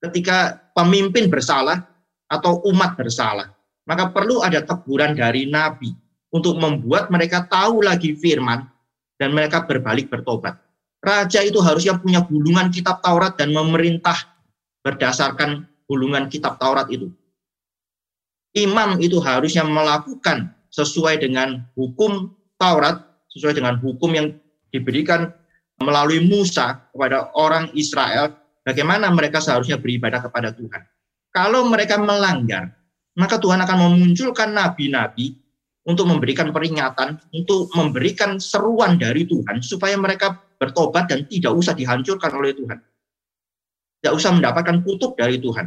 Ketika 0.00 0.56
pemimpin 0.72 1.28
bersalah 1.28 1.84
atau 2.24 2.64
umat 2.72 2.96
bersalah, 2.96 3.52
maka 3.84 4.08
perlu 4.08 4.40
ada 4.40 4.64
teguran 4.64 5.12
dari 5.12 5.44
Nabi 5.44 5.92
untuk 6.32 6.56
membuat 6.56 7.12
mereka 7.12 7.44
tahu 7.44 7.84
lagi 7.84 8.16
firman 8.16 8.64
dan 9.20 9.36
mereka 9.36 9.68
berbalik 9.68 10.08
bertobat. 10.08 10.56
Raja 11.04 11.44
itu 11.44 11.60
harusnya 11.60 12.00
punya 12.00 12.24
gulungan 12.24 12.72
kitab 12.72 13.04
Taurat 13.04 13.36
dan 13.36 13.52
memerintah 13.52 14.16
berdasarkan 14.80 15.68
gulungan 15.84 16.32
kitab 16.32 16.56
Taurat 16.56 16.88
itu. 16.88 17.12
Imam 18.56 18.96
itu 19.02 19.20
harusnya 19.20 19.66
melakukan 19.66 20.48
sesuai 20.72 21.20
dengan 21.20 21.68
hukum 21.76 22.32
Taurat, 22.56 23.02
sesuai 23.34 23.58
dengan 23.60 23.76
hukum 23.82 24.14
yang 24.14 24.32
diberikan 24.72 25.34
melalui 25.80 26.20
Musa 26.26 26.84
kepada 26.92 27.32
orang 27.32 27.72
Israel 27.72 28.34
bagaimana 28.66 29.08
mereka 29.08 29.40
seharusnya 29.40 29.80
beribadah 29.80 30.20
kepada 30.20 30.52
Tuhan. 30.52 30.82
Kalau 31.32 31.64
mereka 31.70 31.96
melanggar, 31.96 32.76
maka 33.16 33.40
Tuhan 33.40 33.64
akan 33.64 33.76
memunculkan 33.88 34.52
nabi-nabi 34.52 35.36
untuk 35.88 36.06
memberikan 36.06 36.52
peringatan, 36.52 37.18
untuk 37.32 37.72
memberikan 37.72 38.36
seruan 38.36 39.00
dari 39.00 39.24
Tuhan 39.24 39.64
supaya 39.64 39.96
mereka 39.96 40.38
bertobat 40.60 41.10
dan 41.10 41.26
tidak 41.26 41.52
usah 41.56 41.74
dihancurkan 41.74 42.30
oleh 42.36 42.52
Tuhan. 42.54 42.78
Tidak 44.02 44.12
usah 44.14 44.30
mendapatkan 44.34 44.82
kutuk 44.82 45.18
dari 45.18 45.38
Tuhan. 45.38 45.66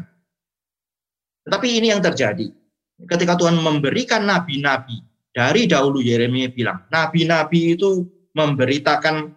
Tetapi 1.48 1.68
ini 1.68 1.92
yang 1.92 2.04
terjadi. 2.04 2.48
Ketika 2.96 3.36
Tuhan 3.36 3.60
memberikan 3.60 4.24
nabi-nabi, 4.24 5.04
dari 5.36 5.68
dahulu 5.68 6.00
Yeremia 6.00 6.48
bilang, 6.48 6.88
nabi-nabi 6.88 7.76
itu 7.76 8.08
memberitakan 8.32 9.36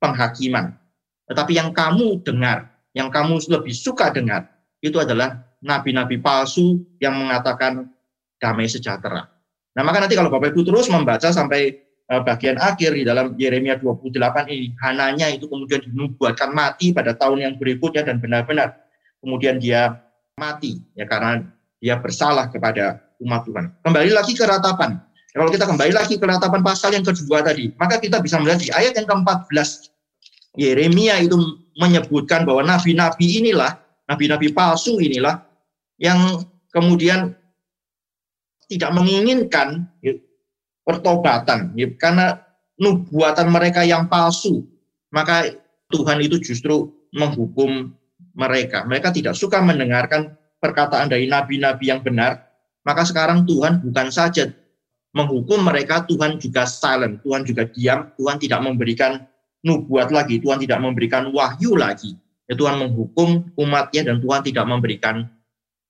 penghakiman. 0.00 0.74
Tetapi 1.30 1.52
yang 1.54 1.70
kamu 1.70 2.24
dengar, 2.26 2.72
yang 2.96 3.12
kamu 3.12 3.38
lebih 3.46 3.70
suka 3.76 4.10
dengar, 4.10 4.50
itu 4.82 4.98
adalah 4.98 5.44
nabi-nabi 5.62 6.18
palsu 6.18 6.82
yang 6.98 7.14
mengatakan 7.14 7.86
damai 8.40 8.66
sejahtera. 8.66 9.28
Nah, 9.76 9.82
maka 9.86 10.02
nanti 10.02 10.18
kalau 10.18 10.32
Bapak 10.32 10.50
Ibu 10.50 10.66
terus 10.66 10.90
membaca 10.90 11.30
sampai 11.30 11.78
eh, 11.86 12.22
bagian 12.24 12.58
akhir 12.58 12.96
di 12.96 13.06
dalam 13.06 13.38
Yeremia 13.38 13.78
28 13.78 14.50
ini, 14.50 14.74
Hananya 14.82 15.30
itu 15.30 15.46
kemudian 15.46 15.84
dinubuatkan 15.86 16.50
mati 16.50 16.90
pada 16.90 17.14
tahun 17.14 17.46
yang 17.46 17.54
berikutnya 17.60 18.02
dan 18.02 18.18
benar-benar 18.18 18.74
kemudian 19.20 19.60
dia 19.60 20.00
mati 20.34 20.80
ya 20.96 21.04
karena 21.04 21.44
dia 21.78 22.00
bersalah 22.00 22.48
kepada 22.48 22.98
umat 23.20 23.44
Tuhan. 23.44 23.64
Kembali 23.84 24.10
lagi 24.10 24.32
ke 24.32 24.44
ratapan. 24.48 24.96
Kalau 25.30 25.46
kita 25.46 25.62
kembali 25.62 25.94
lagi 25.94 26.18
ke 26.18 26.24
ratapan 26.26 26.58
pasal 26.58 26.90
yang 26.90 27.06
kedua 27.06 27.38
tadi, 27.46 27.70
maka 27.78 28.02
kita 28.02 28.18
bisa 28.18 28.42
melihat 28.42 28.58
di 28.58 28.68
ayat 28.74 28.98
yang 28.98 29.06
ke-14 29.06 29.90
Yeremia 30.58 31.22
itu 31.22 31.38
menyebutkan 31.78 32.42
bahwa 32.42 32.66
nabi-nabi 32.66 33.38
inilah, 33.38 33.78
nabi-nabi 34.10 34.50
palsu 34.50 34.98
inilah 34.98 35.38
yang 36.02 36.42
kemudian 36.74 37.38
tidak 38.66 38.90
menginginkan 38.90 39.86
pertobatan 40.82 41.70
ya, 41.78 41.86
karena 41.94 42.42
nubuatan 42.82 43.54
mereka 43.54 43.86
yang 43.86 44.10
palsu, 44.10 44.66
maka 45.14 45.46
Tuhan 45.94 46.18
itu 46.26 46.42
justru 46.42 46.90
menghukum 47.14 47.94
mereka. 48.34 48.82
Mereka 48.82 49.14
tidak 49.14 49.38
suka 49.38 49.62
mendengarkan 49.62 50.34
perkataan 50.58 51.06
dari 51.06 51.30
nabi-nabi 51.30 51.86
yang 51.86 52.02
benar, 52.02 52.50
maka 52.82 53.06
sekarang 53.06 53.46
Tuhan 53.46 53.78
bukan 53.86 54.10
saja 54.10 54.50
menghukum 55.14 55.66
mereka, 55.66 56.06
Tuhan 56.06 56.38
juga 56.38 56.66
silent, 56.66 57.22
Tuhan 57.26 57.42
juga 57.42 57.66
diam, 57.66 58.10
Tuhan 58.14 58.38
tidak 58.38 58.60
memberikan 58.62 59.26
nubuat 59.66 60.14
lagi, 60.14 60.38
Tuhan 60.38 60.62
tidak 60.62 60.78
memberikan 60.80 61.28
wahyu 61.34 61.74
lagi. 61.76 62.16
Ya, 62.50 62.58
Tuhan 62.58 62.82
menghukum 62.82 63.54
umatnya 63.54 64.10
dan 64.10 64.18
Tuhan 64.18 64.42
tidak 64.42 64.66
memberikan 64.66 65.30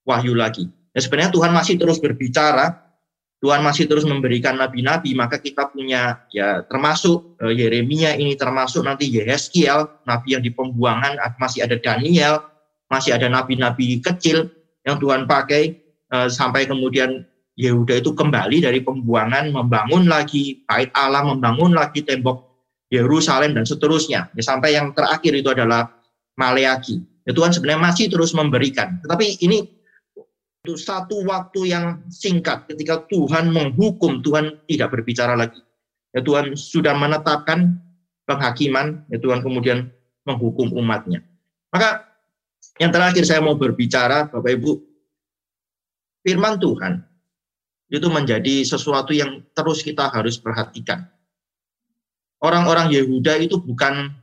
wahyu 0.05 0.37
lagi. 0.37 0.69
Ya, 0.93 0.99
sebenarnya 1.01 1.33
Tuhan 1.33 1.51
masih 1.53 1.75
terus 1.81 1.97
berbicara, 1.97 2.77
Tuhan 3.41 3.65
masih 3.65 3.89
terus 3.89 4.05
memberikan 4.05 4.53
nabi-nabi, 4.61 5.17
maka 5.17 5.41
kita 5.41 5.73
punya 5.73 6.21
ya 6.29 6.61
termasuk 6.69 7.41
uh, 7.41 7.49
Yeremia 7.49 8.13
ini 8.13 8.37
termasuk 8.37 8.85
nanti 8.85 9.09
Yehezkiel, 9.09 10.05
nabi 10.05 10.37
yang 10.37 10.45
di 10.45 10.53
pembuangan, 10.53 11.17
masih 11.41 11.65
ada 11.65 11.73
Daniel, 11.81 12.45
masih 12.85 13.17
ada 13.17 13.25
nabi-nabi 13.25 13.97
kecil 13.97 14.45
yang 14.85 15.01
Tuhan 15.01 15.25
pakai 15.25 15.73
uh, 16.13 16.29
sampai 16.29 16.69
kemudian 16.69 17.25
Yehuda 17.61 18.01
itu 18.01 18.17
kembali 18.17 18.65
dari 18.65 18.81
pembuangan, 18.81 19.53
membangun 19.53 20.09
lagi 20.09 20.65
bait 20.65 20.89
Allah, 20.97 21.21
membangun 21.21 21.77
lagi 21.77 22.01
tembok 22.01 22.41
Yerusalem 22.89 23.53
dan 23.53 23.69
seterusnya. 23.69 24.33
Ya, 24.33 24.41
sampai 24.41 24.73
yang 24.73 24.97
terakhir 24.97 25.37
itu 25.37 25.53
adalah 25.53 25.93
Maleaki. 26.41 27.05
Ya, 27.21 27.37
Tuhan 27.37 27.53
sebenarnya 27.53 27.81
masih 27.85 28.09
terus 28.09 28.33
memberikan. 28.33 28.97
Tetapi 29.05 29.45
ini 29.45 29.69
itu 30.65 30.73
satu 30.73 31.21
waktu 31.21 31.69
yang 31.69 32.01
singkat 32.09 32.65
ketika 32.65 33.05
Tuhan 33.05 33.53
menghukum, 33.53 34.25
Tuhan 34.25 34.65
tidak 34.65 34.97
berbicara 34.97 35.37
lagi. 35.37 35.61
Ya, 36.17 36.25
Tuhan 36.25 36.57
sudah 36.57 36.97
menetapkan 36.97 37.77
penghakiman, 38.25 39.05
ya 39.13 39.21
Tuhan 39.21 39.45
kemudian 39.45 39.85
menghukum 40.25 40.73
umatnya. 40.73 41.21
Maka 41.69 42.09
yang 42.81 42.89
terakhir 42.89 43.21
saya 43.21 43.37
mau 43.45 43.53
berbicara, 43.53 44.33
Bapak 44.33 44.49
Ibu, 44.49 44.71
firman 46.25 46.57
Tuhan 46.57 47.10
itu 47.91 48.07
menjadi 48.07 48.63
sesuatu 48.63 49.11
yang 49.11 49.43
terus 49.51 49.83
kita 49.83 50.07
harus 50.07 50.39
perhatikan. 50.39 51.03
Orang-orang 52.39 52.89
Yehuda 52.89 53.37
itu 53.43 53.59
bukan 53.59 54.15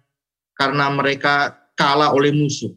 karena 0.57 0.91
mereka 0.91 1.55
kalah 1.77 2.11
oleh 2.17 2.33
musuh. 2.33 2.73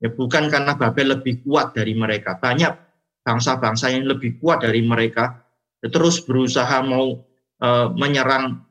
Ya, 0.00 0.08
bukan 0.08 0.48
karena 0.48 0.78
Babel 0.78 1.20
lebih 1.20 1.44
kuat 1.44 1.76
dari 1.76 1.92
mereka. 1.92 2.40
Banyak 2.40 2.72
bangsa-bangsa 3.20 3.92
yang 3.92 4.08
lebih 4.08 4.40
kuat 4.40 4.64
dari 4.64 4.80
mereka 4.80 5.44
ya, 5.84 5.92
terus 5.92 6.24
berusaha 6.24 6.80
mau 6.80 7.20
e, 7.60 7.68
menyerang 8.00 8.64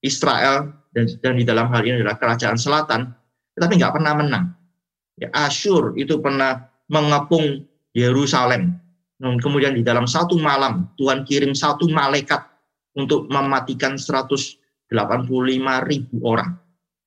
Israel 0.00 0.72
dan, 0.96 1.04
dan 1.20 1.36
di 1.36 1.44
dalam 1.44 1.68
hal 1.68 1.84
ini 1.84 2.00
adalah 2.00 2.16
kerajaan 2.16 2.56
selatan, 2.56 3.12
tetapi 3.58 3.76
nggak 3.76 3.92
pernah 3.92 4.14
menang. 4.16 4.44
Ya, 5.20 5.28
Asyur 5.36 5.92
itu 6.00 6.16
pernah 6.16 6.64
mengepung 6.88 7.68
Yerusalem 7.92 8.80
kemudian 9.20 9.76
di 9.76 9.84
dalam 9.84 10.08
satu 10.08 10.40
malam 10.40 10.88
Tuhan 10.96 11.28
kirim 11.28 11.52
satu 11.52 11.86
malaikat 11.92 12.40
untuk 12.96 13.28
mematikan 13.28 14.00
185 14.00 14.56
ribu 15.86 16.16
orang. 16.24 16.56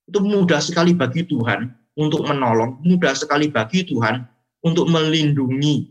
Itu 0.05 0.21
mudah 0.21 0.61
sekali 0.61 0.93
bagi 0.93 1.25
Tuhan 1.25 1.73
untuk 1.97 2.25
menolong, 2.29 2.85
mudah 2.85 3.17
sekali 3.17 3.49
bagi 3.49 3.85
Tuhan 3.85 4.21
untuk 4.63 4.87
melindungi 4.93 5.89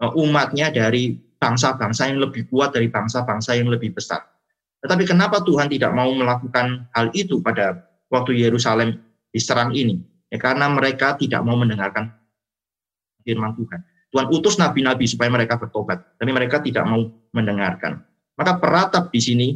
uh, 0.00 0.12
umatnya 0.14 0.70
dari 0.70 1.18
bangsa-bangsa 1.36 2.08
yang 2.08 2.22
lebih 2.22 2.48
kuat 2.48 2.72
dari 2.72 2.88
bangsa-bangsa 2.88 3.58
yang 3.58 3.68
lebih 3.68 3.92
besar. 3.92 4.24
Tetapi 4.80 5.04
kenapa 5.08 5.40
Tuhan 5.44 5.68
tidak 5.68 5.92
mau 5.96 6.12
melakukan 6.12 6.88
hal 6.92 7.08
itu 7.16 7.40
pada 7.40 7.84
waktu 8.12 8.36
Yerusalem 8.36 9.00
diserang 9.32 9.72
ini? 9.72 10.00
Ya, 10.28 10.40
karena 10.40 10.68
mereka 10.68 11.16
tidak 11.16 11.40
mau 11.44 11.56
mendengarkan 11.56 12.12
firman 13.24 13.56
Tuhan. 13.56 13.80
Tuhan 14.14 14.30
utus 14.30 14.54
nabi-nabi 14.62 15.10
supaya 15.10 15.26
mereka 15.26 15.58
bertobat, 15.58 16.14
tapi 16.22 16.30
mereka 16.30 16.62
tidak 16.62 16.86
mau 16.86 17.02
mendengarkan. 17.34 17.98
Maka 18.38 18.62
peratap 18.62 19.10
di 19.10 19.18
sini 19.18 19.48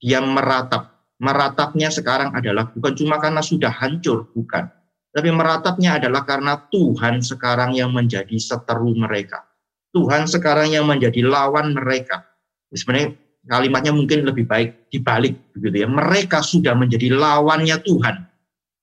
dia 0.00 0.24
meratap. 0.24 0.96
Meratapnya 1.20 1.92
sekarang 1.92 2.32
adalah 2.32 2.72
bukan 2.72 2.96
cuma 2.96 3.20
karena 3.20 3.44
sudah 3.44 3.68
hancur, 3.68 4.32
bukan. 4.32 4.64
Tapi 5.12 5.28
meratapnya 5.28 6.00
adalah 6.00 6.24
karena 6.24 6.56
Tuhan 6.72 7.20
sekarang 7.20 7.76
yang 7.76 7.92
menjadi 7.92 8.32
seteru 8.40 8.96
mereka. 8.96 9.44
Tuhan 9.92 10.24
sekarang 10.24 10.72
yang 10.72 10.88
menjadi 10.88 11.28
lawan 11.28 11.76
mereka. 11.76 12.24
Sebenarnya 12.72 13.12
kalimatnya 13.44 13.92
mungkin 13.92 14.24
lebih 14.24 14.48
baik 14.48 14.88
dibalik 14.88 15.52
begitu 15.52 15.84
ya. 15.84 15.88
Mereka 15.88 16.40
sudah 16.40 16.72
menjadi 16.72 17.12
lawannya 17.12 17.76
Tuhan. 17.84 18.24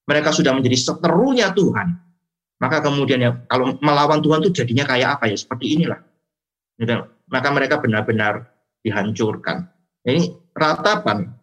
Mereka 0.05 0.29
sudah 0.37 0.53
menjadi 0.53 0.77
seterunya 0.77 1.49
Tuhan. 1.49 2.04
Maka 2.55 2.79
kemudian 2.79 3.19
ya 3.19 3.31
kalau 3.51 3.75
melawan 3.83 4.23
Tuhan 4.23 4.39
itu 4.45 4.63
jadinya 4.63 4.87
kayak 4.87 5.19
apa 5.19 5.27
ya? 5.27 5.35
Seperti 5.35 5.75
inilah. 5.75 5.99
Gitu. 6.79 6.95
Maka 7.31 7.47
mereka 7.51 7.81
benar-benar 7.81 8.47
dihancurkan. 8.85 9.67
Ini 10.05 10.29
ratapan 10.53 11.33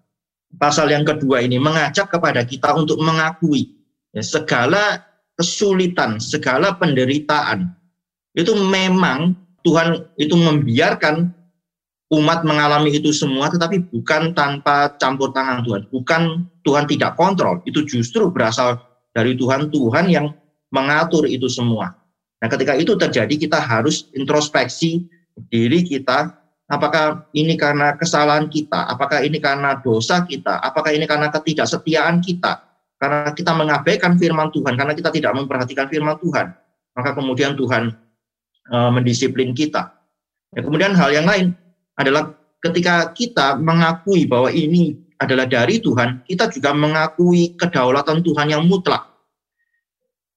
pasal 0.57 0.93
yang 0.93 1.05
kedua 1.05 1.41
ini 1.43 1.57
mengajak 1.57 2.13
kepada 2.13 2.45
kita 2.45 2.77
untuk 2.77 3.01
mengakui 3.01 3.73
ya, 4.13 4.23
segala 4.23 5.03
kesulitan, 5.37 6.21
segala 6.21 6.77
penderitaan 6.77 7.73
itu 8.37 8.53
memang 8.57 9.37
Tuhan 9.65 10.09
itu 10.17 10.35
membiarkan 10.37 11.33
umat 12.13 12.45
mengalami 12.45 12.93
itu 12.93 13.09
semua, 13.09 13.49
tetapi 13.49 13.89
bukan 13.89 14.37
tanpa 14.37 14.93
campur 15.01 15.33
tangan 15.33 15.65
Tuhan, 15.65 15.83
bukan 15.89 16.23
Tuhan 16.61 16.85
tidak 16.85 17.17
kontrol, 17.17 17.65
itu 17.65 17.89
justru 17.89 18.29
berasal 18.29 18.77
dari 19.17 19.33
Tuhan, 19.33 19.73
Tuhan 19.73 20.13
yang 20.13 20.29
mengatur 20.73 21.29
itu 21.29 21.47
semua. 21.47 21.95
Nah, 22.43 22.49
ketika 22.51 22.75
itu 22.75 22.99
terjadi 22.99 23.35
kita 23.39 23.63
harus 23.63 24.11
introspeksi 24.17 25.07
diri 25.53 25.87
kita, 25.87 26.35
apakah 26.67 27.29
ini 27.37 27.55
karena 27.55 27.95
kesalahan 27.95 28.49
kita, 28.49 28.89
apakah 28.89 29.23
ini 29.23 29.39
karena 29.39 29.79
dosa 29.79 30.25
kita, 30.25 30.59
apakah 30.59 30.91
ini 30.91 31.07
karena 31.07 31.31
ketidaksetiaan 31.31 32.19
kita, 32.25 32.65
karena 32.99 33.31
kita 33.31 33.53
mengabaikan 33.55 34.19
firman 34.19 34.51
Tuhan, 34.51 34.75
karena 34.75 34.97
kita 34.97 35.13
tidak 35.15 35.33
memperhatikan 35.39 35.87
firman 35.87 36.19
Tuhan, 36.19 36.51
maka 36.99 37.11
kemudian 37.15 37.55
Tuhan 37.55 37.95
e, 38.67 38.77
mendisiplin 38.91 39.53
kita. 39.55 39.93
Ya, 40.57 40.67
kemudian 40.67 40.97
hal 40.99 41.15
yang 41.15 41.29
lain 41.29 41.55
adalah 41.95 42.33
ketika 42.59 43.13
kita 43.15 43.55
mengakui 43.61 44.27
bahwa 44.27 44.51
ini 44.51 44.99
adalah 45.21 45.47
dari 45.47 45.79
Tuhan, 45.79 46.27
kita 46.27 46.51
juga 46.51 46.75
mengakui 46.75 47.55
kedaulatan 47.55 48.27
Tuhan 48.27 48.51
yang 48.51 48.67
mutlak 48.67 49.12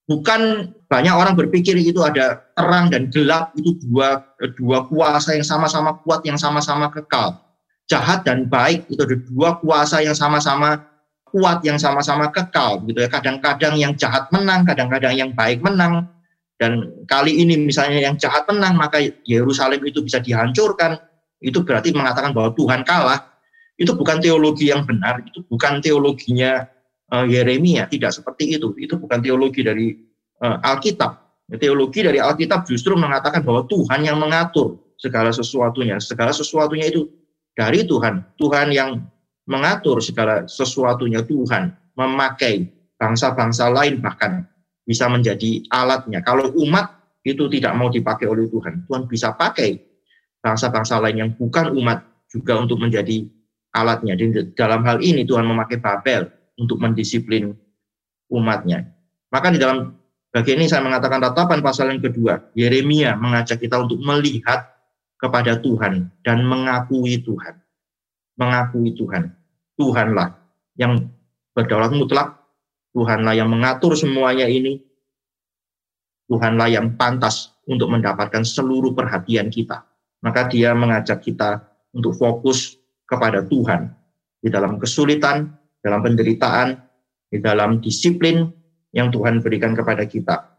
bukan 0.05 0.71
banyak 0.85 1.13
orang 1.13 1.33
berpikir 1.33 1.75
itu 1.77 2.01
ada 2.05 2.45
terang 2.53 2.93
dan 2.93 3.09
gelap 3.09 3.51
itu 3.57 3.77
dua 3.85 4.21
dua 4.57 4.85
kuasa 4.85 5.33
yang 5.33 5.45
sama-sama 5.45 5.97
kuat 6.05 6.21
yang 6.23 6.37
sama-sama 6.37 6.89
kekal. 6.93 7.41
Jahat 7.85 8.25
dan 8.25 8.49
baik 8.49 8.89
itu 8.89 9.01
ada 9.01 9.17
dua 9.29 9.49
kuasa 9.61 10.01
yang 10.01 10.17
sama-sama 10.17 10.81
kuat 11.29 11.61
yang 11.65 11.77
sama-sama 11.77 12.29
kekal 12.33 12.81
gitu 12.85 13.01
ya. 13.01 13.09
Kadang-kadang 13.09 13.77
yang 13.77 13.93
jahat 13.97 14.29
menang 14.29 14.65
kadang-kadang 14.65 15.13
yang 15.13 15.29
baik 15.33 15.61
menang. 15.61 16.09
Dan 16.55 17.03
kali 17.03 17.35
ini 17.35 17.59
misalnya 17.59 17.99
yang 17.99 18.15
jahat 18.15 18.47
menang 18.47 18.79
maka 18.79 19.03
Yerusalem 19.27 19.83
itu 19.83 19.99
bisa 20.05 20.23
dihancurkan. 20.23 20.97
Itu 21.43 21.67
berarti 21.67 21.91
mengatakan 21.91 22.31
bahwa 22.31 22.55
Tuhan 22.55 22.87
kalah. 22.87 23.35
Itu 23.75 23.91
bukan 23.91 24.23
teologi 24.23 24.71
yang 24.71 24.87
benar 24.87 25.19
itu 25.19 25.43
bukan 25.51 25.83
teologinya 25.83 26.63
uh, 27.11 27.25
Yeremia 27.25 27.85
tidak 27.91 28.15
seperti 28.15 28.57
itu. 28.57 28.73
Itu 28.79 28.97
bukan 28.97 29.21
teologi 29.21 29.61
dari 29.61 29.93
uh, 30.41 30.57
Alkitab. 30.61 31.43
Teologi 31.61 32.01
dari 32.01 32.17
Alkitab 32.17 32.65
justru 32.65 32.97
mengatakan 32.97 33.45
bahwa 33.45 33.69
Tuhan 33.69 34.01
yang 34.01 34.17
mengatur 34.17 34.81
segala 34.97 35.29
sesuatunya. 35.29 36.01
Segala 36.01 36.33
sesuatunya 36.33 36.89
itu 36.89 37.05
dari 37.53 37.85
Tuhan. 37.85 38.25
Tuhan 38.41 38.73
yang 38.73 39.05
mengatur 39.45 40.01
segala 40.01 40.49
sesuatunya 40.49 41.21
Tuhan 41.21 41.69
memakai 41.93 42.65
bangsa-bangsa 42.97 43.69
lain 43.69 44.01
bahkan 44.01 44.49
bisa 44.85 45.05
menjadi 45.05 45.61
alatnya. 45.69 46.25
Kalau 46.25 46.49
umat 46.65 46.97
itu 47.25 47.49
tidak 47.49 47.73
mau 47.77 47.89
dipakai 47.89 48.29
oleh 48.29 48.49
Tuhan, 48.49 48.85
Tuhan 48.85 49.05
bisa 49.09 49.33
pakai 49.33 49.81
bangsa-bangsa 50.41 51.01
lain 51.01 51.17
yang 51.25 51.31
bukan 51.33 51.73
umat 51.73 52.05
juga 52.29 52.57
untuk 52.61 52.77
menjadi 52.81 53.25
alatnya. 53.73 54.13
Di 54.13 54.53
dalam 54.53 54.85
hal 54.85 55.01
ini 55.01 55.25
Tuhan 55.25 55.45
memakai 55.45 55.81
Babel 55.81 56.29
untuk 56.59 56.79
mendisiplin 56.79 57.55
umatnya. 58.31 58.89
Maka 59.31 59.51
di 59.51 59.59
dalam 59.59 59.95
bagian 60.31 60.63
ini 60.63 60.67
saya 60.71 60.83
mengatakan 60.83 61.19
ratapan 61.19 61.59
pasal 61.59 61.91
yang 61.91 62.01
kedua, 62.01 62.51
Yeremia 62.55 63.19
mengajak 63.19 63.59
kita 63.59 63.83
untuk 63.83 63.99
melihat 64.01 64.75
kepada 65.19 65.59
Tuhan 65.59 66.11
dan 66.23 66.43
mengakui 66.43 67.19
Tuhan. 67.23 67.55
Mengakui 68.35 68.91
Tuhan. 68.95 69.31
Tuhanlah 69.75 70.39
yang 70.79 71.11
berdaulat 71.51 71.91
mutlak, 71.91 72.39
Tuhanlah 72.95 73.35
yang 73.35 73.51
mengatur 73.51 73.95
semuanya 73.95 74.47
ini, 74.47 74.79
Tuhanlah 76.31 76.71
yang 76.71 76.95
pantas 76.95 77.51
untuk 77.67 77.91
mendapatkan 77.91 78.43
seluruh 78.43 78.95
perhatian 78.95 79.51
kita. 79.51 79.83
Maka 80.23 80.47
dia 80.47 80.71
mengajak 80.71 81.21
kita 81.21 81.63
untuk 81.91 82.15
fokus 82.15 82.79
kepada 83.05 83.45
Tuhan 83.45 83.93
di 84.41 84.49
dalam 84.49 84.81
kesulitan, 84.81 85.53
dalam 85.85 86.01
penderitaan, 86.01 86.81
di 87.29 87.37
dalam 87.37 87.77
disiplin 87.77 88.49
yang 88.89 89.13
Tuhan 89.13 89.45
berikan 89.45 89.77
kepada 89.77 90.09
kita. 90.09 90.57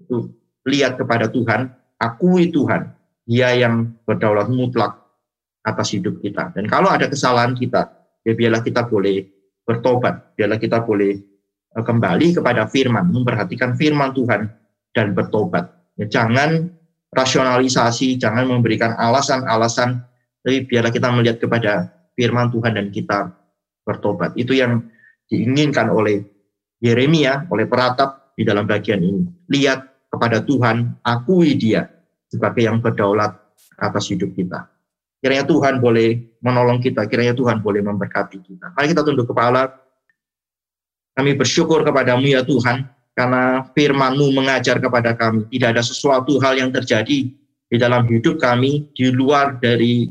Itu 0.00 0.32
lihat 0.64 0.96
kepada 0.96 1.28
Tuhan, 1.28 1.68
akui 2.00 2.48
Tuhan, 2.48 2.88
Dia 3.28 3.52
yang 3.52 3.92
berdaulat 4.08 4.48
mutlak 4.48 5.04
atas 5.64 5.92
hidup 5.92 6.24
kita. 6.24 6.56
Dan 6.56 6.64
kalau 6.64 6.88
ada 6.88 7.12
kesalahan 7.12 7.52
kita, 7.52 7.92
ya 8.24 8.32
biarlah 8.32 8.64
kita 8.64 8.88
boleh 8.88 9.28
bertobat, 9.68 10.36
biarlah 10.36 10.60
kita 10.60 10.80
boleh 10.84 11.12
e, 11.72 11.78
kembali 11.80 12.36
kepada 12.36 12.68
firman, 12.68 13.08
memperhatikan 13.08 13.76
firman 13.76 14.12
Tuhan 14.12 14.48
dan 14.92 15.16
bertobat. 15.16 15.72
Ya, 15.96 16.08
jangan 16.08 16.68
rasionalisasi, 17.16 18.20
jangan 18.20 18.44
memberikan 18.48 18.92
alasan-alasan, 18.96 20.04
tapi 20.44 20.68
biarlah 20.68 20.92
kita 20.92 21.08
melihat 21.12 21.40
kepada 21.40 21.88
firman 22.12 22.52
Tuhan 22.52 22.76
dan 22.76 22.92
kita 22.92 23.32
bertobat. 23.84 24.32
Itu 24.34 24.56
yang 24.56 24.88
diinginkan 25.28 25.92
oleh 25.92 26.24
Yeremia, 26.82 27.48
oleh 27.48 27.64
peratap 27.64 28.34
di 28.36 28.42
dalam 28.42 28.68
bagian 28.68 29.00
ini. 29.00 29.24
Lihat 29.48 30.10
kepada 30.12 30.42
Tuhan, 30.44 31.00
akui 31.04 31.56
dia 31.56 31.88
sebagai 32.28 32.66
yang 32.66 32.82
berdaulat 32.82 33.32
atas 33.78 34.10
hidup 34.10 34.34
kita. 34.34 34.68
Kiranya 35.24 35.48
Tuhan 35.48 35.80
boleh 35.80 36.36
menolong 36.44 36.84
kita, 36.84 37.08
kiranya 37.08 37.32
Tuhan 37.32 37.64
boleh 37.64 37.80
memberkati 37.80 38.44
kita. 38.44 38.76
Mari 38.76 38.92
kita 38.92 39.00
tunduk 39.00 39.24
kepala. 39.24 39.72
Kami 41.16 41.32
bersyukur 41.38 41.80
kepadamu 41.80 42.28
ya 42.28 42.44
Tuhan, 42.44 42.84
karena 43.16 43.64
firman-Mu 43.72 44.34
mengajar 44.34 44.82
kepada 44.82 45.16
kami. 45.16 45.48
Tidak 45.48 45.72
ada 45.72 45.80
sesuatu 45.80 46.36
hal 46.42 46.60
yang 46.60 46.74
terjadi 46.74 47.30
di 47.30 47.76
dalam 47.80 48.04
hidup 48.04 48.36
kami 48.36 48.92
di 48.92 49.08
luar 49.08 49.56
dari 49.62 50.10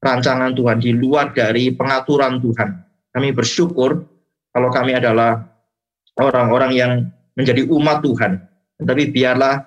rancangan 0.00 0.54
Tuhan, 0.56 0.78
di 0.80 0.96
luar 0.96 1.34
dari 1.36 1.74
pengaturan 1.74 2.40
Tuhan. 2.40 2.87
Kami 3.18 3.34
bersyukur 3.34 4.06
kalau 4.54 4.70
kami 4.70 4.94
adalah 4.94 5.42
orang-orang 6.22 6.70
yang 6.70 6.92
menjadi 7.34 7.66
umat 7.66 7.98
Tuhan. 7.98 8.38
Tapi 8.78 9.10
biarlah 9.10 9.58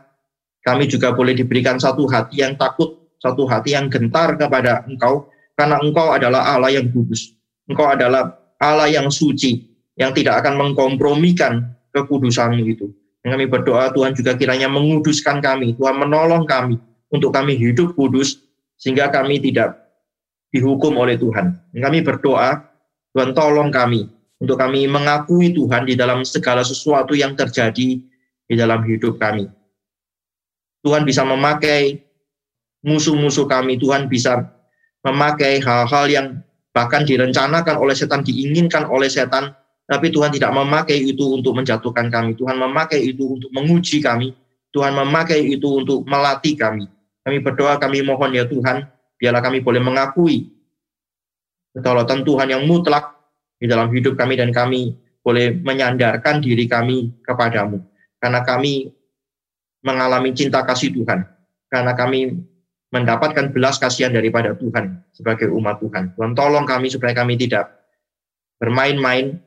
kami 0.63 0.87
juga 0.87 1.11
boleh 1.11 1.35
diberikan 1.35 1.75
satu 1.75 2.07
hati 2.07 2.47
yang 2.47 2.55
takut, 2.55 3.11
satu 3.19 3.43
hati 3.43 3.75
yang 3.75 3.91
gentar 3.91 4.39
kepada 4.39 4.87
Engkau, 4.87 5.27
karena 5.59 5.83
Engkau 5.83 6.15
adalah 6.15 6.47
Allah 6.47 6.79
yang 6.79 6.87
kudus. 6.95 7.35
Engkau 7.67 7.91
adalah 7.91 8.39
Allah 8.55 8.87
yang 8.87 9.11
suci, 9.11 9.67
yang 9.99 10.15
tidak 10.15 10.47
akan 10.47 10.55
mengkompromikan 10.55 11.75
kekudusanmu 11.91 12.63
itu. 12.71 12.87
Dan 13.19 13.35
kami 13.35 13.51
berdoa 13.51 13.91
Tuhan 13.91 14.15
juga 14.15 14.39
kiranya 14.39 14.71
menguduskan 14.71 15.43
kami, 15.43 15.75
Tuhan 15.75 15.99
menolong 15.99 16.47
kami 16.47 16.79
untuk 17.11 17.35
kami 17.35 17.59
hidup 17.59 17.99
kudus, 17.99 18.39
sehingga 18.79 19.11
kami 19.11 19.43
tidak 19.43 19.75
dihukum 20.55 20.95
oleh 20.95 21.19
Tuhan. 21.19 21.51
Dan 21.75 21.79
kami 21.83 21.99
berdoa, 21.99 22.70
Tuhan 23.11 23.35
tolong 23.35 23.69
kami 23.69 24.07
untuk 24.39 24.57
kami 24.57 24.87
mengakui 24.87 25.51
Tuhan 25.51 25.85
di 25.85 25.93
dalam 25.93 26.23
segala 26.23 26.63
sesuatu 26.63 27.11
yang 27.13 27.35
terjadi 27.35 27.99
di 28.47 28.55
dalam 28.55 28.81
hidup 28.87 29.19
kami. 29.19 29.47
Tuhan 30.81 31.05
bisa 31.05 31.21
memakai 31.21 32.01
musuh-musuh 32.81 33.45
kami, 33.45 33.77
Tuhan 33.77 34.09
bisa 34.09 34.49
memakai 35.05 35.61
hal-hal 35.61 36.05
yang 36.09 36.27
bahkan 36.73 37.05
direncanakan 37.05 37.77
oleh 37.77 37.93
setan, 37.93 38.25
diinginkan 38.25 38.89
oleh 38.89 39.11
setan, 39.11 39.53
tapi 39.85 40.09
Tuhan 40.09 40.33
tidak 40.33 40.55
memakai 40.55 40.97
itu 40.97 41.37
untuk 41.37 41.53
menjatuhkan 41.53 42.09
kami. 42.09 42.33
Tuhan 42.33 42.57
memakai 42.57 43.11
itu 43.13 43.37
untuk 43.37 43.51
menguji 43.53 44.01
kami. 44.01 44.33
Tuhan 44.71 44.95
memakai 44.95 45.51
itu 45.51 45.67
untuk 45.83 46.07
melatih 46.07 46.55
kami. 46.55 46.87
Kami 47.21 47.37
berdoa, 47.43 47.77
kami 47.77 48.01
mohon 48.01 48.33
ya 48.33 48.47
Tuhan, 48.47 48.87
biarlah 49.19 49.43
kami 49.43 49.61
boleh 49.61 49.83
mengakui 49.83 50.49
kedaulatan 51.75 52.23
Tuhan 52.27 52.47
yang 52.51 52.63
mutlak 52.67 53.15
di 53.61 53.69
dalam 53.69 53.91
hidup 53.93 54.17
kami 54.17 54.39
dan 54.39 54.49
kami 54.51 54.95
boleh 55.21 55.53
menyandarkan 55.61 56.41
diri 56.41 56.65
kami 56.65 57.13
kepadamu. 57.21 57.79
Karena 58.17 58.41
kami 58.41 58.89
mengalami 59.85 60.33
cinta 60.33 60.61
kasih 60.65 60.93
Tuhan. 60.93 61.25
Karena 61.69 61.93
kami 61.93 62.37
mendapatkan 62.91 63.55
belas 63.55 63.79
kasihan 63.79 64.11
daripada 64.11 64.51
Tuhan 64.57 64.99
sebagai 65.15 65.47
umat 65.55 65.79
Tuhan. 65.79 66.11
Tuhan 66.17 66.31
tolong 66.35 66.67
kami 66.67 66.91
supaya 66.91 67.15
kami 67.15 67.39
tidak 67.39 67.71
bermain-main 68.59 69.39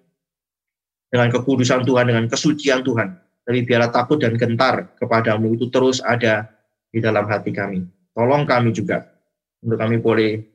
dengan 1.13 1.29
kekudusan 1.31 1.85
Tuhan, 1.85 2.11
dengan 2.11 2.25
kesucian 2.27 2.83
Tuhan. 2.83 3.15
Tapi 3.45 3.59
biarlah 3.69 3.93
takut 3.93 4.17
dan 4.17 4.41
gentar 4.41 4.97
kepadamu 4.97 5.53
itu 5.53 5.69
terus 5.69 6.01
ada 6.01 6.49
di 6.89 6.99
dalam 6.99 7.29
hati 7.29 7.53
kami. 7.53 7.85
Tolong 8.17 8.49
kami 8.49 8.73
juga 8.73 9.05
untuk 9.61 9.77
kami 9.77 10.01
boleh 10.01 10.54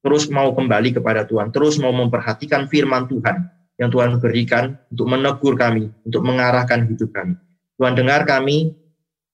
terus 0.00 0.28
mau 0.32 0.52
kembali 0.52 0.96
kepada 0.96 1.28
Tuhan, 1.28 1.52
terus 1.52 1.76
mau 1.76 1.92
memperhatikan 1.92 2.68
firman 2.68 3.08
Tuhan 3.08 3.48
yang 3.80 3.88
Tuhan 3.88 4.20
berikan 4.20 4.76
untuk 4.92 5.06
menegur 5.08 5.56
kami, 5.56 5.88
untuk 6.04 6.20
mengarahkan 6.24 6.84
hidup 6.88 7.12
kami. 7.16 7.36
Tuhan 7.80 7.96
dengar 7.96 8.28
kami, 8.28 8.76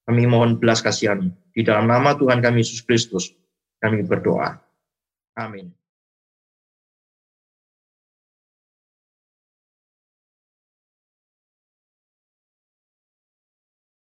kami 0.07 0.23
mohon 0.23 0.55
belas 0.55 0.79
kasihan. 0.79 1.27
Di 1.51 1.67
dalam 1.67 1.89
nama 1.89 2.15
Tuhan 2.15 2.39
kami 2.39 2.63
Yesus 2.63 2.79
Kristus, 2.79 3.35
kami 3.83 4.07
berdoa. 4.07 4.55
Amin. 5.35 5.73